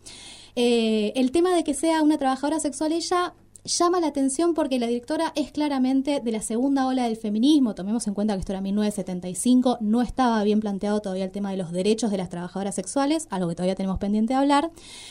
Eh, 0.57 1.13
el 1.17 1.31
tema 1.31 1.55
de 1.55 1.65
que 1.65 1.75
sea 1.75 2.03
una 2.03 2.19
trabajadora 2.19 2.61
sexual 2.61 2.93
ella 2.93 3.35
llama 3.65 4.01
la 4.01 4.09
atención 4.09 4.55
porque 4.55 4.79
la 4.79 4.87
directora 4.87 5.33
es 5.37 5.53
claramente 5.53 6.21
de 6.21 6.33
la 6.33 6.43
segunda 6.43 6.87
ola 6.87 7.05
del 7.05 7.17
feminismo. 7.17 7.75
Tomemos 7.75 8.07
en 8.07 8.15
cuenta 8.15 8.35
que 8.35 8.41
esto 8.41 8.53
era 8.53 8.61
1975, 8.61 9.79
no 9.81 10.03
estaba 10.03 10.43
bien 10.45 10.61
planteado 10.61 11.01
todavía 11.01 11.25
el 11.25 11.31
tema 11.31 11.51
de 11.51 11.57
los 11.57 11.73
derechos 11.73 12.11
de 12.11 12.19
las 12.19 12.29
trabajadoras 12.29 12.75
sexuales, 12.75 13.27
algo 13.31 13.49
que 13.49 13.55
todavía 13.55 13.75
tenemos 13.75 13.99
pendiente 13.99 14.33
de 14.33 14.39
hablar. 14.39 14.71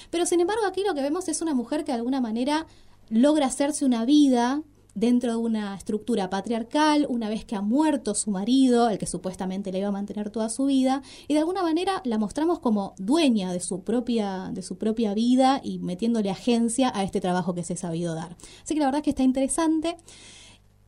Pero 0.10 0.26
sin 0.26 0.40
embargo 0.40 0.66
aquí 0.66 0.84
lo 0.86 0.94
que 0.94 1.02
vemos 1.02 1.28
es 1.28 1.42
una 1.42 1.54
mujer 1.54 1.84
que 1.84 1.92
de 1.92 1.98
alguna 1.98 2.22
manera 2.22 2.66
logra 3.10 3.48
hacerse 3.48 3.86
una 3.86 4.06
vida 4.06 4.62
dentro 5.00 5.32
de 5.32 5.38
una 5.38 5.76
estructura 5.76 6.30
patriarcal, 6.30 7.06
una 7.10 7.30
vez 7.30 7.45
que 7.45 7.56
ha 7.56 7.62
muerto 7.62 8.14
su 8.16 8.32
marido, 8.32 8.89
el 8.89 8.97
que 8.97 9.06
supuestamente 9.06 9.72
le 9.72 9.80
iba 9.80 9.88
a 9.88 9.91
mantener 9.91 10.30
toda 10.30 10.50
su 10.50 10.66
vida, 10.66 11.02
y 11.28 11.34
de 11.34 11.39
alguna 11.39 11.64
manera 11.64 12.02
la 12.04 12.18
mostramos 12.18 12.60
como 12.60 12.93
dueña 12.97 13.54
de 13.54 13.62
su 13.62 13.84
propia, 13.84 14.50
de 14.54 14.62
su 14.62 14.78
propia 14.78 15.14
vida 15.14 15.62
y 15.64 15.80
metiéndole 15.80 16.30
agencia 16.30 16.91
a 16.93 17.04
este 17.04 17.22
trabajo 17.22 17.54
que 17.54 17.64
se 17.64 17.74
ha 17.74 17.78
sabido 17.78 18.14
dar. 18.14 18.36
Así 18.64 18.74
que 18.74 18.80
la 18.80 18.88
verdad 18.88 19.00
es 19.00 19.04
que 19.04 19.10
está 19.12 19.24
interesante 19.24 19.97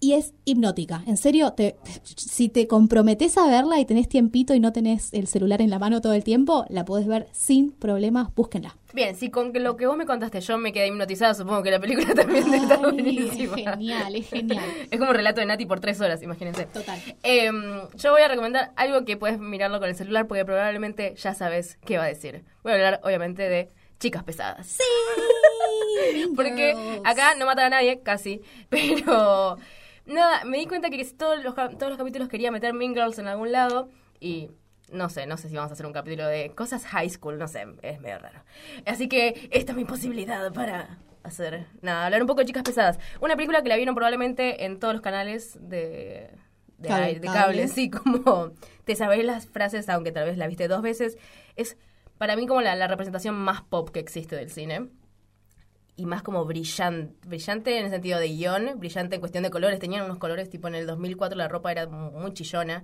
y 0.01 0.13
es 0.13 0.33
hipnótica. 0.45 1.03
En 1.05 1.15
serio, 1.15 1.53
te, 1.53 1.77
si 2.03 2.49
te 2.49 2.67
comprometes 2.67 3.37
a 3.37 3.45
verla 3.47 3.79
y 3.79 3.85
tenés 3.85 4.09
tiempito 4.09 4.55
y 4.55 4.59
no 4.59 4.73
tenés 4.73 5.13
el 5.13 5.27
celular 5.27 5.61
en 5.61 5.69
la 5.69 5.77
mano 5.77 6.01
todo 6.01 6.13
el 6.13 6.23
tiempo, 6.23 6.65
la 6.69 6.83
podés 6.83 7.05
ver 7.05 7.27
sin 7.31 7.71
problemas, 7.71 8.33
búsquenla. 8.33 8.75
Bien, 8.93 9.15
si 9.15 9.29
con 9.29 9.53
lo 9.53 9.77
que 9.77 9.85
vos 9.85 9.95
me 9.95 10.05
contaste 10.07 10.41
yo 10.41 10.57
me 10.57 10.73
quedé 10.73 10.87
hipnotizada, 10.87 11.35
supongo 11.35 11.61
que 11.61 11.71
la 11.71 11.79
película 11.79 12.13
también 12.15 12.45
Ay, 12.51 12.77
buenísima. 12.81 13.55
es 13.55 13.63
genial, 13.69 14.15
es 14.15 14.27
genial. 14.29 14.65
Es 14.91 14.97
como 14.99 15.11
un 15.11 15.15
relato 15.15 15.39
de 15.39 15.45
Nati 15.45 15.65
por 15.67 15.79
tres 15.79 16.01
horas, 16.01 16.21
imagínense. 16.23 16.65
Total. 16.65 16.99
Eh, 17.21 17.51
yo 17.95 18.11
voy 18.11 18.23
a 18.23 18.27
recomendar 18.27 18.71
algo 18.75 19.05
que 19.05 19.17
puedes 19.17 19.39
mirarlo 19.39 19.79
con 19.79 19.87
el 19.87 19.95
celular 19.95 20.27
porque 20.27 20.43
probablemente 20.43 21.13
ya 21.15 21.35
sabes 21.35 21.77
qué 21.85 21.99
va 21.99 22.05
a 22.05 22.07
decir. 22.07 22.43
Voy 22.63 22.71
a 22.73 22.75
hablar, 22.75 23.01
obviamente, 23.03 23.47
de 23.47 23.69
chicas 23.99 24.23
pesadas. 24.23 24.65
Sí, 24.65 24.83
Porque 26.35 26.75
acá 27.03 27.35
no 27.35 27.45
matan 27.45 27.65
a 27.65 27.77
nadie, 27.77 28.01
casi. 28.01 28.41
Pero 28.69 29.57
nada, 30.05 30.43
me 30.45 30.57
di 30.57 30.65
cuenta 30.65 30.89
que 30.89 31.03
todos 31.05 31.43
los, 31.43 31.55
todos 31.55 31.89
los 31.89 31.97
capítulos 31.97 32.29
quería 32.29 32.51
meter 32.51 32.73
Mean 32.73 32.93
Girls 32.93 33.19
en 33.19 33.27
algún 33.27 33.51
lado. 33.51 33.89
Y 34.19 34.51
no 34.91 35.09
sé, 35.09 35.25
no 35.25 35.37
sé 35.37 35.49
si 35.49 35.55
vamos 35.55 35.71
a 35.71 35.73
hacer 35.73 35.85
un 35.85 35.93
capítulo 35.93 36.27
de 36.27 36.51
cosas 36.51 36.85
high 36.85 37.09
school, 37.09 37.37
no 37.37 37.47
sé, 37.47 37.65
es 37.81 37.99
medio 38.01 38.19
raro. 38.19 38.43
Así 38.85 39.07
que 39.07 39.49
esta 39.51 39.71
es 39.71 39.77
mi 39.77 39.85
posibilidad 39.85 40.51
para 40.53 40.97
hacer, 41.23 41.65
nada, 41.81 42.05
hablar 42.05 42.21
un 42.21 42.27
poco 42.27 42.41
de 42.41 42.45
chicas 42.47 42.63
pesadas. 42.63 42.99
Una 43.21 43.35
película 43.35 43.61
que 43.63 43.69
la 43.69 43.77
vieron 43.77 43.95
probablemente 43.95 44.65
en 44.65 44.79
todos 44.79 44.93
los 44.93 45.01
canales 45.01 45.57
de... 45.61 46.29
De, 46.77 46.87
Cable, 46.87 47.05
ai- 47.05 47.13
de 47.19 47.27
cable. 47.27 47.39
cable, 47.39 47.67
sí, 47.67 47.91
como 47.91 48.53
te 48.85 48.95
sabés 48.95 49.23
las 49.23 49.45
frases, 49.47 49.87
aunque 49.87 50.11
tal 50.11 50.25
vez 50.25 50.35
la 50.37 50.47
viste 50.47 50.67
dos 50.67 50.81
veces. 50.81 51.15
Es 51.55 51.77
para 52.17 52.35
mí 52.35 52.47
como 52.47 52.61
la, 52.61 52.75
la 52.75 52.87
representación 52.87 53.35
más 53.35 53.61
pop 53.61 53.89
que 53.91 53.99
existe 53.99 54.35
del 54.35 54.49
cine 54.49 54.87
y 55.95 56.05
más 56.05 56.21
como 56.23 56.45
brillante, 56.45 57.13
brillante 57.27 57.77
en 57.77 57.85
el 57.85 57.91
sentido 57.91 58.19
de 58.19 58.27
guion, 58.29 58.79
brillante 58.79 59.15
en 59.15 59.19
cuestión 59.21 59.43
de 59.43 59.49
colores. 59.49 59.79
Tenían 59.79 60.05
unos 60.05 60.17
colores 60.17 60.49
tipo 60.49 60.67
en 60.67 60.75
el 60.75 60.87
2004 60.87 61.37
la 61.37 61.47
ropa 61.47 61.71
era 61.71 61.87
mu- 61.87 62.11
muy 62.11 62.33
chillona. 62.33 62.83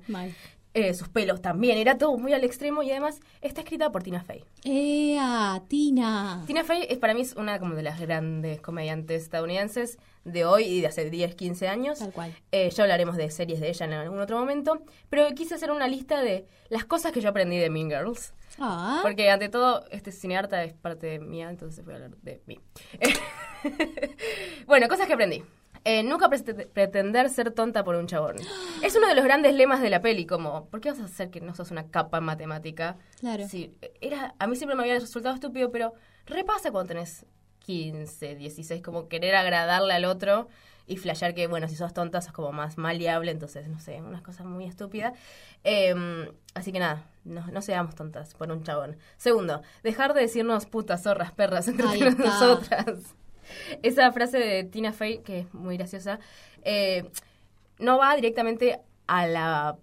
Eh, 0.77 0.93
sus 0.93 1.09
pelos 1.09 1.41
también, 1.41 1.79
era 1.79 1.97
todo 1.97 2.15
muy 2.19 2.33
al 2.33 2.43
extremo 2.43 2.83
y 2.83 2.91
además 2.91 3.19
está 3.41 3.61
escrita 3.61 3.91
por 3.91 4.03
Tina 4.03 4.21
Fey. 4.21 4.43
¡Ea, 4.63 5.63
Tina! 5.67 6.43
Tina 6.45 6.63
Fey 6.63 6.85
es 6.87 6.99
para 6.99 7.15
mí 7.15 7.21
es 7.21 7.33
una 7.33 7.57
como 7.57 7.73
de 7.73 7.81
las 7.81 7.99
grandes 7.99 8.61
comediantes 8.61 9.23
estadounidenses 9.23 9.97
de 10.23 10.45
hoy 10.45 10.65
y 10.65 10.81
de 10.81 10.87
hace 10.87 11.09
10, 11.09 11.33
15 11.33 11.67
años. 11.67 11.97
Tal 11.97 12.13
cual. 12.13 12.31
Eh, 12.51 12.69
ya 12.69 12.83
hablaremos 12.83 13.17
de 13.17 13.31
series 13.31 13.59
de 13.59 13.69
ella 13.69 13.87
en 13.87 13.93
algún 13.93 14.19
otro 14.19 14.37
momento, 14.37 14.79
pero 15.09 15.27
quise 15.33 15.55
hacer 15.55 15.71
una 15.71 15.87
lista 15.87 16.21
de 16.21 16.45
las 16.69 16.85
cosas 16.85 17.11
que 17.11 17.21
yo 17.21 17.29
aprendí 17.29 17.57
de 17.57 17.71
Mean 17.71 17.89
Girls. 17.89 18.35
Ah, 18.59 18.99
Porque 19.01 19.31
ante 19.31 19.49
todo, 19.49 19.83
este 19.89 20.11
cinearta 20.11 20.63
es 20.63 20.73
parte 20.73 21.17
mía, 21.17 21.49
entonces 21.49 21.83
voy 21.83 21.95
a 21.95 21.97
hablar 21.97 22.17
de 22.17 22.39
mí. 22.45 22.59
bueno, 24.67 24.87
cosas 24.87 25.07
que 25.07 25.13
aprendí. 25.13 25.43
Eh, 25.89 26.03
nunca 26.03 26.27
prete- 26.29 26.67
pretender 26.67 27.29
ser 27.29 27.51
tonta 27.51 27.83
por 27.85 27.95
un 27.95 28.07
chabón. 28.07 28.35
Es 28.83 28.95
uno 28.97 29.07
de 29.07 29.15
los 29.15 29.23
grandes 29.23 29.53
lemas 29.55 29.79
de 29.79 29.89
la 29.89 30.01
peli, 30.01 30.25
como, 30.25 30.65
¿por 30.65 30.81
qué 30.81 30.89
vas 30.91 30.99
a 30.99 31.05
hacer 31.05 31.29
que 31.29 31.39
no 31.39 31.55
sos 31.55 31.71
una 31.71 31.87
capa 31.89 32.17
en 32.17 32.25
matemática? 32.25 32.97
Claro. 33.21 33.47
Sí, 33.47 33.73
era, 34.01 34.35
a 34.37 34.47
mí 34.47 34.57
siempre 34.57 34.75
me 34.75 34.83
había 34.83 34.99
resultado 34.99 35.33
estúpido, 35.33 35.71
pero 35.71 35.93
repasa 36.25 36.71
cuando 36.71 36.89
tenés 36.89 37.25
15, 37.59 38.35
16, 38.35 38.81
como 38.81 39.07
querer 39.07 39.35
agradarle 39.35 39.93
al 39.93 40.03
otro 40.03 40.49
y 40.87 40.97
flashear 40.97 41.33
que, 41.33 41.47
bueno, 41.47 41.69
si 41.69 41.75
sos 41.77 41.93
tonta 41.93 42.21
sos 42.21 42.33
como 42.33 42.51
más 42.51 42.77
maleable, 42.77 43.31
entonces, 43.31 43.69
no 43.69 43.79
sé, 43.79 44.01
unas 44.01 44.21
cosas 44.21 44.45
muy 44.45 44.65
estúpidas. 44.65 45.13
Eh, 45.63 45.95
así 46.53 46.71
que 46.73 46.79
nada, 46.79 47.05
no, 47.23 47.45
no 47.47 47.61
seamos 47.61 47.95
tontas 47.95 48.33
por 48.33 48.51
un 48.51 48.63
chabón. 48.63 48.97
Segundo, 49.17 49.61
dejar 49.83 50.13
de 50.13 50.19
decirnos 50.21 50.65
putas, 50.65 51.03
zorras, 51.03 51.31
perras 51.31 51.67
entre 51.69 51.85
nosotras. 52.17 53.15
Esa 53.83 54.11
frase 54.11 54.37
de 54.37 54.63
Tina 54.63 54.93
Fey, 54.93 55.19
que 55.19 55.39
es 55.39 55.53
muy 55.53 55.77
graciosa, 55.77 56.19
eh, 56.63 57.09
no 57.79 57.97
va 57.97 58.15
directamente 58.15 58.79
a 59.07 59.27
la 59.27 59.77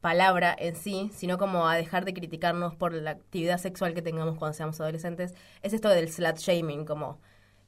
palabra 0.00 0.54
en 0.58 0.76
sí, 0.76 1.10
sino 1.12 1.38
como 1.38 1.68
a 1.68 1.76
dejar 1.76 2.04
de 2.04 2.14
criticarnos 2.14 2.74
por 2.76 2.92
la 2.92 3.10
actividad 3.10 3.58
sexual 3.58 3.94
que 3.94 4.02
tengamos 4.02 4.38
cuando 4.38 4.54
seamos 4.54 4.80
adolescentes. 4.80 5.34
Es 5.62 5.72
esto 5.72 5.88
del 5.88 6.08
slut 6.08 6.36
shaming, 6.38 6.84
como 6.84 7.20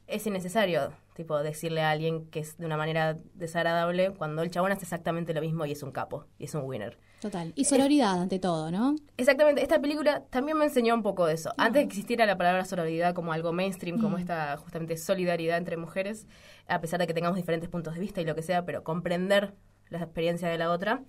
es 0.07 0.27
innecesario, 0.27 0.93
tipo, 1.15 1.39
decirle 1.43 1.83
a 1.83 1.91
alguien 1.91 2.27
que 2.27 2.41
es 2.41 2.59
de 2.59 2.67
una 2.67 2.77
manera 2.77 3.17
desagradable 3.35 4.13
cuando 4.13 4.43
el 4.43 4.51
chabón 4.51 4.73
hace 4.73 4.83
exactamente 4.83 5.35
lo 5.35 5.41
mismo 5.41 5.67
y 5.67 5.73
es 5.73 5.83
un 5.83 5.93
capo, 5.93 6.27
y 6.39 6.45
es 6.45 6.55
un 6.55 6.63
winner. 6.65 6.99
Total. 7.21 7.53
Y 7.55 7.65
sororidad 7.65 8.21
ante 8.21 8.39
todo, 8.39 8.71
¿no? 8.71 8.97
Exactamente, 9.17 9.63
esta 9.63 9.81
película 9.81 10.25
también 10.31 10.59
me 10.59 10.65
enseñó 10.65 10.95
un 10.95 11.03
poco 11.03 11.27
de 11.27 11.35
eso. 11.35 11.53
Antes 11.57 11.75
de 11.75 11.81
que 11.81 11.89
existiera 11.89 12.27
la 12.27 12.37
palabra 12.37 12.65
sororidad 12.65 13.15
como 13.15 13.33
algo 13.33 13.53
mainstream, 13.53 14.01
como 14.01 14.19
esta 14.19 14.57
justamente 14.57 14.97
solidaridad 14.97 15.59
entre 15.59 15.77
mujeres, 15.77 16.27
a 16.67 16.81
pesar 16.81 16.99
de 16.99 17.07
que 17.07 17.15
tengamos 17.15 17.37
diferentes 17.37 17.69
puntos 17.69 17.95
de 17.95 18.01
vista 18.01 18.21
y 18.21 18.25
lo 18.25 18.35
que 18.35 18.43
sea, 18.43 18.65
pero 18.65 18.83
comprender 18.83 19.55
la 19.91 19.99
experiencia 19.99 20.49
de 20.49 20.59
la 20.59 20.71
otra, 20.71 21.03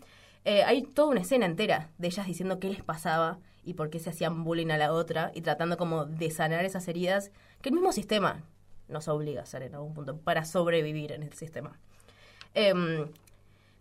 eh, 0.43 0.64
hay 0.64 0.82
toda 0.84 1.09
una 1.09 1.22
escena 1.22 1.45
entera 1.45 1.89
de 1.97 2.07
ellas 2.07 2.26
diciendo 2.26 2.59
qué 2.59 2.70
les 2.70 2.84
pasaba 2.84 3.39
y 3.64 3.76
por 3.76 3.89
qué 3.89 3.99
se 3.99 4.09
hacían 4.09 4.43
bullying 4.43 4.72
a 4.72 4.78
la 4.78 4.91
otra 4.91 5.32
y 5.36 5.41
tratando 5.41 5.78
como 5.78 6.05
de 6.05 6.32
sanar 6.32 6.66
esas 6.66 6.88
heridas 6.88 7.32
que 7.62 7.70
el 7.70 7.76
mismo 7.76 7.91
sistema 7.91 8.43
nos 8.88 9.07
obliga 9.07 9.41
a 9.41 9.43
hacer 9.43 9.64
en 9.64 9.76
algún 9.76 9.93
punto 9.93 10.18
para 10.18 10.45
sobrevivir 10.45 11.12
en 11.12 11.24
el 11.24 11.34
sistema. 11.34 11.80
Em, 12.53 13.07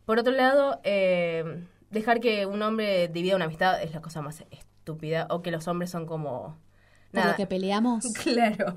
por 0.04 0.18
otro 0.18 0.32
lado, 0.32 0.80
eh, 0.84 1.64
dejar 1.90 2.20
que 2.20 2.46
un 2.46 2.62
hombre 2.62 3.08
divida 3.08 3.36
una 3.36 3.44
amistad 3.44 3.82
es 3.82 3.92
la 3.92 4.00
cosa 4.00 4.22
más 4.22 4.44
estúpida. 4.50 5.26
O 5.30 5.42
que 5.42 5.50
los 5.50 5.68
hombres 5.68 5.90
son 5.90 6.06
como. 6.06 6.58
Por 7.12 7.26
lo 7.26 7.36
que 7.36 7.46
peleamos. 7.46 8.04
Claro. 8.22 8.76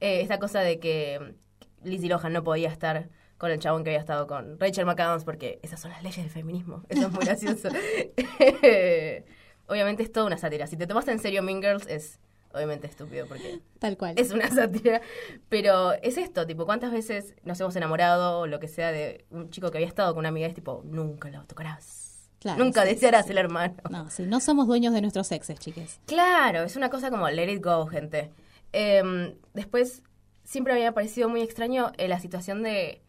Eh, 0.00 0.20
esta 0.20 0.38
cosa 0.38 0.60
de 0.60 0.78
que 0.78 1.34
Lizzie 1.82 2.08
Lohan 2.08 2.32
no 2.32 2.44
podía 2.44 2.68
estar 2.68 3.08
con 3.36 3.50
el 3.50 3.58
chabón 3.58 3.82
que 3.84 3.90
había 3.90 4.00
estado 4.00 4.26
con 4.26 4.58
Rachel 4.60 4.86
McAdams 4.86 5.24
porque 5.24 5.58
esas 5.62 5.80
son 5.80 5.90
las 5.90 6.02
leyes 6.02 6.18
del 6.18 6.30
feminismo. 6.30 6.82
Eso 6.88 7.06
es 7.08 7.12
muy 7.12 7.24
gracioso. 7.24 7.68
obviamente 9.66 10.02
es 10.02 10.12
toda 10.12 10.26
una 10.26 10.38
sátira. 10.38 10.66
Si 10.66 10.76
te 10.76 10.86
tomaste 10.86 11.12
en 11.12 11.18
serio 11.18 11.42
Mean 11.42 11.60
Girls 11.60 11.86
es 11.86 12.20
obviamente 12.52 12.86
estúpido 12.86 13.26
porque 13.26 13.60
Tal 13.80 13.96
cual. 13.96 14.14
es 14.16 14.30
una 14.30 14.48
sátira. 14.50 15.00
Pero 15.48 15.92
es 15.94 16.16
esto, 16.16 16.46
tipo, 16.46 16.66
¿cuántas 16.66 16.92
veces 16.92 17.34
nos 17.42 17.60
hemos 17.60 17.74
enamorado 17.76 18.40
o 18.40 18.46
lo 18.46 18.60
que 18.60 18.68
sea 18.68 18.92
de 18.92 19.24
un 19.30 19.50
chico 19.50 19.70
que 19.70 19.78
había 19.78 19.88
estado 19.88 20.14
con 20.14 20.20
una 20.20 20.28
amiga? 20.28 20.46
Es 20.46 20.54
tipo, 20.54 20.82
nunca 20.84 21.28
lo 21.30 21.44
tocarás. 21.44 22.03
Claro, 22.44 22.62
nunca 22.62 22.82
sí, 22.82 22.88
desearás 22.90 23.24
sí, 23.26 23.32
el 23.32 23.38
hermano. 23.38 23.74
No, 23.90 24.08
sí, 24.10 24.22
no 24.26 24.38
somos 24.38 24.66
dueños 24.68 24.92
de 24.94 25.00
nuestros 25.00 25.32
exes, 25.32 25.58
chiques. 25.58 25.98
Claro, 26.06 26.62
es 26.62 26.76
una 26.76 26.90
cosa 26.90 27.10
como 27.10 27.28
let 27.28 27.50
it 27.52 27.64
go, 27.64 27.86
gente. 27.86 28.30
Em, 28.72 29.34
después, 29.54 30.02
siempre 30.44 30.74
me 30.74 30.80
había 30.80 30.92
parecido 30.92 31.28
muy 31.30 31.40
extraño 31.40 31.90
eh, 31.96 32.06
la 32.06 32.20
situación 32.20 32.62
de 32.62 33.00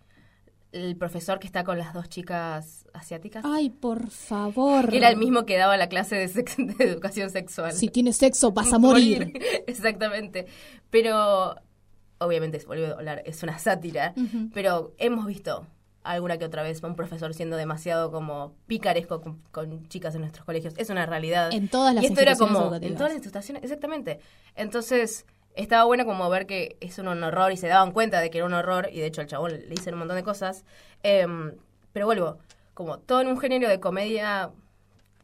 el 0.71 0.95
profesor 0.97 1.39
que 1.39 1.47
está 1.47 1.63
con 1.63 1.77
las 1.77 1.93
dos 1.93 2.09
chicas 2.09 2.86
asiáticas. 2.93 3.43
Ay, 3.45 3.69
por 3.69 4.09
favor. 4.09 4.89
Que 4.89 4.97
era 4.97 5.09
el 5.09 5.15
mismo 5.17 5.45
que 5.45 5.57
daba 5.57 5.77
la 5.77 5.88
clase 5.89 6.15
de, 6.15 6.27
sex- 6.27 6.55
de 6.57 6.83
educación 6.86 7.29
sexual. 7.29 7.71
Si 7.73 7.88
tienes 7.89 8.17
sexo, 8.17 8.51
vas 8.51 8.71
a 8.73 8.79
morir. 8.79 9.31
Exactamente. 9.67 10.47
Pero, 10.89 11.55
obviamente, 12.19 12.61
vuelvo 12.67 12.88
a 12.88 12.97
hablar, 12.97 13.21
es 13.25 13.41
una 13.43 13.57
sátira. 13.59 14.13
Pero 14.53 14.93
hemos 14.97 15.25
visto 15.27 15.65
alguna 16.11 16.37
que 16.37 16.45
otra 16.45 16.63
vez 16.63 16.81
un 16.83 16.95
profesor 16.95 17.33
siendo 17.33 17.57
demasiado 17.57 18.11
como 18.11 18.53
picaresco 18.67 19.21
con, 19.21 19.41
con 19.51 19.87
chicas 19.87 20.15
en 20.15 20.21
nuestros 20.21 20.45
colegios. 20.45 20.73
Es 20.77 20.89
una 20.89 21.05
realidad. 21.05 21.51
En 21.51 21.67
todas 21.67 21.93
las 21.93 22.03
Y 22.03 22.07
esto 22.07 22.21
era 22.21 22.35
como, 22.35 22.59
educativas. 22.59 22.91
en 22.91 22.97
todas 22.97 23.11
las 23.11 23.17
instituciones, 23.17 23.63
exactamente. 23.63 24.19
Entonces, 24.55 25.25
estaba 25.55 25.83
bueno 25.85 26.05
como 26.05 26.29
ver 26.29 26.45
que 26.45 26.77
es 26.79 26.97
un 26.99 27.07
horror 27.07 27.51
y 27.51 27.57
se 27.57 27.67
daban 27.67 27.91
cuenta 27.91 28.19
de 28.21 28.29
que 28.29 28.37
era 28.37 28.47
un 28.47 28.53
horror 28.53 28.89
y 28.91 28.99
de 28.99 29.07
hecho 29.07 29.21
al 29.21 29.27
chabón 29.27 29.51
le 29.51 29.67
dicen 29.67 29.93
un 29.93 29.99
montón 29.99 30.17
de 30.17 30.23
cosas. 30.23 30.63
Em, 31.03 31.53
pero 31.91 32.05
vuelvo, 32.05 32.37
como 32.73 32.99
todo 32.99 33.21
en 33.21 33.27
un 33.27 33.39
género 33.39 33.69
de 33.69 33.79
comedia 33.79 34.51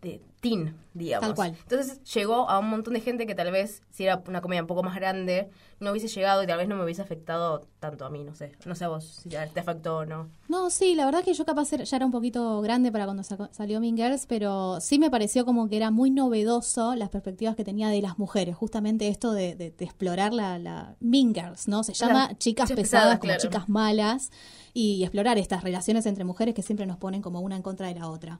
de 0.01 0.21
teen, 0.41 0.75
digamos. 0.93 1.27
Tal 1.27 1.35
cual. 1.35 1.55
Entonces 1.61 2.03
llegó 2.13 2.49
a 2.49 2.59
un 2.59 2.69
montón 2.69 2.95
de 2.95 2.99
gente 2.99 3.25
que 3.27 3.35
tal 3.35 3.51
vez, 3.51 3.83
si 3.91 4.03
era 4.03 4.21
una 4.27 4.41
comedia 4.41 4.61
un 4.61 4.67
poco 4.67 4.83
más 4.83 4.95
grande, 4.95 5.49
no 5.79 5.91
hubiese 5.91 6.07
llegado 6.07 6.43
y 6.43 6.47
tal 6.47 6.57
vez 6.57 6.67
no 6.67 6.75
me 6.75 6.83
hubiese 6.83 7.01
afectado 7.01 7.61
tanto 7.79 8.05
a 8.05 8.09
mí, 8.09 8.23
no 8.23 8.35
sé. 8.35 8.51
No 8.65 8.75
sé 8.75 8.85
a 8.85 8.87
vos 8.89 9.05
si 9.23 9.29
te 9.29 9.37
afectó 9.59 9.97
o 9.99 10.05
no. 10.05 10.29
No, 10.49 10.69
sí, 10.69 10.95
la 10.95 11.05
verdad 11.05 11.23
que 11.23 11.33
yo 11.33 11.45
capaz 11.45 11.69
ya 11.71 11.95
era 11.95 12.05
un 12.05 12.11
poquito 12.11 12.59
grande 12.61 12.91
para 12.91 13.05
cuando 13.05 13.23
salió 13.23 13.79
Mean 13.79 13.95
Girls, 13.95 14.25
pero 14.25 14.81
sí 14.81 14.99
me 14.99 15.09
pareció 15.09 15.45
como 15.45 15.69
que 15.69 15.77
era 15.77 15.91
muy 15.91 16.09
novedoso 16.11 16.95
las 16.95 17.09
perspectivas 17.09 17.55
que 17.55 17.63
tenía 17.63 17.89
de 17.89 18.01
las 18.01 18.17
mujeres, 18.19 18.55
justamente 18.55 19.07
esto 19.07 19.31
de, 19.33 19.55
de- 19.55 19.71
de 19.71 19.85
explorar 19.85 20.33
la, 20.33 20.57
la 20.59 20.95
Mean 20.99 21.33
Girls, 21.33 21.67
¿no? 21.67 21.83
Se 21.83 21.93
llama 21.93 22.35
chicas 22.37 22.69
pesadas 22.69 22.81
pesadas, 22.81 23.19
como 23.19 23.27
claro. 23.33 23.41
chicas 23.41 23.69
malas 23.69 24.31
y 24.73 25.03
explorar 25.03 25.37
estas 25.37 25.63
relaciones 25.63 26.05
entre 26.05 26.23
mujeres 26.23 26.55
que 26.55 26.61
siempre 26.61 26.85
nos 26.85 26.97
ponen 26.97 27.21
como 27.21 27.41
una 27.41 27.55
en 27.55 27.61
contra 27.61 27.87
de 27.87 27.95
la 27.95 28.09
otra. 28.09 28.39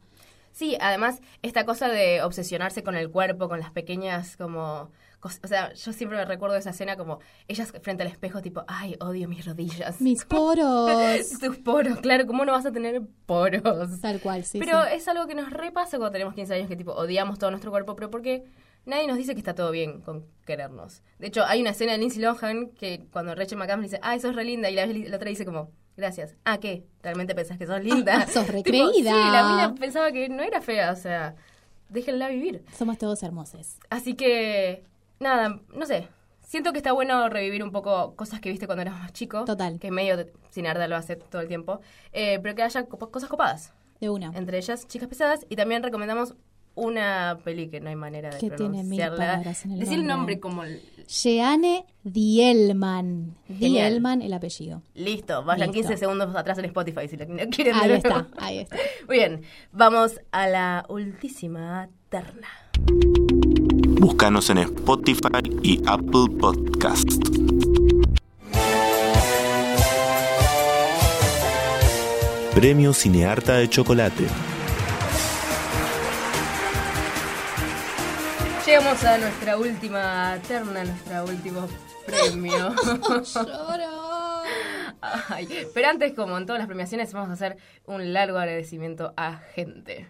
Sí, 0.52 0.78
además, 0.80 1.22
esta 1.42 1.66
cosa 1.66 1.88
de 1.88 2.22
obsesionarse 2.22 2.84
con 2.84 2.96
el 2.96 3.10
cuerpo, 3.10 3.50
con 3.50 3.60
las 3.60 3.72
pequeñas 3.72 4.38
como... 4.38 4.92
O 5.24 5.48
sea, 5.48 5.72
yo 5.74 5.94
siempre 5.94 6.18
me 6.18 6.26
recuerdo 6.26 6.56
esa 6.56 6.72
escena 6.72 6.98
como 6.98 7.20
ellas 7.48 7.72
frente 7.84 8.02
al 8.02 8.10
espejo, 8.10 8.42
tipo, 8.42 8.64
ay, 8.68 8.96
odio 9.00 9.28
mis 9.28 9.46
rodillas. 9.46 10.02
Mis 10.02 10.26
poros. 10.26 11.30
Tus 11.40 11.58
poros, 11.60 12.00
claro, 12.00 12.26
¿cómo 12.26 12.44
no 12.44 12.54
vas 12.54 12.66
a 12.66 12.72
tener 12.72 13.04
poros? 13.28 14.02
Tal 14.02 14.20
cual, 14.20 14.44
sí. 14.46 14.58
pero 14.58 14.84
sí. 14.86 14.90
es 14.94 15.08
algo 15.08 15.28
que 15.28 15.36
nos 15.36 15.52
repasa 15.52 15.98
cuando 15.98 16.12
tenemos 16.12 16.34
15 16.34 16.56
años, 16.56 16.68
que 16.68 16.76
tipo, 16.76 16.94
odiamos 16.94 17.38
todo 17.38 17.52
nuestro 17.52 17.70
cuerpo, 17.70 17.96
pero 17.96 18.10
porque 18.10 18.46
nadie 18.86 19.06
nos 19.06 19.18
dice 19.18 19.34
que 19.34 19.40
está 19.40 19.54
todo 19.54 19.70
bien 19.70 20.02
con 20.02 20.26
querernos. 20.44 21.04
De 21.20 21.28
hecho, 21.28 21.46
hay 21.46 21.62
una 21.62 21.70
escena 21.70 21.92
de 21.92 22.00
Lindsay 22.00 22.22
Lohan 22.22 22.70
que 22.70 23.06
cuando 23.12 23.36
Rachel 23.36 23.60
McAdams 23.60 23.84
dice, 23.84 24.00
ah, 24.02 24.18
sos 24.18 24.36
re 24.36 24.44
linda, 24.44 24.72
y 24.72 24.76
la, 24.76 24.88
la 24.88 25.16
otra 25.16 25.30
dice 25.30 25.46
como, 25.46 25.70
gracias. 26.02 26.36
Ah, 26.44 26.58
¿qué? 26.60 26.84
¿Realmente 27.02 27.34
pensás 27.34 27.58
que 27.58 27.66
sos 27.66 27.82
linda? 27.82 28.24
Ah, 28.24 28.28
sos 28.28 28.44
Tipo, 28.48 28.52
recreída. 28.58 29.12
sí, 29.12 29.32
la 29.32 29.48
mina 29.50 29.76
pensaba 29.80 30.12
que 30.12 30.28
no 30.28 30.44
era 30.44 30.60
fea, 30.62 30.92
o 30.92 30.96
sea, 30.98 31.36
déjenla 31.90 32.28
vivir. 32.28 32.64
Somos 32.78 32.98
todos 32.98 33.24
hermosos. 33.24 33.78
Así 33.90 34.16
que, 34.16 34.84
nada, 35.20 35.60
no 35.74 35.86
sé. 35.86 36.08
Siento 36.46 36.74
que 36.74 36.80
está 36.80 36.92
bueno 36.92 37.30
revivir 37.30 37.64
un 37.64 37.72
poco 37.72 38.14
cosas 38.18 38.42
que 38.42 38.50
viste 38.50 38.66
cuando 38.66 38.82
eras 38.82 38.96
más 39.00 39.14
chico. 39.14 39.46
Total. 39.46 39.80
Que 39.80 39.90
medio 39.90 40.26
sin 40.50 40.68
arda 40.68 40.86
lo 40.90 40.98
hace 40.98 41.16
todo 41.16 41.42
el 41.42 41.48
tiempo. 41.48 41.80
Eh, 42.12 42.40
pero 42.44 42.56
que 42.56 42.64
haya 42.64 42.84
cosas 42.88 43.30
copadas. 43.30 43.72
De 44.02 44.10
una. 44.10 44.34
Entre 44.36 44.58
ellas, 44.58 44.86
chicas 44.88 45.08
pesadas. 45.08 45.46
Y 45.48 45.56
también 45.56 45.82
recomendamos 45.82 46.36
una 46.76 47.38
peli 47.46 47.70
que 47.70 47.80
no 47.80 47.90
hay 47.90 47.96
manera 47.96 48.30
de 48.32 48.38
Que 48.40 48.50
tiene 48.50 48.84
mil 48.84 48.98
pronunciarla. 49.00 49.18
palabras 49.18 49.64
en 49.66 49.72
el 49.74 49.80
Decir 49.80 50.00
el 50.00 50.08
nombre. 50.08 50.36
nombre 50.36 50.40
como... 50.42 50.64
Jeanne 51.08 51.86
Dielman. 52.04 53.36
Genial. 53.48 53.92
Dielman 53.92 54.22
el 54.22 54.34
apellido. 54.34 54.82
Listo, 54.94 55.44
vayan 55.44 55.72
Listo. 55.72 55.90
15 55.90 55.98
segundos 55.98 56.36
atrás 56.36 56.58
en 56.58 56.66
Spotify 56.66 57.08
si 57.08 57.18
lo 57.18 57.26
quieren 57.50 57.76
Ahí 57.82 57.92
está, 57.92 58.28
ahí 58.38 58.58
está. 58.60 58.78
Muy 59.08 59.18
bien, 59.18 59.42
vamos 59.72 60.20
a 60.32 60.48
la 60.48 60.86
última 60.90 61.90
terna. 62.10 62.48
Búscanos 64.00 64.50
en 64.50 64.58
Spotify 64.60 65.44
y 65.62 65.80
Apple 65.86 66.36
Podcast. 66.40 67.08
Premio 72.56 72.94
Cinearta 72.94 73.56
de 73.56 73.70
Chocolate. 73.70 74.26
Llegamos 78.72 79.04
a 79.04 79.18
nuestra 79.18 79.58
última 79.58 80.40
terna, 80.48 80.86
nuestro 80.86 81.26
último 81.26 81.68
premio. 82.06 82.74
Lloro. 83.36 84.44
Ay, 85.02 85.68
pero 85.74 85.90
antes, 85.90 86.14
como 86.14 86.38
en 86.38 86.46
todas 86.46 86.60
las 86.60 86.68
premiaciones, 86.68 87.12
vamos 87.12 87.32
a 87.32 87.34
hacer 87.34 87.58
un 87.86 88.14
largo 88.14 88.38
agradecimiento 88.38 89.14
a 89.18 89.40
gente. 89.40 90.08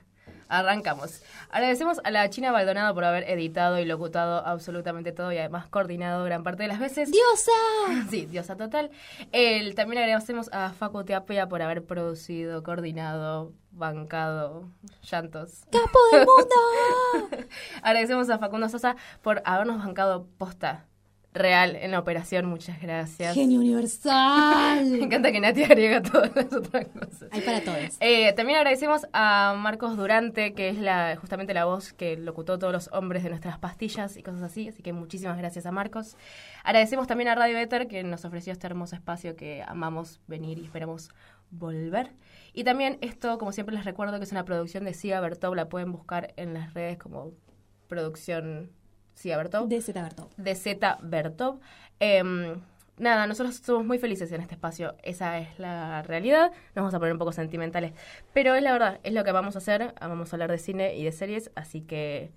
Arrancamos. 0.52 1.22
Agradecemos 1.50 2.02
a 2.04 2.12
la 2.12 2.30
China 2.30 2.52
Baldonado 2.52 2.94
por 2.94 3.06
haber 3.06 3.24
editado 3.30 3.80
y 3.80 3.86
locutado 3.86 4.46
absolutamente 4.46 5.14
todo 5.14 5.32
y 5.32 5.38
además 5.38 5.70
coordinado 5.70 6.26
gran 6.26 6.44
parte 6.44 6.64
de 6.64 6.68
las 6.68 6.78
veces. 6.78 7.10
¡Diosa! 7.10 7.52
Sí, 8.10 8.26
diosa 8.26 8.58
total. 8.58 8.92
El, 9.32 9.76
también 9.76 10.04
agradecemos 10.04 10.50
a 10.52 10.72
Facu 10.74 11.06
Teapea 11.06 11.48
por 11.48 11.62
haber 11.62 11.86
producido, 11.86 12.64
coordinado, 12.64 13.54
bancado, 13.72 14.68
llantos. 15.10 15.64
¡Capo 15.72 16.00
del 16.12 16.26
mundo! 16.26 17.48
Agradecemos 17.82 18.30
a 18.30 18.38
Facundo 18.38 18.68
Sosa 18.68 18.98
por 19.22 19.42
habernos 19.46 19.78
bancado 19.78 20.28
posta 20.38 20.86
real 21.34 21.76
en 21.76 21.92
la 21.92 22.00
operación. 22.00 22.46
Muchas 22.46 22.82
gracias. 22.82 23.34
¡Genio 23.34 23.60
Me 23.60 23.66
universal! 23.66 25.02
encanta 25.02 25.32
que 25.32 25.40
Nati 25.40 25.64
agrega 25.64 26.02
todas 26.02 26.36
las 26.36 26.52
otras 26.54 26.88
cosas. 26.88 27.30
Hay 27.32 27.42
para 27.42 27.62
todos. 27.62 27.98
Eh, 28.00 28.34
también 28.34 28.58
agradecemos 28.58 29.08
a 29.14 29.56
Marcos 29.58 29.96
Durante, 29.98 30.54
que 30.54 30.70
es 30.70 30.78
la 30.78 31.16
justamente 31.20 31.54
la 31.54 31.66
voz 31.66 31.94
que 31.94 32.18
locutó 32.18 32.60
todos 32.60 32.74
los 32.74 32.90
hombres 32.92 33.24
de 33.24 33.30
nuestras 33.30 33.58
pastillas 33.60 34.18
y 34.18 34.24
cosas 34.24 34.42
así. 34.44 34.68
Así 34.68 34.82
que 34.84 34.94
muchísimas 34.94 35.38
gracias 35.38 35.66
a 35.66 35.72
Marcos. 35.72 36.18
Agradecemos 36.64 37.08
también 37.08 37.30
a 37.30 37.36
Radio 37.36 37.58
Éter, 37.58 37.88
que 37.88 38.04
nos 38.04 38.26
ofreció 38.26 38.54
este 38.54 38.68
hermoso 38.68 38.96
espacio 38.96 39.36
que 39.36 39.64
amamos 39.66 40.20
venir 40.28 40.60
y 40.60 40.66
esperamos 40.66 41.10
volver. 41.50 42.12
Y 42.54 42.64
también 42.64 42.98
esto, 43.02 43.38
como 43.38 43.52
siempre 43.52 43.76
les 43.76 43.86
recuerdo, 43.86 44.18
que 44.18 44.26
es 44.26 44.32
una 44.32 44.46
producción 44.46 44.84
de 44.84 44.94
Sia 44.94 45.20
Bertov. 45.22 45.56
La 45.56 45.70
pueden 45.70 45.92
buscar 45.92 46.34
en 46.36 46.54
las 46.54 46.74
redes 46.74 46.98
como 46.98 47.32
producción 47.88 48.72
Sia 49.14 49.38
Bertov 49.38 49.68
De 49.68 49.82
Z 49.82 50.02
Berto. 50.02 50.30
de 50.38 50.56
Z 50.56 50.98
Bertov. 51.02 51.60
Em, 52.00 52.62
nada, 52.98 53.28
nosotros 53.28 53.56
somos 53.58 53.86
muy 53.86 54.00
felices 54.00 54.32
en 54.32 54.42
este 54.42 54.56
espacio. 54.56 54.96
Esa 55.04 55.38
es 55.40 55.60
la 55.60 56.02
realidad. 56.04 56.52
Nos 56.52 56.76
vamos 56.76 56.94
a 56.94 57.00
poner 57.00 57.14
un 57.14 57.20
poco 57.20 57.32
sentimentales. 57.32 57.94
Pero 58.34 58.56
es 58.56 58.64
la 58.64 58.72
verdad, 58.72 59.00
es 59.04 59.14
lo 59.14 59.24
que 59.24 59.32
vamos 59.32 59.56
a 59.56 59.60
hacer. 59.60 59.94
Vamos 60.00 60.32
a 60.32 60.36
hablar 60.36 60.52
de 60.52 60.58
cine 60.58 60.96
y 60.96 61.04
de 61.04 61.12
series. 61.12 61.52
Así 61.56 61.82
que 61.82 62.32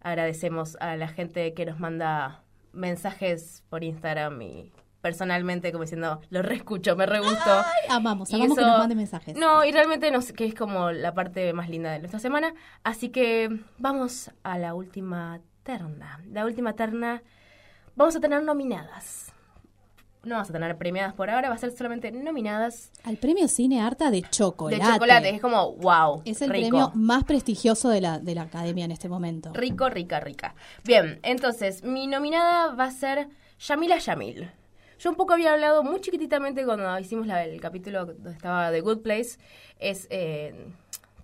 agradecemos 0.00 0.76
a 0.80 0.96
la 0.96 1.08
gente 1.08 1.54
que 1.54 1.66
nos 1.66 1.80
manda 1.80 2.42
mensajes 2.72 3.64
por 3.70 3.82
Instagram 3.82 4.40
y 4.42 4.72
personalmente 5.00 5.70
como 5.70 5.84
diciendo, 5.84 6.20
lo 6.30 6.42
reescucho, 6.42 6.96
me 6.96 7.06
re 7.06 7.20
gustó. 7.20 7.62
Amamos, 7.88 8.30
Y 8.30 8.34
amamos 8.36 8.58
que 8.58 8.64
nos 8.64 8.78
manden 8.78 8.98
mensajes. 8.98 9.36
No, 9.36 9.64
y 9.64 9.70
realmente 9.70 10.10
nos, 10.10 10.32
que 10.32 10.46
es 10.46 10.54
como 10.54 10.90
la 10.90 11.14
parte 11.14 11.52
más 11.52 11.68
linda 11.68 11.92
de 11.92 12.00
nuestra 12.00 12.18
semana. 12.18 12.54
Así 12.82 13.10
que 13.10 13.60
vamos 13.78 14.32
a 14.42 14.58
la 14.58 14.74
última 14.74 15.40
terna. 15.66 16.20
La 16.30 16.44
última 16.46 16.72
terna 16.74 17.22
vamos 17.96 18.14
a 18.16 18.20
tener 18.20 18.42
nominadas. 18.42 19.32
No 20.22 20.34
vamos 20.34 20.50
a 20.50 20.52
tener 20.52 20.76
premiadas 20.76 21.14
por 21.14 21.30
ahora, 21.30 21.48
va 21.50 21.54
a 21.54 21.58
ser 21.58 21.70
solamente 21.70 22.10
nominadas 22.10 22.90
Al 23.04 23.16
premio 23.16 23.46
Cine 23.46 23.80
Arta 23.80 24.10
de 24.10 24.22
chocolate. 24.22 24.82
de 24.84 24.92
chocolate. 24.92 25.28
Es 25.30 25.40
como, 25.40 25.74
wow. 25.76 26.22
Es 26.24 26.42
el 26.42 26.50
rico. 26.50 26.68
premio 26.68 26.90
más 26.94 27.22
prestigioso 27.24 27.88
de 27.90 28.00
la, 28.00 28.18
de 28.18 28.34
la 28.34 28.42
academia 28.42 28.84
en 28.86 28.90
este 28.90 29.08
momento. 29.08 29.52
Rico, 29.52 29.88
rica, 29.88 30.18
rica. 30.18 30.54
Bien, 30.84 31.20
entonces, 31.22 31.84
mi 31.84 32.08
nominada 32.08 32.74
va 32.74 32.84
a 32.86 32.90
ser 32.90 33.28
Yamila 33.60 33.98
Yamil. 33.98 34.50
Yo 34.98 35.10
un 35.10 35.16
poco 35.16 35.34
había 35.34 35.52
hablado 35.52 35.84
muy 35.84 36.00
chiquititamente 36.00 36.64
cuando 36.64 36.98
hicimos 36.98 37.26
la- 37.28 37.44
el 37.44 37.60
capítulo 37.60 38.06
donde 38.06 38.30
estaba 38.32 38.72
The 38.72 38.80
Good 38.80 39.02
Place. 39.02 39.38
Es 39.78 40.08
eh, 40.10 40.72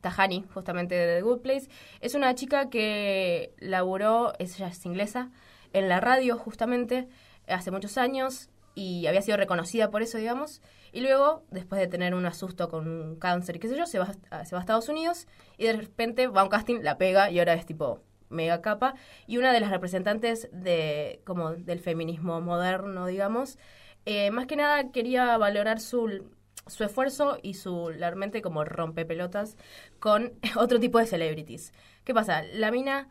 Tahani, 0.03 0.44
justamente 0.53 0.94
de 0.94 1.16
The 1.16 1.22
Good 1.22 1.40
Place. 1.40 1.68
Es 2.03 2.14
una 2.14 2.34
chica 2.34 2.68
que 2.68 3.55
laburó, 3.59 4.34
ella 4.38 4.66
es 4.68 4.84
inglesa, 4.84 5.30
en 5.72 5.88
la 5.88 6.00
radio 6.00 6.36
justamente 6.36 7.09
hace 7.48 7.70
muchos 7.70 7.96
años 7.96 8.50
y 8.74 9.07
había 9.07 9.22
sido 9.22 9.36
reconocida 9.38 9.90
por 9.90 10.03
eso, 10.03 10.18
digamos. 10.18 10.61
Y 10.92 11.00
luego, 11.00 11.44
después 11.50 11.80
de 11.80 11.86
tener 11.86 12.14
un 12.14 12.26
asusto 12.26 12.68
con 12.68 12.86
un 12.88 13.16
cáncer 13.16 13.57
y 13.57 13.59
qué 13.59 13.68
sé 13.68 13.76
yo, 13.78 13.86
se 13.86 13.98
va, 13.98 14.12
a- 14.30 14.44
se 14.44 14.55
va 14.55 14.61
a 14.61 14.62
Estados 14.62 14.88
Unidos 14.90 15.26
y 15.57 15.64
de 15.64 15.72
repente 15.74 16.26
va 16.26 16.42
a 16.42 16.44
un 16.44 16.50
casting, 16.50 16.80
la 16.82 16.98
pega 16.98 17.30
y 17.30 17.38
ahora 17.38 17.55
es 17.55 17.64
tipo 17.64 18.00
mega 18.28 18.61
capa. 18.62 18.94
Y 19.26 19.38
una 19.38 19.53
de 19.53 19.61
las 19.61 19.70
representantes 19.70 20.48
de 20.53 21.20
como 21.24 21.53
del 21.53 21.80
feminismo 21.80 22.40
moderno, 22.40 23.07
digamos, 23.07 23.59
eh, 24.07 24.30
más 24.30 24.46
que 24.46 24.57
nada 24.57 24.90
quería 24.90 25.36
valorar 25.38 25.80
su, 25.80 26.24
su 26.66 26.84
esfuerzo 26.84 27.38
y 27.42 27.54
su 27.54 27.88
realmente 27.88 28.42
como 28.42 28.64
rompepelotas 28.64 29.56
con 29.98 30.32
otro 30.56 30.80
tipo 30.80 30.98
de 30.98 31.06
celebrities. 31.06 31.72
¿Qué 32.04 32.14
pasa? 32.14 32.42
La 32.54 32.70
mina 32.70 33.08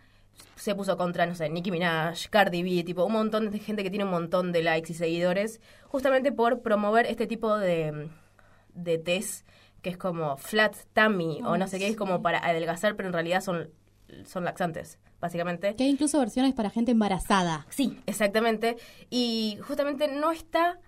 se 0.56 0.76
puso 0.76 0.98
contra, 0.98 1.26
no 1.26 1.36
sé, 1.36 1.50
Nicki 1.50 1.72
Minaj, 1.72 2.30
Cardi 2.30 2.64
B, 2.64 2.84
tipo 2.84 3.04
un 3.04 3.14
montón 3.14 3.50
de 3.50 3.60
gente 3.60 3.84
que 3.84 3.90
tiene 3.90 4.06
un 4.06 4.12
montón 4.12 4.52
de 4.52 4.64
likes 4.64 4.92
y 4.92 4.96
seguidores, 4.96 5.60
justamente 5.88 6.32
por 6.32 6.62
promover 6.62 7.06
este 7.06 7.28
tipo 7.28 7.58
de, 7.58 8.10
de 8.74 8.98
test 8.98 9.46
que 9.82 9.90
es 9.90 9.98
como 9.98 10.38
flat 10.38 10.76
tummy 10.94 11.42
o 11.44 11.58
no 11.58 11.68
sé 11.68 11.80
qué, 11.80 11.88
es 11.88 11.96
como 11.96 12.22
para 12.22 12.38
adelgazar, 12.46 12.96
pero 12.96 13.08
en 13.10 13.14
realidad 13.14 13.42
son, 13.42 13.72
son 14.26 14.44
laxantes, 14.44 15.00
básicamente. 15.20 15.76
Que 15.76 15.86
hay 15.86 15.90
incluso 15.90 16.20
versiones 16.20 16.54
para 16.54 16.70
gente 16.70 16.92
embarazada. 16.92 17.66
Sí, 17.70 18.00
exactamente. 18.06 18.78
Y 19.10 19.58
justamente 19.64 20.08
no 20.08 20.32
está 20.32 20.80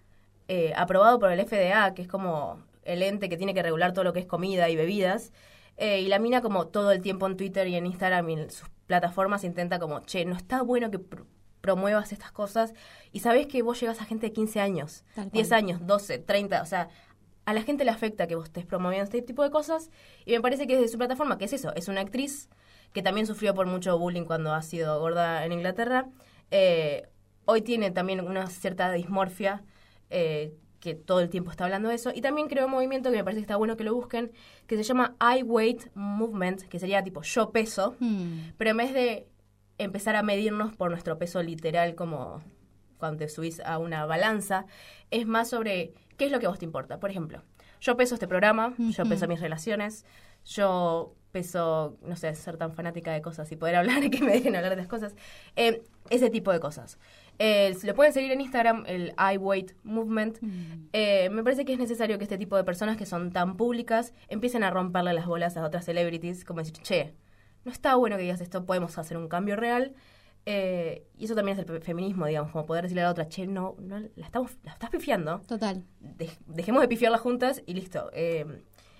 eh, 0.47 0.73
aprobado 0.75 1.19
por 1.19 1.31
el 1.31 1.39
FDA, 1.45 1.93
que 1.93 2.01
es 2.03 2.07
como 2.07 2.59
el 2.83 3.01
ente 3.01 3.29
que 3.29 3.37
tiene 3.37 3.53
que 3.53 3.63
regular 3.63 3.93
todo 3.93 4.03
lo 4.03 4.13
que 4.13 4.19
es 4.19 4.25
comida 4.25 4.69
y 4.69 4.75
bebidas. 4.75 5.31
Eh, 5.77 6.01
y 6.01 6.07
la 6.07 6.19
mina 6.19 6.41
como 6.41 6.67
todo 6.67 6.91
el 6.91 7.01
tiempo 7.01 7.25
en 7.27 7.35
Twitter 7.37 7.67
y 7.67 7.75
en 7.75 7.85
Instagram 7.85 8.29
y 8.29 8.33
en 8.33 8.51
sus 8.51 8.69
plataformas 8.87 9.43
intenta 9.43 9.79
como, 9.79 10.01
che, 10.01 10.25
no 10.25 10.35
está 10.35 10.61
bueno 10.61 10.91
que 10.91 10.99
pr- 10.99 11.25
promuevas 11.61 12.11
estas 12.11 12.31
cosas. 12.31 12.73
Y 13.11 13.19
sabés 13.21 13.47
que 13.47 13.61
vos 13.61 13.79
llegas 13.79 14.01
a 14.01 14.05
gente 14.05 14.27
de 14.27 14.33
15 14.33 14.59
años, 14.59 15.03
Tal 15.15 15.25
cual. 15.25 15.31
10 15.31 15.51
años, 15.53 15.87
12, 15.87 16.19
30, 16.19 16.61
o 16.61 16.65
sea, 16.65 16.89
a 17.45 17.53
la 17.53 17.61
gente 17.63 17.83
le 17.85 17.91
afecta 17.91 18.27
que 18.27 18.35
vos 18.35 18.45
estés 18.45 18.65
promoviendo 18.65 19.05
este 19.05 19.21
tipo 19.21 19.43
de 19.43 19.49
cosas. 19.49 19.89
Y 20.25 20.33
me 20.33 20.41
parece 20.41 20.67
que 20.67 20.75
desde 20.75 20.89
su 20.89 20.97
plataforma, 20.97 21.37
que 21.37 21.45
es 21.45 21.53
eso, 21.53 21.73
es 21.75 21.87
una 21.87 22.01
actriz 22.01 22.49
que 22.93 23.01
también 23.01 23.25
sufrió 23.25 23.55
por 23.55 23.65
mucho 23.65 23.97
bullying 23.97 24.25
cuando 24.25 24.53
ha 24.53 24.61
sido 24.61 24.99
gorda 24.99 25.43
en 25.45 25.51
Inglaterra, 25.53 26.05
eh, 26.51 27.07
hoy 27.45 27.61
tiene 27.61 27.89
también 27.91 28.21
una 28.21 28.47
cierta 28.47 28.91
dismorfia 28.91 29.63
eh, 30.09 30.53
que 30.79 30.95
todo 30.95 31.21
el 31.21 31.29
tiempo 31.29 31.49
está 31.49 31.63
hablando 31.63 31.89
de 31.89 31.95
eso. 31.95 32.11
Y 32.13 32.21
también 32.21 32.47
creó 32.47 32.65
un 32.65 32.71
movimiento 32.71 33.09
que 33.09 33.17
me 33.17 33.23
parece 33.23 33.39
que 33.39 33.43
está 33.43 33.55
bueno 33.55 33.77
que 33.77 33.83
lo 33.85 33.95
busquen, 33.95 34.31
que 34.67 34.75
se 34.75 34.83
llama 34.83 35.15
I 35.21 35.43
Weight 35.43 35.87
Movement, 35.95 36.63
que 36.63 36.79
sería 36.79 37.03
tipo 37.03 37.21
yo 37.21 37.51
peso, 37.51 37.95
Hmm. 37.99 38.51
pero 38.57 38.71
en 38.71 38.77
vez 38.77 38.93
de 38.93 39.27
empezar 39.77 40.15
a 40.15 40.23
medirnos 40.23 40.75
por 40.75 40.89
nuestro 40.89 41.17
peso 41.17 41.41
literal 41.41 41.95
como 41.95 42.41
cuando 42.97 43.19
te 43.19 43.27
subís 43.29 43.59
a 43.61 43.77
una 43.79 44.05
balanza, 44.05 44.65
es 45.11 45.25
más 45.25 45.49
sobre 45.49 45.93
qué 46.17 46.25
es 46.25 46.31
lo 46.31 46.39
que 46.39 46.45
a 46.45 46.49
vos 46.49 46.59
te 46.59 46.65
importa. 46.65 46.99
Por 46.99 47.09
ejemplo, 47.09 47.43
yo 47.81 47.97
peso 47.97 48.15
este 48.15 48.27
programa, 48.27 48.73
yo 48.77 49.05
peso 49.05 49.27
mis 49.27 49.41
relaciones, 49.41 50.05
yo 50.45 51.15
peso, 51.31 51.97
no 52.03 52.15
sé, 52.15 52.33
ser 52.35 52.57
tan 52.57 52.73
fanática 52.73 53.11
de 53.11 53.21
cosas 53.21 53.51
y 53.51 53.55
poder 53.55 53.75
hablar 53.77 54.03
y 54.03 54.09
que 54.09 54.21
me 54.21 54.31
dejen 54.31 54.55
hablar 54.55 54.69
de 54.69 54.77
las 54.77 54.87
cosas. 54.87 55.15
Eh, 55.55 55.81
ese 56.09 56.29
tipo 56.29 56.51
de 56.51 56.59
cosas. 56.59 56.99
Eh, 57.39 57.75
lo 57.83 57.95
pueden 57.95 58.13
seguir 58.13 58.31
en 58.31 58.41
Instagram, 58.41 58.83
el 58.87 59.13
I 59.17 59.37
Weight 59.37 59.71
Movement. 59.83 60.37
Eh, 60.93 61.29
me 61.31 61.43
parece 61.43 61.65
que 61.65 61.73
es 61.73 61.79
necesario 61.79 62.17
que 62.17 62.23
este 62.23 62.37
tipo 62.37 62.55
de 62.55 62.63
personas 62.63 62.95
que 62.97 63.05
son 63.05 63.31
tan 63.31 63.57
públicas 63.57 64.13
empiecen 64.29 64.63
a 64.63 64.69
romperle 64.69 65.13
las 65.13 65.25
bolas 65.25 65.57
a 65.57 65.65
otras 65.65 65.85
celebrities, 65.85 66.45
como 66.45 66.59
decir, 66.59 66.73
che, 66.83 67.13
no 67.65 67.71
está 67.71 67.95
bueno 67.95 68.15
que 68.17 68.23
digas 68.23 68.41
esto, 68.41 68.65
podemos 68.65 68.97
hacer 68.97 69.17
un 69.17 69.27
cambio 69.27 69.55
real. 69.55 69.93
Eh, 70.45 71.07
y 71.17 71.23
eso 71.25 71.35
también 71.35 71.57
es 71.57 71.63
el 71.65 71.71
fe- 71.73 71.79
feminismo, 71.79 72.25
digamos, 72.25 72.51
como 72.51 72.65
poder 72.65 72.83
decirle 72.83 73.01
a 73.01 73.05
la 73.05 73.11
otra, 73.11 73.29
che, 73.29 73.47
no, 73.47 73.75
no 73.79 73.99
la, 73.99 74.25
estamos, 74.25 74.51
la 74.63 74.73
estás 74.73 74.89
pifiando. 74.89 75.39
Total. 75.47 75.85
Dej- 76.01 76.37
dejemos 76.47 76.81
de 76.81 76.87
pifiarlas 76.89 77.21
juntas 77.21 77.63
y 77.65 77.73
listo. 77.73 78.11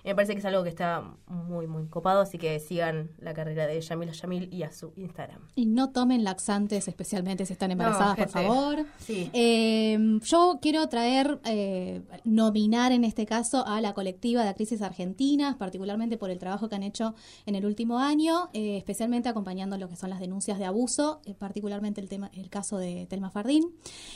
Me 0.04 0.14
parece 0.14 0.34
que 0.34 0.40
es 0.40 0.44
algo 0.44 0.62
que 0.62 0.68
está 0.68 1.02
muy, 1.26 1.66
muy 1.66 1.86
copado, 1.86 2.20
así 2.20 2.38
que 2.38 2.60
sigan 2.60 3.10
la 3.18 3.34
carrera 3.34 3.66
de 3.66 3.80
Yamila 3.80 4.12
Yamil 4.12 4.52
y 4.52 4.62
a 4.62 4.70
su 4.70 4.92
Instagram. 4.96 5.40
Y 5.56 5.66
no 5.66 5.90
tomen 5.90 6.24
laxantes, 6.24 6.88
especialmente 6.88 7.46
si 7.46 7.54
están 7.54 7.70
embarazadas, 7.70 8.16
por 8.16 8.28
favor. 8.28 8.86
Sí. 8.98 9.30
Eh, 9.32 9.98
yo 10.22 10.58
quiero 10.60 10.88
traer, 10.88 11.40
eh, 11.44 12.02
nominar 12.24 12.92
en 12.92 13.04
este 13.04 13.26
caso 13.26 13.66
a 13.66 13.80
la 13.80 13.94
colectiva 13.94 14.42
de 14.42 14.48
actrices 14.48 14.82
argentinas, 14.82 15.56
particularmente 15.56 16.18
por 16.18 16.30
el 16.30 16.38
trabajo 16.38 16.68
que 16.68 16.74
han 16.74 16.82
hecho 16.82 17.14
en 17.46 17.54
el 17.54 17.66
último 17.66 17.98
año, 17.98 18.50
eh, 18.52 18.76
especialmente 18.76 19.28
acompañando 19.28 19.78
lo 19.78 19.88
que 19.88 19.96
son 19.96 20.10
las 20.10 20.20
denuncias 20.20 20.58
de 20.58 20.64
abuso, 20.64 21.20
eh, 21.24 21.34
particularmente 21.34 22.00
el 22.00 22.08
tema, 22.08 22.30
el 22.34 22.50
caso 22.50 22.78
de 22.78 23.06
Telma 23.06 23.30
Fardín. 23.30 23.74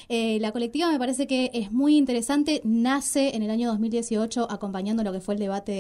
Eh, 0.09 0.39
la 0.41 0.53
colectiva 0.53 0.91
me 0.91 0.99
parece 0.99 1.27
que 1.27 1.51
es 1.55 1.73
muy 1.73 1.97
interesante, 1.97 2.61
nace 2.65 3.35
en 3.37 3.43
el 3.43 3.51
año 3.51 3.69
2018 3.69 4.51
acompañando 4.51 5.03
lo 5.03 5.13
que 5.13 5.21
fue 5.21 5.35
el 5.35 5.41
debate 5.41 5.78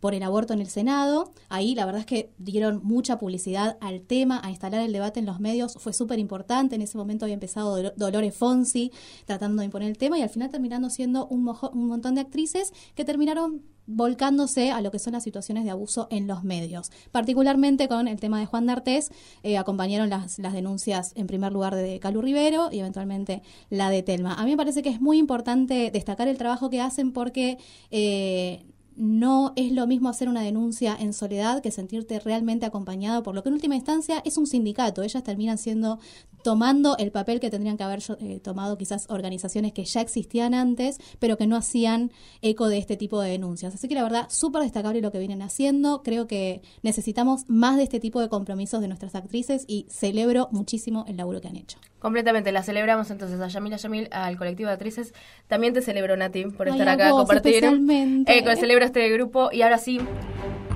por 0.00 0.14
el 0.14 0.22
aborto 0.22 0.52
en 0.52 0.60
el 0.60 0.68
Senado. 0.68 1.32
Ahí 1.48 1.74
la 1.74 1.84
verdad 1.86 2.00
es 2.00 2.06
que 2.06 2.30
dieron 2.38 2.80
mucha 2.82 3.18
publicidad 3.18 3.76
al 3.80 4.00
tema, 4.02 4.40
a 4.44 4.50
instalar 4.50 4.80
el 4.82 4.92
debate 4.92 5.20
en 5.20 5.26
los 5.26 5.40
medios, 5.40 5.74
fue 5.78 5.92
súper 5.92 6.18
importante. 6.18 6.74
En 6.76 6.82
ese 6.82 6.98
momento 6.98 7.24
había 7.24 7.34
empezado 7.34 7.76
Dolo- 7.76 7.92
Dolores 7.96 8.34
Fonsi 8.34 8.90
tratando 9.24 9.60
de 9.60 9.66
imponer 9.66 9.88
el 9.88 9.98
tema 9.98 10.18
y 10.18 10.22
al 10.22 10.28
final 10.30 10.50
terminando 10.50 10.90
siendo 10.90 11.26
un, 11.26 11.42
montón 11.44 12.14
de 12.14 12.20
actrices 12.22 12.72
que 12.94 13.04
terminaron 13.04 13.62
volcándose 13.88 14.72
a 14.72 14.80
lo 14.80 14.90
que 14.90 14.98
son 14.98 15.12
las 15.12 15.22
situaciones 15.22 15.62
de 15.64 15.70
abuso 15.70 16.08
en 16.10 16.26
los 16.26 16.42
medios. 16.42 16.90
Particularmente 17.12 17.86
con 17.86 18.08
el 18.08 18.18
tema 18.18 18.40
de 18.40 18.46
Juan 18.46 18.66
D'Artés, 18.66 19.10
eh, 19.44 19.58
acompañaron 19.58 20.10
las, 20.10 20.40
las 20.40 20.52
denuncias 20.54 21.12
en 21.14 21.28
primer 21.28 21.52
lugar 21.52 21.74
de 21.76 22.00
Calu 22.00 22.20
Rivero 22.20 22.68
y 22.72 22.80
eventualmente 22.80 23.42
la 23.70 23.88
de 23.90 24.02
Telma. 24.02 24.34
A 24.34 24.44
mí 24.44 24.50
me 24.50 24.56
parece 24.56 24.82
que 24.82 24.88
es 24.88 25.00
muy 25.00 25.18
importante 25.18 25.90
destacar 25.92 26.26
el 26.26 26.36
trabajo 26.36 26.68
que 26.68 26.80
hacen 26.80 27.12
porque... 27.12 27.58
eh, 27.90 28.64
no 28.96 29.52
es 29.56 29.72
lo 29.72 29.86
mismo 29.86 30.08
hacer 30.08 30.28
una 30.28 30.42
denuncia 30.42 30.96
en 30.98 31.12
soledad 31.12 31.62
que 31.62 31.70
sentirte 31.70 32.18
realmente 32.18 32.66
acompañado 32.66 33.22
por 33.22 33.34
lo 33.34 33.42
que 33.42 33.50
en 33.50 33.54
última 33.54 33.76
instancia 33.76 34.22
es 34.24 34.38
un 34.38 34.46
sindicato. 34.46 35.02
Ellas 35.02 35.22
terminan 35.22 35.58
siendo 35.58 35.98
tomando 36.42 36.96
el 36.96 37.10
papel 37.10 37.40
que 37.40 37.50
tendrían 37.50 37.76
que 37.76 37.82
haber 37.82 38.00
eh, 38.20 38.40
tomado 38.40 38.78
quizás 38.78 39.06
organizaciones 39.08 39.72
que 39.72 39.84
ya 39.84 40.00
existían 40.00 40.54
antes, 40.54 40.98
pero 41.18 41.36
que 41.36 41.46
no 41.46 41.56
hacían 41.56 42.12
eco 42.40 42.68
de 42.68 42.78
este 42.78 42.96
tipo 42.96 43.20
de 43.20 43.30
denuncias. 43.30 43.74
Así 43.74 43.88
que 43.88 43.94
la 43.94 44.02
verdad, 44.02 44.26
súper 44.30 44.62
destacable 44.62 45.00
lo 45.00 45.12
que 45.12 45.18
vienen 45.18 45.42
haciendo. 45.42 46.02
Creo 46.02 46.26
que 46.26 46.62
necesitamos 46.82 47.44
más 47.48 47.76
de 47.76 47.82
este 47.82 48.00
tipo 48.00 48.20
de 48.20 48.28
compromisos 48.28 48.80
de 48.80 48.88
nuestras 48.88 49.14
actrices 49.14 49.64
y 49.66 49.86
celebro 49.90 50.48
muchísimo 50.52 51.04
el 51.08 51.16
laburo 51.16 51.40
que 51.40 51.48
han 51.48 51.56
hecho. 51.56 51.78
Completamente, 51.98 52.52
la 52.52 52.62
celebramos 52.62 53.10
entonces 53.10 53.40
a 53.40 53.48
Yamila 53.48 53.76
Yamil, 53.76 54.08
al 54.12 54.36
colectivo 54.36 54.68
de 54.68 54.74
actrices. 54.74 55.14
También 55.48 55.72
te 55.72 55.80
celebro, 55.82 56.16
Nati, 56.16 56.44
por 56.46 56.66
Ay, 56.68 56.72
estar 56.74 56.88
a 56.88 56.92
acá, 56.92 57.10
vos 57.10 57.20
compartir. 57.22 57.54
especialmente. 57.54 58.36
Eh, 58.38 58.44
con- 58.44 58.56
celebro 58.56 58.84
este 58.84 59.08
grupo 59.08 59.48
y 59.50 59.62
ahora 59.62 59.78
sí, 59.78 60.00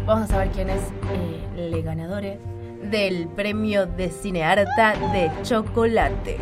vamos 0.07 0.25
a 0.25 0.27
saber 0.33 0.49
quién 0.49 0.71
es 0.71 0.81
eh, 1.13 1.75
el 1.75 1.83
ganador 1.83 2.23
del 2.91 3.29
premio 3.29 3.87
de 3.87 4.09
Cinearta 4.09 4.95
de 5.13 5.31
Chocolate. 5.43 6.39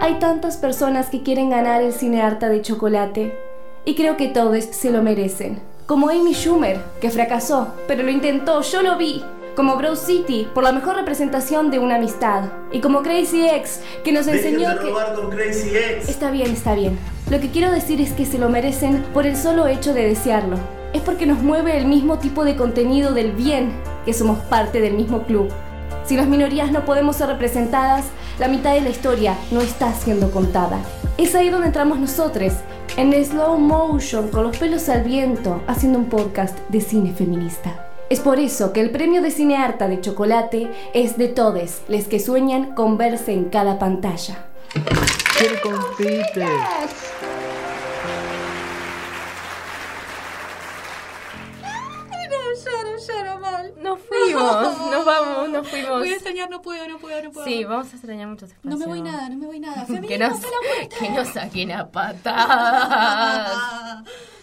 Hay 0.00 0.18
tantas 0.18 0.56
personas 0.56 1.10
que 1.10 1.22
quieren 1.22 1.50
ganar 1.50 1.82
el 1.82 1.92
cinearta 1.92 2.48
de 2.48 2.62
chocolate 2.62 3.36
y 3.84 3.94
creo 3.94 4.16
que 4.16 4.28
todos 4.28 4.64
se 4.64 4.90
lo 4.90 5.02
merecen. 5.02 5.58
Como 5.86 6.08
Amy 6.10 6.32
Schumer, 6.34 6.78
que 7.00 7.10
fracasó, 7.10 7.74
pero 7.86 8.02
lo 8.02 8.10
intentó, 8.10 8.60
yo 8.62 8.82
lo 8.82 8.96
vi. 8.98 9.22
Como 9.56 9.76
Bro 9.76 9.96
City, 9.96 10.46
por 10.52 10.64
la 10.64 10.72
mejor 10.72 10.96
representación 10.96 11.70
de 11.70 11.78
una 11.78 11.96
amistad. 11.96 12.50
Y 12.72 12.82
como 12.82 13.02
Crazy 13.02 13.48
X, 13.48 13.80
que 14.04 14.12
nos 14.12 14.26
enseñó 14.26 14.78
que... 14.78 14.90
con 14.90 15.30
Crazy 15.30 15.70
X. 15.70 16.10
Está 16.10 16.30
bien, 16.30 16.50
está 16.50 16.74
bien. 16.74 16.98
Lo 17.30 17.40
que 17.40 17.48
quiero 17.50 17.70
decir 17.70 18.02
es 18.02 18.12
que 18.12 18.26
se 18.26 18.36
lo 18.36 18.50
merecen 18.50 19.02
por 19.14 19.26
el 19.26 19.34
solo 19.34 19.66
hecho 19.66 19.94
de 19.94 20.08
desearlo. 20.08 20.58
Es 20.92 21.00
porque 21.00 21.24
nos 21.24 21.38
mueve 21.38 21.78
el 21.78 21.86
mismo 21.86 22.18
tipo 22.18 22.44
de 22.44 22.54
contenido 22.54 23.14
del 23.14 23.32
bien, 23.32 23.72
que 24.04 24.12
somos 24.12 24.40
parte 24.40 24.82
del 24.82 24.92
mismo 24.92 25.22
club. 25.22 25.48
Si 26.04 26.18
las 26.18 26.26
minorías 26.26 26.70
no 26.70 26.84
podemos 26.84 27.16
ser 27.16 27.28
representadas, 27.28 28.04
la 28.38 28.48
mitad 28.48 28.74
de 28.74 28.82
la 28.82 28.90
historia 28.90 29.38
no 29.50 29.62
está 29.62 29.90
siendo 29.94 30.30
contada. 30.32 30.80
Es 31.16 31.34
ahí 31.34 31.48
donde 31.48 31.68
entramos 31.68 31.98
nosotros, 31.98 32.52
en 32.98 33.24
slow 33.24 33.58
motion, 33.58 34.28
con 34.28 34.42
los 34.42 34.58
pelos 34.58 34.90
al 34.90 35.02
viento, 35.02 35.62
haciendo 35.66 35.98
un 35.98 36.10
podcast 36.10 36.58
de 36.68 36.82
cine 36.82 37.14
feminista. 37.14 37.85
Es 38.08 38.20
por 38.20 38.38
eso 38.38 38.72
que 38.72 38.80
el 38.80 38.90
premio 38.90 39.20
de 39.20 39.32
cinearta 39.32 39.88
de 39.88 40.00
chocolate 40.00 40.70
es 40.94 41.18
de 41.18 41.26
todes, 41.26 41.82
les 41.88 42.06
que 42.06 42.20
sueñan 42.20 42.74
con 42.74 42.96
verse 42.98 43.32
en 43.32 43.46
cada 43.46 43.80
pantalla. 43.80 44.46
¿Quién 45.38 45.54
compite? 45.60 46.46
Nos 53.82 54.00
fuimos, 54.00 54.78
nos 54.90 55.04
vamos, 55.04 55.48
nos 55.48 55.68
fuimos. 55.68 55.98
Voy 55.98 56.10
a 56.10 56.14
extrañar, 56.14 56.48
no 56.50 56.62
puedo, 56.62 56.88
no 56.88 56.98
puedo, 56.98 57.22
no 57.22 57.30
puedo. 57.30 57.46
Sí, 57.46 57.64
vamos 57.64 57.92
a 57.92 57.96
extrañar 57.96 58.28
muchos 58.28 58.50
espacios. 58.50 58.72
No 58.72 58.78
me 58.78 58.86
voy 58.86 59.02
nada, 59.02 59.28
no 59.28 59.36
me 59.36 59.46
voy 59.46 59.60
nada. 59.60 59.84
Que 60.06 60.18
nos, 60.18 60.40
que 60.98 61.10
nos 61.10 61.28
saquen 61.28 61.72
a 61.72 61.88
patadas. 61.90 63.52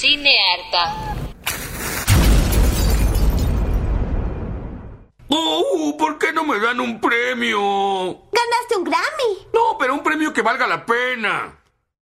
Cinearta. 0.00 1.14
¡Oh! 5.28 5.94
¿Por 5.98 6.16
qué 6.16 6.32
no 6.32 6.42
me 6.44 6.58
dan 6.58 6.80
un 6.80 6.98
premio? 7.02 7.58
¡Ganaste 8.32 8.76
un 8.78 8.84
Grammy! 8.84 9.46
No, 9.52 9.76
pero 9.78 9.92
un 9.92 10.02
premio 10.02 10.32
que 10.32 10.40
valga 10.40 10.66
la 10.66 10.86
pena. 10.86 11.59